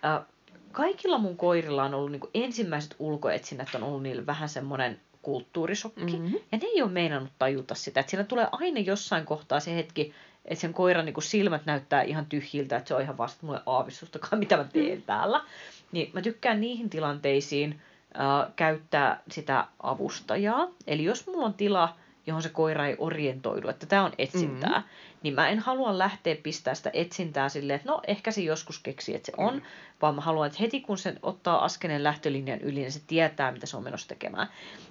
äh, 0.05 0.27
kaikilla 0.73 1.19
mun 1.19 1.37
koirilla 1.37 1.85
on 1.85 1.95
ollut 1.95 2.11
niin 2.11 2.21
kuin 2.21 2.31
ensimmäiset 2.35 2.97
ulkoetsinnät 2.99 3.75
on 3.75 3.83
ollut 3.83 4.03
niille 4.03 4.27
vähän 4.27 4.49
semmoinen 4.49 5.01
kulttuurisokki. 5.23 6.17
Mm-hmm. 6.17 6.39
Ja 6.53 6.59
ne 6.59 6.67
ei 6.75 6.83
ole 6.83 6.91
meinannut 6.91 7.33
tajuta 7.39 7.75
sitä, 7.75 8.01
että 8.01 8.11
siinä 8.11 8.25
tulee 8.25 8.47
aina 8.53 8.81
jossain 8.81 9.25
kohtaa 9.25 9.61
se 9.61 9.75
hetki, 9.75 10.15
että 10.45 10.61
sen 10.61 10.75
koiran 10.75 11.05
niin 11.05 11.15
kuin 11.15 11.25
silmät 11.25 11.67
näyttää 11.67 12.03
ihan 12.03 12.27
tyhjiltä, 12.27 12.77
että 12.77 12.89
se 12.89 12.95
on 12.95 13.03
ihan 13.03 13.19
vasta 13.19 13.47
mulle 13.47 13.61
aavistustakaan, 13.67 14.39
mitä 14.39 14.57
mä 14.57 14.65
teen 14.65 14.99
mm. 14.99 15.03
täällä. 15.03 15.45
Niin 15.93 16.11
mä 16.13 16.23
tykkään 16.23 16.61
niihin 16.61 16.91
tilanteisiin 16.91 17.81
äh, 18.21 18.53
käyttää 18.57 19.23
sitä 19.31 19.67
avustajaa. 19.83 20.69
Eli 20.87 21.05
jos 21.05 21.27
mulla 21.27 21.47
on 21.47 21.55
tila, 21.55 21.97
johon 22.27 22.43
se 22.43 22.49
koira 22.49 22.87
ei 22.87 22.97
orientoidu, 22.99 23.69
että 23.69 23.87
tämä 23.87 24.05
on 24.05 24.13
etsintää, 24.19 24.79
mm 24.79 24.85
niin 25.23 25.35
mä 25.35 25.49
en 25.49 25.59
halua 25.59 25.99
lähteä 25.99 26.37
pistää 26.43 26.75
sitä 26.75 26.91
etsintää 26.93 27.49
silleen, 27.49 27.77
että 27.77 27.89
no 27.89 28.01
ehkä 28.07 28.31
se 28.31 28.41
joskus 28.41 28.79
keksii, 28.79 29.15
että 29.15 29.27
se 29.27 29.33
on, 29.37 29.55
mm. 29.55 29.63
vaan 30.03 30.15
mä 30.15 30.21
haluan, 30.21 30.47
että 30.47 30.59
heti 30.61 30.81
kun 30.81 30.99
se 30.99 31.15
ottaa 31.23 31.65
askeleen 31.65 32.05
lähtölinjan 32.05 32.61
yli, 32.61 32.81
niin 32.81 32.93
se 32.93 33.01
tietää, 33.07 33.53
mitä 33.53 33.67
se 33.67 33.77
on 33.77 33.85
menossa 33.85 34.09
tekemään. 34.09 34.49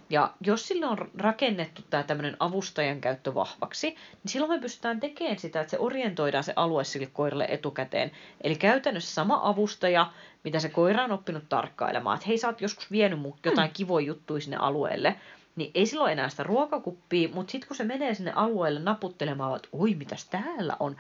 Ja 0.10 0.34
jos 0.42 0.68
sillä 0.68 0.90
on 0.90 0.98
rakennettu 1.18 1.82
tämä 1.90 2.04
tämmöinen 2.04 2.38
avustajan 2.40 3.02
käyttö 3.02 3.36
vahvaksi, 3.36 3.88
niin 3.90 4.32
silloin 4.32 4.52
me 4.52 4.60
pystytään 4.60 5.00
tekemään 5.00 5.40
sitä, 5.40 5.62
että 5.62 5.72
se 5.72 5.80
orientoidaan 5.80 6.44
se 6.44 6.54
alue 6.56 6.84
sille 6.84 7.06
koiralle 7.06 7.48
etukäteen. 7.50 8.12
Eli 8.42 8.56
käytännössä 8.56 9.14
sama 9.14 9.40
avustaja, 9.44 10.12
mitä 10.44 10.60
se 10.60 10.70
koira 10.70 11.04
on 11.04 11.12
oppinut 11.12 11.50
tarkkailemaan, 11.50 12.16
että 12.16 12.28
hei 12.28 12.38
sä 12.38 12.48
oot 12.48 12.62
joskus 12.62 12.92
vienyt 12.92 13.20
jotain 13.46 13.70
mm. 13.70 13.74
kivoja 13.74 14.06
juttuja 14.06 14.42
sinne 14.42 14.58
alueelle, 14.58 15.16
niin 15.60 15.72
ei 15.74 15.86
silloin 15.86 16.12
enää 16.12 16.30
sitä 16.30 16.44
ruokakuppia, 16.44 17.30
mutta 17.34 17.52
sitten 17.52 17.68
kun 17.68 17.78
se 17.78 17.84
menee 17.84 18.14
sinne 18.14 18.32
alueelle 18.36 18.80
naputtelemaan, 18.80 19.56
että 19.56 19.70
oi, 19.72 19.96
mitäs 19.96 20.26
täällä 20.26 20.76
on, 20.80 20.96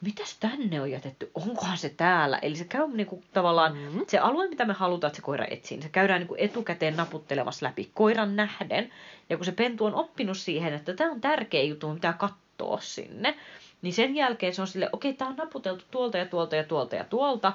mitäs 0.00 0.36
tänne 0.40 0.80
on 0.80 0.90
jätetty, 0.90 1.30
onkohan 1.34 1.78
se 1.78 1.88
täällä. 1.88 2.38
Eli 2.38 2.56
se 2.56 2.64
käy 2.64 2.88
niin 2.88 3.06
kuin, 3.06 3.24
tavallaan, 3.32 3.76
mm-hmm. 3.76 4.04
se 4.08 4.18
alue, 4.18 4.48
mitä 4.48 4.64
me 4.64 4.72
halutaan, 4.72 5.08
että 5.08 5.16
se 5.16 5.22
koira 5.22 5.46
etsii, 5.50 5.76
niin 5.76 5.82
se 5.82 5.88
käydään 5.88 6.20
niin 6.20 6.28
kuin 6.28 6.40
etukäteen 6.40 6.96
naputtelemassa 6.96 7.66
läpi 7.66 7.90
koiran 7.94 8.36
nähden. 8.36 8.90
Ja 9.30 9.36
kun 9.36 9.46
se 9.46 9.52
pentu 9.52 9.84
on 9.84 9.94
oppinut 9.94 10.38
siihen, 10.38 10.74
että 10.74 10.94
tämä 10.94 11.10
on 11.10 11.20
tärkeä 11.20 11.62
juttu, 11.62 11.94
mitä 11.94 12.12
katsoa 12.12 12.80
sinne, 12.80 13.36
niin 13.82 13.92
sen 13.92 14.14
jälkeen 14.14 14.54
se 14.54 14.62
on 14.62 14.68
sille, 14.68 14.88
okei, 14.92 15.10
okay, 15.10 15.18
tämä 15.18 15.30
on 15.30 15.36
naputeltu 15.36 15.84
tuolta 15.90 16.18
ja 16.18 16.26
tuolta 16.26 16.56
ja 16.56 16.64
tuolta 16.64 16.96
ja 16.96 17.04
tuolta, 17.04 17.52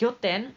joten 0.00 0.54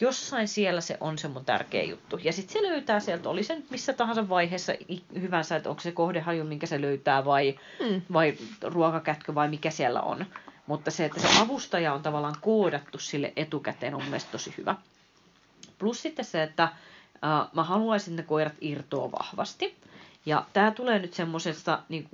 jossain 0.00 0.48
siellä 0.48 0.80
se 0.80 0.96
on 1.00 1.18
se 1.18 1.28
mun 1.28 1.44
tärkeä 1.44 1.82
juttu. 1.82 2.18
Ja 2.24 2.32
sitten 2.32 2.62
se 2.62 2.68
löytää 2.68 3.00
sieltä, 3.00 3.28
oli 3.28 3.42
se 3.42 3.62
missä 3.70 3.92
tahansa 3.92 4.28
vaiheessa 4.28 4.72
hyvänsä, 5.20 5.56
että 5.56 5.70
onko 5.70 5.80
se 5.80 5.92
kohdehaju, 5.92 6.44
minkä 6.44 6.66
se 6.66 6.80
löytää, 6.80 7.24
vai, 7.24 7.58
mm. 7.80 8.02
vai 8.12 8.34
ruokakätkö, 8.62 9.34
vai 9.34 9.48
mikä 9.48 9.70
siellä 9.70 10.00
on. 10.00 10.26
Mutta 10.66 10.90
se, 10.90 11.04
että 11.04 11.20
se 11.20 11.40
avustaja 11.40 11.94
on 11.94 12.02
tavallaan 12.02 12.36
koodattu 12.40 12.98
sille 12.98 13.32
etukäteen, 13.36 13.94
on 13.94 14.02
mielestäni 14.02 14.32
tosi 14.32 14.54
hyvä. 14.58 14.76
Plus 15.78 16.02
sitten 16.02 16.24
se, 16.24 16.42
että 16.42 16.62
äh, 16.62 16.70
mä 17.52 17.62
haluaisin, 17.62 18.12
että 18.12 18.22
ne 18.22 18.28
koirat 18.28 18.54
irtoa 18.60 19.12
vahvasti. 19.12 19.76
Ja 20.26 20.46
tämä 20.52 20.70
tulee 20.70 20.98
nyt 20.98 21.14
semmoisesta 21.14 21.82
niin 21.88 22.08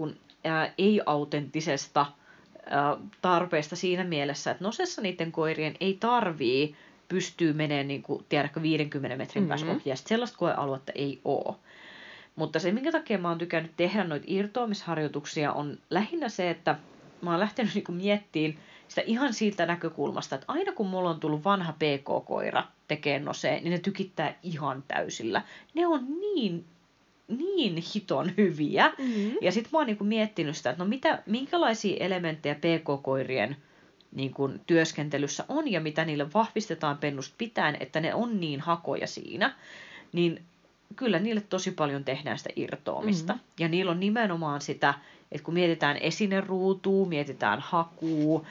äh, 0.47 0.73
ei-autenttisesta 0.79 2.01
äh, 2.01 3.09
tarpeesta 3.23 3.77
siinä 3.77 4.05
mielessä, 4.05 4.51
että 4.51 4.65
nosessa 4.65 5.03
niiden 5.03 5.33
koirien 5.33 5.75
ei 5.81 5.97
tarvii 6.01 6.77
pystyy 7.09 7.53
menemään, 7.53 7.89
niin 7.89 8.03
kuin, 8.03 8.25
tiedätkö, 8.29 8.63
50 8.63 9.17
metrin 9.17 9.43
mm-hmm. 9.43 9.49
päässä 9.49 9.89
ja 9.89 9.97
sellaista 9.97 10.39
koealuetta 10.39 10.93
ei 10.95 11.21
ole. 11.25 11.57
Mutta 12.37 12.59
se, 12.59 12.73
minkä 12.73 12.93
takia 12.93 13.19
mä 13.19 13.29
oon 13.29 13.39
tykännyt 13.39 13.73
tehdä 13.77 14.05
noita 14.05 14.27
irtoamisharjoituksia, 14.29 15.53
on 15.53 15.79
lähinnä 15.91 16.29
se, 16.29 16.51
että 16.51 16.77
mä 17.23 17.31
oon 17.31 17.41
lähtenyt 17.41 17.75
niin 17.75 17.85
kuin 17.85 17.97
miettiin 17.97 18.59
sitä 18.89 19.01
ihan 19.01 19.35
siitä 19.35 19.67
näkökulmasta, 19.67 20.35
että 20.35 20.45
aina 20.49 20.73
kun 20.73 20.87
mulla 20.87 21.11
on 21.11 21.21
tullut 21.21 21.45
vanha 21.45 21.73
PK-koira 21.73 22.65
tekee 22.89 23.19
noseen, 23.19 23.63
niin 23.65 23.71
ne 23.71 23.79
tykittää 23.79 24.35
ihan 24.43 24.85
täysillä. 24.89 25.43
Ne 25.75 25.87
on 25.87 26.07
niin 26.21 26.65
niin 27.29 27.83
hiton 27.95 28.33
hyviä. 28.37 28.93
Mm-hmm. 28.99 29.37
Ja 29.43 29.53
sitten 29.53 29.71
mä 29.73 29.79
oon 29.79 29.87
niinku 29.87 30.05
miettinyt 30.05 30.57
sitä, 30.57 30.71
että 30.71 30.85
no 30.85 30.89
mitä, 30.89 31.23
minkälaisia 31.27 32.05
elementtejä 32.05 32.55
PK-koirien 32.55 33.57
niin 34.13 34.35
kuin 34.35 34.61
työskentelyssä 34.67 35.45
on 35.49 35.73
ja 35.73 35.81
mitä 35.81 36.05
niille 36.05 36.33
vahvistetaan 36.35 36.99
pennusta 36.99 37.35
pitäen, 37.39 37.77
että 37.81 38.01
ne 38.01 38.15
on 38.15 38.41
niin 38.41 38.61
hakoja 38.61 39.07
siinä, 39.07 39.55
niin 40.13 40.43
kyllä 40.97 41.19
niille 41.19 41.41
tosi 41.41 41.71
paljon 41.71 42.05
tehdään 42.05 42.39
sitä 42.39 42.51
irtoamista. 42.57 43.33
Mm-hmm. 43.33 43.47
Ja 43.61 43.69
niillä 43.69 43.91
on 43.91 44.01
nimenomaan 44.01 44.61
sitä, 44.61 44.95
että 45.33 45.45
kun 45.45 45.55
mietitään 45.55 45.97
esineruutua, 45.97 47.07
mietitään 47.07 47.61
hakua, 47.61 48.47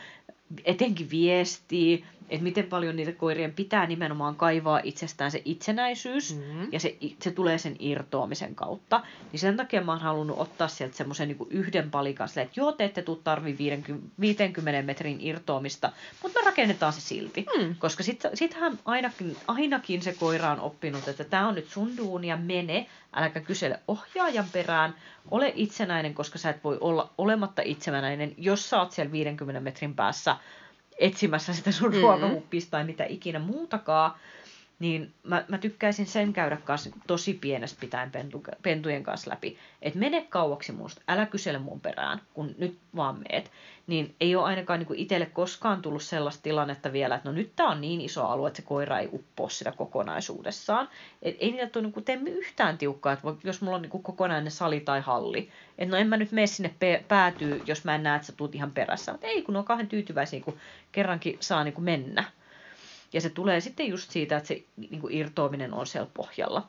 etenkin 0.66 1.10
viestiä, 1.10 1.98
että 2.30 2.44
miten 2.44 2.66
paljon 2.66 2.96
niitä 2.96 3.12
koirien 3.12 3.54
pitää 3.54 3.88
nimenomaan 3.88 4.36
kaivaa 4.36 4.80
itsestään 4.84 5.32
se 5.32 5.42
itsenäisyys, 5.46 6.36
mm-hmm. 6.36 6.68
ja 6.72 6.80
se, 6.80 6.98
se 7.22 7.32
tulee 7.32 7.58
sen 7.58 7.76
irtoamisen 7.80 8.56
kautta. 8.56 9.02
Niin 9.32 9.40
sen 9.40 9.58
takia 9.58 9.82
mä 9.82 9.92
oon 9.92 10.02
halunnut 10.02 10.40
ottaa 10.40 10.68
sieltä 10.68 10.98
semmoisen 10.98 11.28
niin 11.28 11.38
yhden 11.50 11.92
palikan 11.92 12.30
silleen, 12.30 12.48
että 12.48 12.60
joo, 12.60 12.72
te 12.72 12.86
ette 12.86 13.02
tule 13.02 13.18
tarvii 13.24 13.58
50, 13.58 14.08
50 14.20 14.82
metrin 14.82 15.18
irtoamista, 15.22 15.92
mutta 16.24 16.40
me 16.40 16.46
rakennetaan 16.46 16.94
se 16.94 17.02
silti. 17.02 17.46
Mm. 17.58 17.76
Koska 17.80 18.04
sitten 18.04 18.38
sittenhän 18.38 18.80
ainakin, 18.86 19.38
ainakin 19.48 20.02
se 20.02 20.14
koira 20.14 20.52
on 20.52 20.60
oppinut, 20.60 21.08
että 21.08 21.24
tämä 21.24 21.48
on 21.48 21.56
nyt 21.56 21.70
sun 21.70 21.98
duunia, 21.98 22.38
mene, 22.38 22.88
äläkä 23.16 23.40
kysele 23.40 23.80
ohjaajan 23.88 24.46
perään, 24.54 24.96
ole 25.32 25.54
itsenäinen, 25.56 26.14
koska 26.14 26.38
sä 26.38 26.50
et 26.50 26.64
voi 26.64 26.78
olla 26.82 27.14
olematta 27.18 27.62
itsenäinen, 27.66 28.34
jos 28.38 28.70
sä 28.70 28.80
oot 28.80 28.92
siellä 28.92 29.12
50 29.12 29.60
metrin 29.60 29.96
päässä 29.96 30.38
etsimässä 31.00 31.54
sitä 31.54 31.72
sun 31.72 31.90
mm-hmm. 31.90 32.02
ruokahuppista 32.02 32.72
tai 32.72 32.84
mitä 32.84 33.04
ikinä 33.04 33.40
muutakaan, 33.40 34.12
niin 34.80 35.14
mä, 35.24 35.46
mä 35.48 35.58
tykkäisin 35.58 36.06
sen 36.06 36.34
käydä 36.34 36.58
kanssa 36.58 36.90
tosi 37.08 37.34
pienestä 37.34 37.80
pitäen 37.80 38.12
pentu, 38.12 38.44
pentujen 38.62 39.04
kanssa 39.04 39.32
läpi. 39.32 39.58
Että 39.82 40.00
mene 40.00 40.26
kauaksi 40.30 40.72
musta, 40.72 41.02
älä 41.08 41.26
kysele 41.26 41.60
mun 41.60 41.82
perään, 41.82 42.22
kun 42.34 42.56
nyt 42.58 42.78
vaan 42.96 43.24
meet. 43.30 43.52
Niin 43.88 44.16
ei 44.22 44.36
ole 44.36 44.46
ainakaan 44.46 44.80
niin 44.80 44.96
itselle 44.96 45.26
koskaan 45.26 45.82
tullut 45.82 46.04
sellaista 46.04 46.44
tilannetta 46.44 46.94
vielä, 46.94 47.16
että 47.16 47.30
no 47.30 47.36
nyt 47.36 47.52
tää 47.56 47.68
on 47.68 47.82
niin 47.82 48.02
iso 48.02 48.26
alue, 48.26 48.48
että 48.48 48.58
se 48.58 48.68
koira 48.68 49.00
ei 49.00 49.10
uppoa 49.14 49.50
sitä 49.50 49.72
kokonaisuudessaan. 49.72 50.90
Et 51.22 51.36
ei 51.40 51.52
niitä 51.52 51.68
tule 51.68 51.84
niin 51.84 52.06
tee 52.06 52.20
yhtään 52.26 52.78
tiukkaa, 52.78 53.14
että 53.14 53.28
jos 53.44 53.62
mulla 53.62 53.76
on 53.76 53.82
niin 53.82 54.04
kokonainen 54.04 54.52
sali 54.52 54.80
tai 54.80 55.02
halli. 55.02 55.50
Että 55.78 55.92
no 55.92 55.98
en 55.98 56.08
mä 56.08 56.18
nyt 56.18 56.32
mene 56.32 56.48
sinne 56.48 56.74
pe- 56.80 57.04
päätyy, 57.08 57.64
jos 57.66 57.86
mä 57.86 57.96
en 57.96 58.04
näe, 58.04 58.16
että 58.16 58.26
sä 58.26 58.34
tuut 58.38 58.56
ihan 58.56 58.72
perässä. 58.72 59.12
Mutta 59.12 59.28
ei, 59.28 59.42
kun 59.42 59.54
ne 59.54 59.60
on 59.60 59.66
kahden 59.66 59.88
tyytyväisiä, 59.88 60.42
kun 60.42 60.58
kerrankin 60.92 61.38
saa 61.40 61.64
niin 61.64 61.74
kuin 61.74 61.86
mennä. 61.86 62.24
Ja 63.14 63.22
se 63.22 63.30
tulee 63.30 63.62
sitten 63.62 63.88
just 63.88 64.12
siitä, 64.12 64.38
että 64.38 64.48
se 64.48 64.64
niin 64.78 65.02
kuin 65.02 65.14
irtoaminen 65.14 65.74
on 65.74 65.88
siellä 65.88 66.10
pohjalla. 66.14 66.68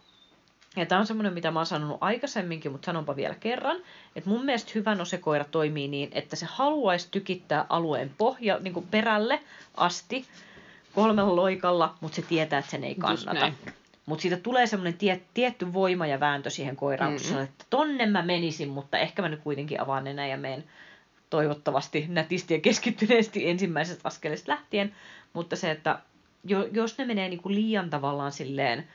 Ja 0.77 0.87
tämä 0.87 1.01
on 1.01 1.07
semmoinen, 1.07 1.33
mitä 1.33 1.51
mä 1.51 1.59
oon 1.59 1.67
sanonut 1.67 1.99
aikaisemminkin, 2.01 2.73
mutta 2.73 2.87
sanonpa 2.87 3.17
vielä 3.17 3.35
kerran, 3.35 3.77
että 4.17 4.31
mun 4.31 4.45
mielestä 4.45 4.73
hyvä 4.75 4.95
nosekoira 4.95 5.45
toimii 5.45 5.89
niin, 5.89 6.09
että 6.13 6.37
se 6.37 6.47
haluaisi 6.51 7.09
tykittää 7.11 7.67
alueen 7.69 8.11
pohja, 8.19 8.59
niin 8.59 8.75
kuin 8.75 8.87
perälle 8.87 9.41
asti 9.77 10.27
kolmella 10.95 11.37
loikalla, 11.37 11.95
mutta 12.01 12.17
se 12.17 12.23
tietää, 12.23 12.59
että 12.59 12.71
sen 12.71 12.85
ei 12.85 12.95
kannata. 12.95 13.53
Mutta 14.07 14.23
siitä 14.23 14.37
tulee 14.37 14.67
semmoinen 14.67 14.99
tie, 14.99 15.21
tietty 15.35 15.73
voima 15.73 16.07
ja 16.07 16.21
vääntö 16.21 16.51
siihen 16.51 16.77
koiraan, 16.77 17.13
mm-hmm. 17.13 17.23
kun 17.23 17.29
sanoo, 17.29 17.45
että 17.45 17.65
tonne 17.71 18.07
mä 18.07 18.23
menisin, 18.23 18.69
mutta 18.69 18.99
ehkä 18.99 19.23
mä 19.23 19.29
nyt 19.29 19.41
kuitenkin 19.41 19.81
avaan 19.81 20.05
nenä 20.05 20.27
ja 20.27 20.37
menen 20.37 20.65
toivottavasti 21.31 22.07
nätisti 22.09 22.55
ja 22.55 22.61
keskittyneesti 22.61 23.49
ensimmäisestä 23.49 24.01
askeleesta 24.05 24.53
lähtien. 24.53 24.95
Mutta 25.33 25.57
se, 25.57 25.71
että 25.71 25.99
jo, 26.49 26.69
jos 26.73 26.99
ne 26.99 27.05
menee 27.05 27.29
niin 27.29 27.43
kuin 27.43 27.55
liian 27.55 27.91
tavallaan 27.91 28.33
silleen, 28.33 28.89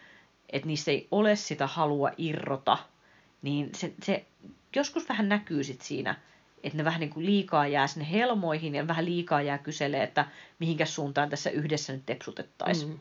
että 0.49 0.67
niissä 0.67 0.91
ei 0.91 1.07
ole 1.11 1.35
sitä 1.35 1.67
halua 1.67 2.11
irrota, 2.17 2.77
niin 3.41 3.69
se, 3.75 3.93
se 4.03 4.25
joskus 4.75 5.09
vähän 5.09 5.29
näkyy 5.29 5.63
sit 5.63 5.81
siinä, 5.81 6.15
että 6.63 6.77
ne 6.77 6.85
vähän 6.85 6.99
niin 6.99 7.09
kuin 7.09 7.25
liikaa 7.25 7.67
jää 7.67 7.87
sinne 7.87 8.11
helmoihin 8.11 8.75
ja 8.75 8.87
vähän 8.87 9.05
liikaa 9.05 9.41
jää 9.41 9.57
kyselee, 9.57 10.03
että 10.03 10.25
mihinkä 10.59 10.85
suuntaan 10.85 11.29
tässä 11.29 11.49
yhdessä 11.49 11.93
nyt 11.93 12.05
tepsutettaisiin. 12.05 12.91
Mm. 12.91 12.99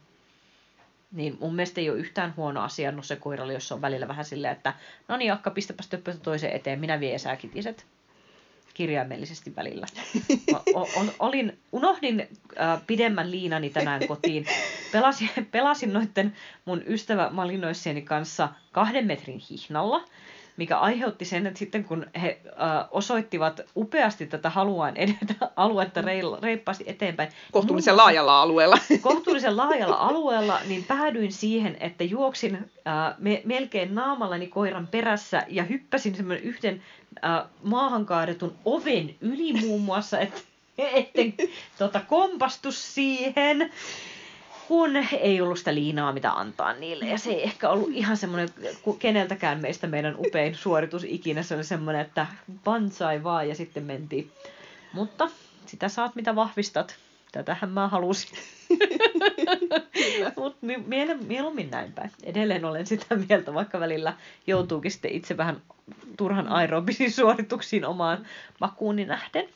Niin 1.13 1.37
mun 1.41 1.55
mielestä 1.55 1.81
ei 1.81 1.91
ole 1.91 1.99
yhtään 1.99 2.35
huono 2.37 2.61
asia 2.61 2.93
no 2.93 3.03
se 3.03 3.17
koiralle, 3.17 3.53
jos 3.53 3.73
on 3.73 3.83
välillä 3.83 4.09
vähän 4.09 4.25
silleen, 4.25 4.53
että 4.53 4.75
no 5.09 5.17
niin 5.17 5.33
Akka, 5.33 5.51
pistäpäs 5.51 5.89
töppötä 5.89 6.19
toiseen 6.19 6.57
eteen, 6.57 6.81
minä 6.81 7.01
vien 7.01 7.21
sääkitiset 7.21 7.87
kirjaimellisesti 8.75 9.57
välillä. 9.57 9.87
O, 10.75 10.89
on, 10.97 11.11
olin, 11.19 11.59
unohdin 11.73 12.29
äh, 12.61 12.83
pidemmän 12.87 13.31
liinani 13.31 13.71
tänään 13.71 14.09
kotiin. 14.09 14.47
Pelasin, 14.93 15.31
pelasin 15.51 15.93
noiden 15.93 16.37
mun 16.65 16.83
ystävä 16.87 17.31
Malinoissieni 17.31 18.03
kanssa 18.03 18.49
kahden 18.73 19.07
metrin 19.07 19.43
hihnalla 19.51 20.05
mikä 20.61 20.79
aiheutti 20.79 21.25
sen, 21.25 21.47
että 21.47 21.59
sitten 21.59 21.85
kun 21.85 22.07
he 22.23 22.41
äh, 22.47 22.89
osoittivat 22.91 23.61
upeasti 23.77 24.27
tätä 24.27 24.51
haluaan 24.51 24.97
edetä 24.97 25.35
aluetta 25.57 26.01
reippaasti 26.43 26.85
eteenpäin. 26.87 27.29
Niin 27.29 27.53
kohtuullisen 27.53 27.93
mun, 27.95 27.97
laajalla 27.97 28.43
alueella. 28.43 28.79
Kohtuullisen 29.01 29.57
laajalla 29.57 29.97
alueella, 29.97 30.61
niin 30.69 30.85
päädyin 30.85 31.33
siihen, 31.33 31.77
että 31.81 32.05
juoksin 32.05 32.55
äh, 32.55 33.15
me, 33.19 33.43
melkein 33.45 33.95
naamallani 33.95 34.47
koiran 34.47 34.87
perässä 34.87 35.45
ja 35.49 35.65
hyppäsin 35.65 36.15
semmoinen 36.15 36.45
yhden 36.45 36.83
äh, 37.25 37.45
maahan 37.63 38.07
kaadetun 38.07 38.57
oven 38.65 39.15
yli 39.21 39.53
muun 39.53 39.81
muassa, 39.81 40.19
että 40.19 40.41
etten 40.79 41.35
tota, 41.79 42.01
kompastu 42.09 42.73
siihen 42.73 43.73
kun 44.71 44.97
ei 44.97 45.41
ollut 45.41 45.59
sitä 45.59 45.75
liinaa, 45.75 46.13
mitä 46.13 46.33
antaa 46.33 46.73
niille. 46.73 47.05
Ja 47.05 47.19
se 47.19 47.31
ei 47.31 47.43
ehkä 47.43 47.71
ollut 47.71 47.91
ihan 47.93 48.17
semmoinen, 48.17 48.49
keneltäkään 48.99 49.61
meistä 49.61 49.87
meidän 49.87 50.15
upein 50.19 50.55
suoritus 50.55 51.05
ikinä. 51.05 51.43
Se 51.43 51.55
oli 51.55 51.65
semmoinen, 51.65 52.03
että 52.03 52.27
pansai 52.65 53.23
vaan 53.25 53.49
ja 53.49 53.55
sitten 53.55 53.83
mentiin. 53.83 54.33
Mutta 54.93 55.29
sitä 55.67 55.89
saat, 55.89 56.15
mitä 56.15 56.35
vahvistat. 56.37 56.97
Tätähän 57.33 57.71
mä 57.71 57.89
halusin. 57.89 58.39
Mutta 60.37 60.67
mieluummin 61.27 61.71
näin 61.71 61.93
päin. 61.93 62.11
Edelleen 62.23 62.65
olen 62.65 62.87
sitä 62.87 63.17
mieltä, 63.29 63.55
vaikka 63.55 63.81
välillä 63.81 64.15
joutuukin 64.47 64.91
sitten 64.91 65.13
itse 65.13 65.37
vähän 65.37 65.63
turhan 66.17 66.49
aerobisiin 66.49 67.13
suorituksiin 67.13 67.85
omaan 67.85 68.27
makuuni 68.61 69.05
nähden. 69.05 69.49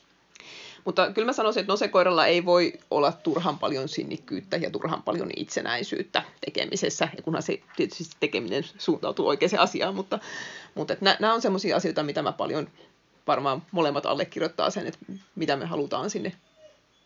Mutta 0.85 1.11
kyllä 1.11 1.25
mä 1.25 1.33
sanoisin, 1.33 1.61
että 1.61 1.73
nosekoiralla 1.73 2.25
ei 2.25 2.45
voi 2.45 2.73
olla 2.91 3.11
turhan 3.11 3.59
paljon 3.59 3.89
sinnikkyyttä 3.89 4.57
ja 4.57 4.69
turhan 4.69 5.03
paljon 5.03 5.29
itsenäisyyttä 5.35 6.23
tekemisessä, 6.45 7.09
ja 7.17 7.23
kunhan 7.23 7.43
se 7.43 7.59
tietysti 7.75 8.15
tekeminen 8.19 8.63
suuntautuu 8.77 9.27
oikeaan 9.27 9.59
asiaan, 9.59 9.95
mutta, 9.95 10.19
mutta 10.75 10.95
nämä 11.01 11.33
on 11.33 11.41
sellaisia 11.41 11.75
asioita, 11.75 12.03
mitä 12.03 12.21
mä 12.21 12.31
paljon 12.31 12.67
varmaan 13.27 13.63
molemmat 13.71 14.05
allekirjoittaa 14.05 14.69
sen, 14.69 14.87
että 14.87 14.99
mitä 15.35 15.55
me 15.55 15.65
halutaan 15.65 16.09
sinne 16.09 16.31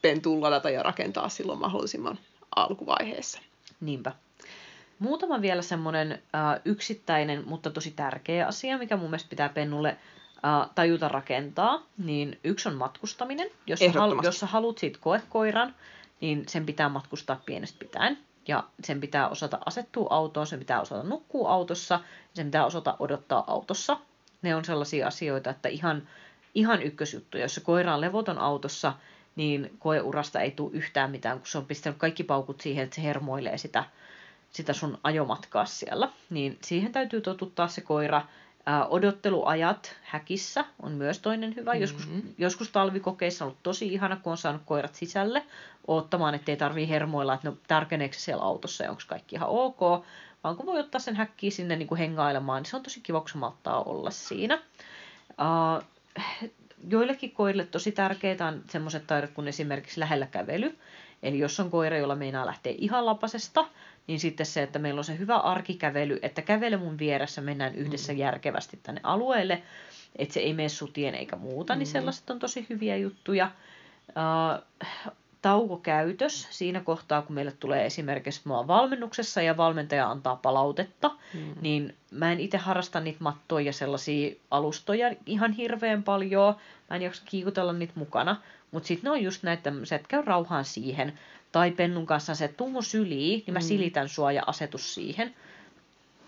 pentuun 0.02 0.42
ladata 0.42 0.70
ja 0.70 0.84
rakentaa 0.84 1.30
silloin 1.30 1.60
mahdollisimman 1.60 2.20
alkuvaiheessa. 2.56 3.40
Niinpä. 3.82 4.12
Muutama 5.00 5.42
vielä 5.42 5.62
semmoinen 5.62 6.12
äh, 6.12 6.62
yksittäinen, 6.66 7.44
mutta 7.48 7.70
tosi 7.70 7.92
tärkeä 7.92 8.48
asia, 8.48 8.78
mikä 8.78 8.98
mun 8.98 9.10
mielestä 9.10 9.30
pitää 9.30 9.50
pennulle 9.50 9.98
äh, 10.46 10.70
tajuta 10.76 11.08
rakentaa, 11.08 11.84
niin 11.98 12.40
yksi 12.44 12.70
on 12.70 12.76
matkustaminen. 12.76 13.50
Jos, 13.68 13.80
sä, 13.80 14.00
halu, 14.00 14.22
jos 14.24 14.40
sä 14.40 14.46
haluat 14.46 14.78
siitä 14.78 15.00
koekoiran, 15.02 15.76
niin 16.22 16.44
sen 16.48 16.66
pitää 16.66 16.90
matkustaa 16.90 17.42
pienestä 17.46 17.80
pitäen. 17.80 18.18
Ja 18.48 18.64
sen 18.84 19.02
pitää 19.02 19.30
osata 19.30 19.60
asettua 19.66 20.08
autoon, 20.10 20.48
sen 20.48 20.60
pitää 20.60 20.82
osata 20.82 21.04
nukkua 21.04 21.50
autossa, 21.50 22.00
sen 22.34 22.46
pitää 22.46 22.66
osata 22.66 22.96
odottaa 23.00 23.44
autossa. 23.48 23.98
Ne 24.42 24.56
on 24.56 24.66
sellaisia 24.66 25.08
asioita, 25.08 25.50
että 25.50 25.70
ihan, 25.70 26.08
ihan 26.56 26.82
ykkösjuttu. 26.82 27.38
Jos 27.38 27.56
se 27.56 27.62
koira 27.62 27.94
on 27.96 28.02
levoton 28.02 28.38
autossa, 28.38 28.94
niin 29.36 29.76
koeurasta 29.80 30.40
ei 30.40 30.52
tule 30.52 30.72
yhtään 30.74 31.12
mitään, 31.12 31.38
kun 31.38 31.48
se 31.48 31.58
on 31.58 31.66
pistänyt 31.66 32.00
kaikki 32.00 32.24
paukut 32.24 32.62
siihen, 32.62 32.84
että 32.84 32.96
se 32.96 33.04
hermoilee 33.04 33.58
sitä, 33.58 33.84
sitä 34.52 34.74
sun 34.74 34.98
ajomatkaa 35.04 35.66
siellä. 35.66 36.10
Niin 36.30 36.58
siihen 36.64 36.92
täytyy 36.92 37.22
totuttaa 37.22 37.68
se 37.68 37.82
koira. 37.82 38.22
Ää, 38.70 38.88
odotteluajat 38.88 39.96
häkissä 40.02 40.66
on 40.82 40.92
myös 40.92 41.20
toinen 41.20 41.56
hyvä. 41.56 41.72
Mm-hmm. 41.72 41.82
Joskus, 41.82 42.08
joskus 42.38 42.70
talvikokeissa 42.70 43.46
on 43.46 43.48
ollut 43.48 43.64
tosi 43.64 43.94
ihana, 43.94 44.16
kun 44.16 44.32
on 44.32 44.38
saanut 44.38 44.62
koirat 44.66 44.96
sisälle 44.96 45.44
ottamaan, 45.88 46.36
ettei 46.36 46.58
tarvii 46.58 46.90
hermoilla, 46.90 47.34
että 47.34 47.50
no 47.50 47.58
tarkeneeko 47.68 48.14
se 48.14 48.20
siellä 48.20 48.44
autossa 48.44 48.84
ja 48.84 48.90
onko 48.90 49.02
kaikki 49.08 49.36
ihan 49.36 49.50
ok. 49.50 49.80
Vaan 50.44 50.56
kun 50.56 50.66
voi 50.66 50.80
ottaa 50.80 51.00
sen 51.00 51.16
häkkiin 51.16 51.52
sinne 51.52 51.76
niin 51.76 51.88
kuin 51.88 52.00
hengailemaan, 52.00 52.62
niin 52.62 52.70
se 52.70 52.76
on 52.76 52.84
tosi 52.84 53.02
kiva, 53.02 53.20
kun 53.20 53.30
se 53.30 53.38
malttaa 53.38 53.84
olla 53.84 54.12
siinä. 54.12 54.60
Uh, 55.30 55.84
joillekin 56.90 57.32
koirille 57.32 57.66
tosi 57.66 57.92
tärkeitä 57.92 58.46
on 58.46 58.64
semmoiset 58.70 59.08
taidot 59.08 59.32
kuin 59.32 59.48
esimerkiksi 59.48 60.00
lähellä 60.00 60.26
kävely. 60.26 60.78
Eli 61.24 61.40
jos 61.40 61.60
on 61.60 61.70
koira, 61.72 61.98
jolla 61.98 62.16
meinaa 62.16 62.46
lähteä 62.46 62.74
ihan 62.78 63.06
lapasesta, 63.06 63.66
niin 64.10 64.20
sitten 64.20 64.46
se, 64.46 64.64
että 64.64 64.80
meillä 64.80 65.00
on 65.00 65.04
se 65.04 65.18
hyvä 65.18 65.38
arkikävely, 65.38 66.20
että 66.22 66.42
kävele 66.42 66.78
mun 66.78 67.00
vieressä, 67.00 67.42
mennään 67.42 67.76
yhdessä 67.76 68.14
mm. 68.14 68.20
järkevästi 68.20 68.80
tänne 68.84 69.02
alueelle, 69.04 69.64
että 70.16 70.34
se 70.34 70.40
ei 70.40 70.54
mene 70.54 70.70
sutien 70.70 71.16
eikä 71.16 71.36
muuta, 71.36 71.74
niin 71.74 71.78
mm. 71.78 71.80
niin 71.80 71.92
sellaiset 71.92 72.30
on 72.30 72.40
tosi 72.40 72.66
hyviä 72.70 72.98
juttuja. 72.98 73.52
Uh, 74.10 74.64
taukokäytös 75.42 76.48
siinä 76.50 76.80
kohtaa, 76.80 77.22
kun 77.22 77.36
meille 77.36 77.52
tulee 77.52 77.86
esimerkiksi 77.86 78.42
mua 78.44 78.68
valmennuksessa 78.68 79.42
ja 79.42 79.58
valmentaja 79.58 80.10
antaa 80.10 80.36
palautetta, 80.36 81.12
mm. 81.34 81.56
niin 81.62 81.96
mä 82.12 82.32
en 82.32 82.40
itse 82.40 82.58
harrasta 82.58 83.00
niitä 83.00 83.24
mattoja 83.24 83.66
ja 83.66 83.74
sellaisia 83.74 84.36
alustoja 84.52 85.16
ihan 85.26 85.52
hirveän 85.52 86.04
paljon. 86.04 86.56
Mä 86.90 86.96
en 86.96 87.02
jaksa 87.02 87.24
kiikutella 87.26 87.74
niitä 87.74 87.94
mukana, 87.96 88.42
mutta 88.72 88.88
sitten 88.88 89.04
ne 89.04 89.12
on 89.12 89.24
just 89.24 89.44
näitä 89.44 89.64
tämmöisiä, 89.64 89.96
että 89.96 90.08
käy 90.08 90.24
rauhaan 90.26 90.66
siihen. 90.66 91.20
Tai 91.52 91.72
pennun 91.72 92.06
kanssa 92.06 92.36
se, 92.36 92.46
että 92.46 92.58
tuu 92.58 92.82
syliin, 92.82 93.44
niin 93.46 93.54
mä 93.54 93.60
mm. 93.60 93.64
silitän 93.64 94.10
sua 94.10 94.32
ja 94.32 94.44
asetus 94.48 94.94
siihen 94.94 95.36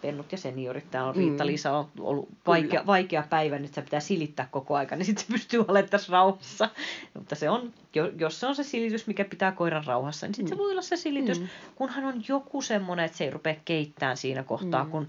pennut 0.01 0.31
ja 0.31 0.37
seniorit. 0.37 0.91
Täällä 0.91 1.09
on 1.09 1.15
Riitta-Liisa 1.15 1.77
on 1.77 1.89
ollut 1.99 2.29
vaikea, 2.47 2.85
vaikea 2.85 3.23
päivä, 3.29 3.59
nyt 3.59 3.73
se 3.73 3.81
pitää 3.81 3.99
silittää 3.99 4.47
koko 4.51 4.75
aika, 4.75 4.95
niin 4.95 5.05
sitten 5.05 5.25
se 5.25 5.31
pystyy 5.33 5.65
olemaan 5.67 5.89
tässä 5.89 6.11
rauhassa. 6.11 6.69
Mutta 7.13 7.35
se 7.35 7.49
on, 7.49 7.73
jos 8.19 8.39
se 8.39 8.47
on 8.47 8.55
se 8.55 8.63
silitys, 8.63 9.07
mikä 9.07 9.25
pitää 9.25 9.51
koiran 9.51 9.85
rauhassa, 9.85 10.27
niin 10.27 10.35
sitten 10.35 10.55
mm. 10.55 10.57
se 10.57 10.63
voi 10.63 10.71
olla 10.71 10.81
se 10.81 10.95
silitys, 10.95 11.39
mm. 11.39 11.47
kunhan 11.75 12.03
on 12.03 12.23
joku 12.27 12.61
semmoinen, 12.61 13.05
että 13.05 13.17
se 13.17 13.23
ei 13.23 13.29
rupea 13.29 13.55
keittämään 13.65 14.17
siinä 14.17 14.43
kohtaa, 14.43 14.83
mm. 14.83 14.91
kun 14.91 15.07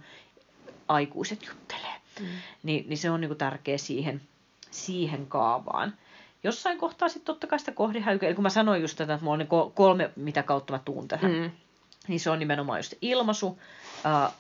aikuiset 0.89 1.47
juttelee. 1.47 1.95
Mm. 2.21 2.27
Ni, 2.63 2.85
niin 2.89 2.99
se 2.99 3.11
on 3.11 3.21
niinku 3.21 3.35
tärkeä 3.35 3.79
siihen, 3.79 4.21
siihen 4.71 5.27
kaavaan. 5.27 5.95
Jossain 6.45 6.79
kohtaa 6.79 7.09
sitten 7.09 7.27
totta 7.27 7.47
kai 7.47 7.59
sitä 7.59 7.73
kohdehäykeä, 7.73 8.35
kun 8.35 8.43
mä 8.43 8.51
sanoin 8.51 8.83
just 8.83 8.99
tätä, 8.99 9.15
että 9.15 9.25
mulla 9.25 9.33
on 9.33 9.39
niin 9.39 9.73
kolme, 9.75 10.11
mitä 10.17 10.43
kautta 10.43 10.73
mä 10.73 10.81
tuun 10.85 11.09
tähän. 11.09 11.33
Mm. 11.33 11.51
Niin 12.09 12.21
se 12.21 12.31
on 12.31 12.39
nimenomaan 12.39 12.79
just 12.79 12.95
ilmaisu, 13.03 13.47
uh, 13.47 13.59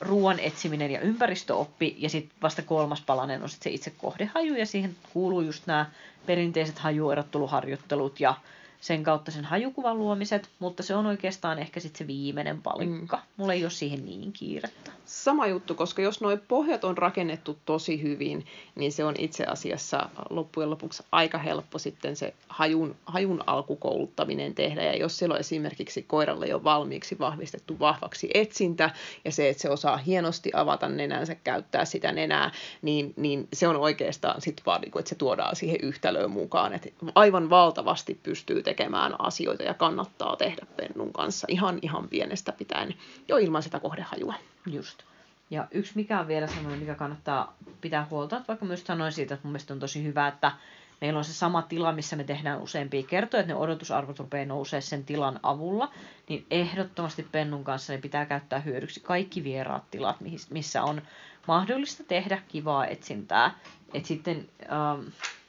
ruoan 0.00 0.38
etsiminen 0.38 0.90
ja 0.90 1.00
ympäristöoppi, 1.00 1.96
ja 1.98 2.08
sitten 2.08 2.36
vasta 2.42 2.62
kolmas 2.62 3.00
palanen 3.00 3.42
on 3.42 3.48
sit 3.48 3.62
se 3.62 3.70
itse 3.70 3.92
kohdehaju, 3.98 4.54
ja 4.54 4.66
siihen 4.66 4.96
kuuluu 5.12 5.40
just 5.40 5.66
nämä 5.66 5.86
perinteiset 6.26 6.78
hajuerotteluharjoittelut 6.78 8.20
ja 8.20 8.34
sen 8.82 9.02
kautta 9.02 9.30
sen 9.30 9.44
hajukuvan 9.44 9.98
luomiset, 9.98 10.48
mutta 10.58 10.82
se 10.82 10.94
on 10.94 11.06
oikeastaan 11.06 11.58
ehkä 11.58 11.80
sitten 11.80 11.98
se 11.98 12.06
viimeinen 12.06 12.62
palikka. 12.62 13.16
Mm. 13.16 13.22
Mulla 13.36 13.52
ei 13.52 13.64
ole 13.64 13.70
siihen 13.70 14.04
niin 14.04 14.32
kiirettä. 14.32 14.90
Sama 15.04 15.46
juttu, 15.46 15.74
koska 15.74 16.02
jos 16.02 16.20
nuo 16.20 16.36
pohjat 16.48 16.84
on 16.84 16.98
rakennettu 16.98 17.58
tosi 17.64 18.02
hyvin, 18.02 18.46
niin 18.74 18.92
se 18.92 19.04
on 19.04 19.14
itse 19.18 19.44
asiassa 19.44 20.08
loppujen 20.30 20.70
lopuksi 20.70 21.02
aika 21.12 21.38
helppo 21.38 21.78
sitten 21.78 22.16
se 22.16 22.34
hajun, 22.48 22.96
hajun 23.06 23.42
alkukouluttaminen 23.46 24.54
tehdä. 24.54 24.82
Ja 24.82 24.96
jos 24.96 25.18
siellä 25.18 25.32
on 25.32 25.40
esimerkiksi 25.40 26.02
koiralle 26.02 26.46
jo 26.46 26.64
valmiiksi 26.64 27.18
vahvistettu 27.18 27.78
vahvaksi 27.78 28.30
etsintä 28.34 28.90
ja 29.24 29.32
se, 29.32 29.48
että 29.48 29.62
se 29.62 29.70
osaa 29.70 29.96
hienosti 29.96 30.50
avata 30.54 30.88
nenänsä, 30.88 31.34
käyttää 31.34 31.84
sitä 31.84 32.12
nenää, 32.12 32.50
niin, 32.82 33.14
niin 33.16 33.48
se 33.52 33.68
on 33.68 33.76
oikeastaan 33.76 34.40
sitten 34.40 34.66
vaan, 34.66 34.80
niin 34.80 34.98
että 34.98 35.08
se 35.08 35.14
tuodaan 35.14 35.56
siihen 35.56 35.78
yhtälöön 35.82 36.30
mukaan. 36.30 36.72
Että 36.72 36.88
aivan 37.14 37.50
valtavasti 37.50 38.20
pystyy 38.22 38.62
tekemään 38.62 38.71
asioita 39.18 39.62
ja 39.62 39.74
kannattaa 39.74 40.36
tehdä 40.36 40.66
pennun 40.76 41.12
kanssa 41.12 41.46
ihan 41.50 41.78
ihan 41.82 42.08
pienestä 42.08 42.52
pitäen 42.52 42.94
jo 43.28 43.36
ilman 43.36 43.62
sitä 43.62 43.80
kohdehajua. 43.80 44.34
Just. 44.66 45.02
Ja 45.50 45.68
yksi 45.70 45.92
mikä 45.94 46.20
on 46.20 46.28
vielä 46.28 46.46
semmoinen, 46.46 46.80
mikä 46.80 46.94
kannattaa 46.94 47.56
pitää 47.80 48.06
huolta, 48.10 48.36
että 48.36 48.48
vaikka 48.48 48.66
myös 48.66 48.84
sanoin 48.84 49.12
siitä, 49.12 49.34
että 49.34 49.46
mun 49.46 49.52
mielestä 49.52 49.74
on 49.74 49.80
tosi 49.80 50.04
hyvä, 50.04 50.28
että 50.28 50.52
meillä 51.00 51.18
on 51.18 51.24
se 51.24 51.32
sama 51.32 51.62
tila, 51.62 51.92
missä 51.92 52.16
me 52.16 52.24
tehdään 52.24 52.62
useampia 52.62 53.02
kertoja, 53.02 53.40
että 53.40 53.52
ne 53.52 53.58
odotusarvot 53.58 54.18
rupeaa 54.18 54.46
nousee 54.46 54.80
sen 54.80 55.04
tilan 55.04 55.40
avulla, 55.42 55.92
niin 56.28 56.46
ehdottomasti 56.50 57.26
pennun 57.32 57.64
kanssa 57.64 57.92
ne 57.92 57.98
pitää 57.98 58.26
käyttää 58.26 58.60
hyödyksi 58.60 59.00
kaikki 59.00 59.44
vieraat 59.44 59.90
tilat, 59.90 60.16
missä 60.50 60.82
on 60.82 61.02
mahdollista 61.48 62.04
tehdä 62.04 62.42
kivaa 62.48 62.86
etsintää. 62.86 63.58
Että 63.94 64.08
sitten 64.08 64.48
ähm, 64.72 65.00
et 65.06 65.41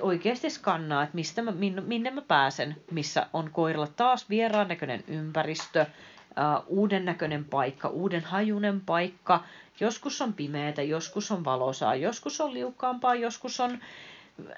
oikeasti 0.00 0.50
skannaa, 0.50 1.02
että 1.02 1.14
mistä 1.14 1.42
mä, 1.42 1.50
minne, 1.50 1.80
minne 1.80 2.10
mä 2.10 2.22
pääsen, 2.22 2.76
missä 2.90 3.26
on 3.32 3.50
koiralla 3.50 3.86
taas 3.86 4.30
vieraan 4.30 4.68
näköinen 4.68 5.04
ympäristö, 5.08 5.80
uh, 5.82 6.64
uuden 6.66 7.04
näköinen 7.04 7.44
paikka, 7.44 7.88
uuden 7.88 8.24
hajunen 8.24 8.80
paikka. 8.80 9.44
Joskus 9.80 10.22
on 10.22 10.32
pimeätä, 10.32 10.82
joskus 10.82 11.30
on 11.30 11.44
valosaa, 11.44 11.94
joskus 11.94 12.40
on 12.40 12.54
liukkaampaa, 12.54 13.14
joskus 13.14 13.60
on 13.60 13.78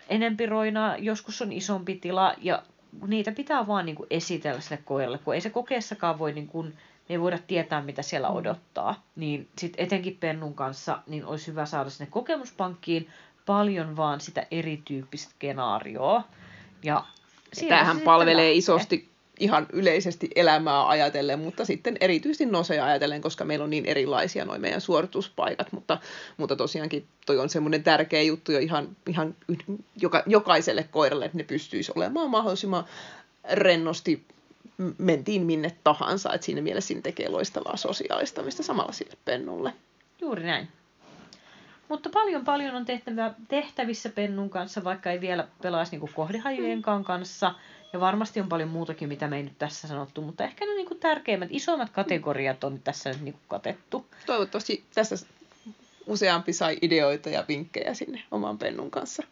enempi 0.09 0.47
roinaa, 0.47 0.97
joskus 0.97 1.43
on 1.43 1.53
isompi 1.53 1.95
tila 1.95 2.35
ja 2.43 2.62
niitä 3.07 3.33
pitää 3.33 3.66
vaan 3.66 3.87
niin 3.87 3.97
kuin 3.97 4.07
esitellä 4.11 4.61
sille 4.61 4.83
koiralle, 4.85 5.18
kun 5.18 5.35
ei 5.35 5.41
se 5.41 5.51
kokeessakaan 5.51 6.18
voi, 6.18 6.33
niin 6.33 6.49
kuin, 6.49 6.66
me 7.09 7.14
ei 7.14 7.20
voida 7.20 7.39
tietää, 7.47 7.83
mitä 7.83 8.03
siellä 8.03 8.29
mm. 8.29 8.35
odottaa. 8.35 9.03
Niin 9.16 9.49
sitten 9.59 9.85
etenkin 9.85 10.16
pennun 10.20 10.55
kanssa, 10.55 10.99
niin 11.07 11.24
olisi 11.24 11.47
hyvä 11.47 11.66
saada 11.66 11.91
sinne 11.91 12.11
kokemuspankkiin 12.11 13.09
paljon 13.47 13.97
vaan 13.97 14.20
sitä 14.20 14.47
erityyppistä 14.51 15.30
skenaarioa. 15.30 16.22
Ja 16.82 17.05
Tämähän 17.68 18.01
palvelee 18.01 18.34
lähtee. 18.34 18.53
isosti 18.53 19.09
ihan 19.40 19.66
yleisesti 19.72 20.30
elämää 20.36 20.88
ajatellen, 20.88 21.38
mutta 21.38 21.64
sitten 21.64 21.97
erityisesti 22.01 22.47
noseja 22.47 22.84
ajatellen, 22.84 23.22
koska 23.22 23.44
meillä 23.44 23.64
on 23.64 23.70
niin 23.70 23.86
erilaisia 23.86 24.44
noin 24.44 24.61
meidän 24.61 24.80
suorituspaikat, 24.80 25.72
mutta, 25.72 25.99
mutta 26.36 26.57
tosiaankin 26.57 27.07
toi 27.26 27.38
on 27.38 27.49
semmoinen 27.49 27.82
tärkeä 27.82 28.22
juttu 28.22 28.53
jo 28.53 28.59
ihan, 28.59 28.97
ihan 29.07 29.34
joka, 30.01 30.22
jokaiselle 30.26 30.82
koiralle, 30.90 31.24
että 31.24 31.38
ne 31.38 31.44
pystyisi 31.44 31.92
olemaan 31.94 32.30
mahdollisimman 32.30 32.84
rennosti 33.53 34.24
mentiin 34.99 35.42
minne 35.42 35.76
tahansa, 35.84 36.32
että 36.32 36.44
siinä 36.44 36.61
mielessä 36.61 36.88
siinä 36.88 37.03
tekee 37.03 37.28
loistavaa 37.28 37.76
sosiaalistamista 37.76 38.62
samalla 38.62 38.92
sille 38.92 39.14
pennulle. 39.24 39.72
Juuri 40.20 40.42
näin. 40.42 40.68
Mutta 41.89 42.11
paljon 42.11 42.45
paljon 42.45 42.74
on 42.74 42.84
tehtävä, 42.84 43.34
tehtävissä 43.49 44.09
pennun 44.09 44.51
kanssa, 44.51 44.84
vaikka 44.84 45.11
ei 45.11 45.20
vielä 45.20 45.49
pelaisi 45.62 45.97
niin 45.97 46.11
kohdehajujenkaan 46.14 47.05
kanssa. 47.05 47.55
Ja 47.93 48.01
varmasti 48.01 48.41
on 48.41 48.49
paljon 48.49 48.68
muutakin, 48.68 49.09
mitä 49.09 49.28
me 49.28 49.37
ei 49.37 49.43
nyt 49.43 49.59
tässä 49.59 49.89
sanottu, 49.89 50.22
mutta 50.22 50.45
ehkä 50.45 50.66
ne 50.66 50.74
niin 50.74 50.89
kuin 50.89 51.01
tärkeimmät, 51.01 51.49
isommat 51.53 51.91
kategoriat 51.91 52.64
on 52.64 52.80
tässä 52.80 53.11
nyt 53.11 53.20
niin 53.20 53.32
kuin 53.32 53.45
katettu. 53.49 54.07
Toivottavasti 54.26 54.84
tässä 54.95 55.16
useampi 56.07 56.53
sai 56.53 56.78
ideoita 56.82 57.30
ja 57.30 57.45
vinkkejä 57.49 57.95
sinne 57.95 58.22
oman 58.30 58.59
pennun 58.59 58.91
kanssa 58.91 59.22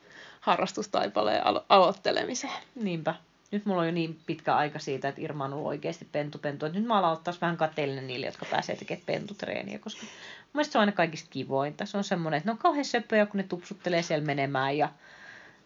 harrastustaipaleen 0.41 1.47
alo- 1.47 1.65
aloittelemiseen. 1.69 2.53
Niinpä. 2.75 3.15
Nyt 3.51 3.67
mulla 3.67 3.81
on 3.81 3.87
jo 3.87 3.93
niin 3.93 4.19
pitkä 4.27 4.57
aika 4.57 4.79
siitä, 4.79 5.09
että 5.09 5.21
Irma 5.21 5.45
on 5.45 5.53
ollut 5.53 5.69
oikeasti 5.69 6.09
pentu-pentu. 6.13 6.69
Nyt 6.69 6.85
mä 6.85 6.99
alan 6.99 7.19
taas 7.25 7.41
vähän 7.41 7.57
kateellinen 7.57 8.07
niille, 8.07 8.27
jotka 8.27 8.47
pääsee 8.51 8.77
tekemään 8.77 9.07
pentutreeniä, 9.07 9.79
koska 9.79 10.07
mun 10.55 10.65
se 10.65 10.79
on 10.79 10.81
aina 10.81 10.93
kaikista 10.93 11.31
kivointa. 11.31 11.87
Se 11.87 11.97
on 11.97 12.05
semmoinen, 12.05 12.39
että 12.39 12.49
ne 12.49 12.53
on 12.53 12.59
kauhean 12.59 12.85
söpöjä, 12.85 13.27
kun 13.27 13.39
ne 13.39 13.43
tupsuttelee 13.43 14.03
siellä 14.03 14.27
menemään 14.27 14.79
ja 14.79 14.89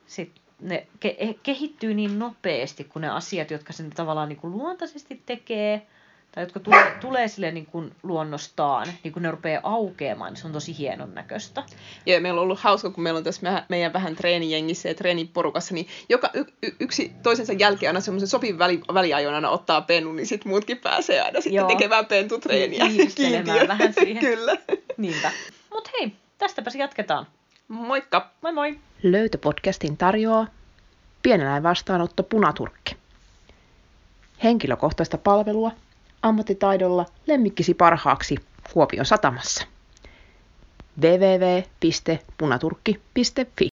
sitten 0.07 0.43
ne 0.61 0.87
ke- 1.07 1.39
kehittyy 1.43 1.95
niin 1.95 2.19
nopeasti, 2.19 2.85
kun 2.85 3.03
ne 3.03 3.09
asiat, 3.09 3.51
jotka 3.51 3.73
sen 3.73 3.91
tavallaan 3.91 4.29
niin 4.29 4.37
kuin 4.37 4.53
luontaisesti 4.53 5.23
tekee, 5.27 5.87
tai 6.33 6.43
jotka 6.45 6.61
tulee, 6.61 6.97
tulee 7.01 7.29
sille 7.29 7.51
niin 7.51 7.67
kuin 7.67 7.95
luonnostaan, 8.03 8.87
niin 9.05 9.13
kun 9.13 9.23
ne 9.23 9.31
rupeaa 9.31 9.61
aukeamaan, 9.63 10.33
niin 10.33 10.41
se 10.41 10.47
on 10.47 10.53
tosi 10.53 10.79
hienon 10.79 11.15
näköistä. 11.15 11.63
Ja 12.07 12.21
meillä 12.21 12.41
on 12.41 12.43
ollut 12.43 12.61
hauska, 12.61 12.91
kun 12.91 13.03
meillä 13.03 13.19
on 13.19 13.25
tässä 13.25 13.65
meidän 13.69 13.93
vähän 13.93 14.17
treenijengissä 14.17 14.89
ja 14.89 14.95
treeniporukassa, 14.95 15.75
niin 15.75 15.87
joka 16.09 16.31
y- 16.35 16.45
y- 16.63 16.77
yksi 16.81 17.13
toisensa 17.23 17.53
jälkeen 17.53 17.91
aina 17.91 18.01
semmoisen 18.01 18.29
sopivin 18.29 18.59
väli, 18.59 18.81
väliajon 18.95 19.35
aina 19.35 19.51
ottaa 19.51 19.81
pennun, 19.81 20.17
niin 20.17 20.27
sitten 20.27 20.49
muutkin 20.49 20.79
pääsee 20.79 21.21
aina 21.21 21.41
sitten 21.41 21.57
Joo. 21.57 21.69
tekemään 21.69 22.07
pentutreeniä. 22.07 22.87
Kiinnistelemään 22.87 23.69
vähän 23.69 23.95
siihen. 23.95 24.25
Kyllä. 24.29 24.57
Niinpä. 24.97 25.31
Mut 25.73 25.91
hei, 25.93 26.13
tästäpä 26.39 26.71
se 26.71 26.79
jatketaan. 26.79 27.27
Moikka! 27.69 28.31
Moi 28.43 28.53
moi! 28.53 28.79
Löytöpodcastin 29.03 29.97
tarjoaa 29.97 30.47
Pieneläin 31.23 31.63
vastaanotto 31.63 32.23
Punaturkki. 32.23 32.97
Henkilökohtaista 34.45 35.19
palvelua 35.19 35.71
ammattitaidolla 36.23 37.07
lemmikkisi 37.27 37.75
parhaaksi 37.75 38.37
Kuopion 38.73 39.07
satamassa. 39.07 39.65
www.punaturkki.fi 41.03 43.69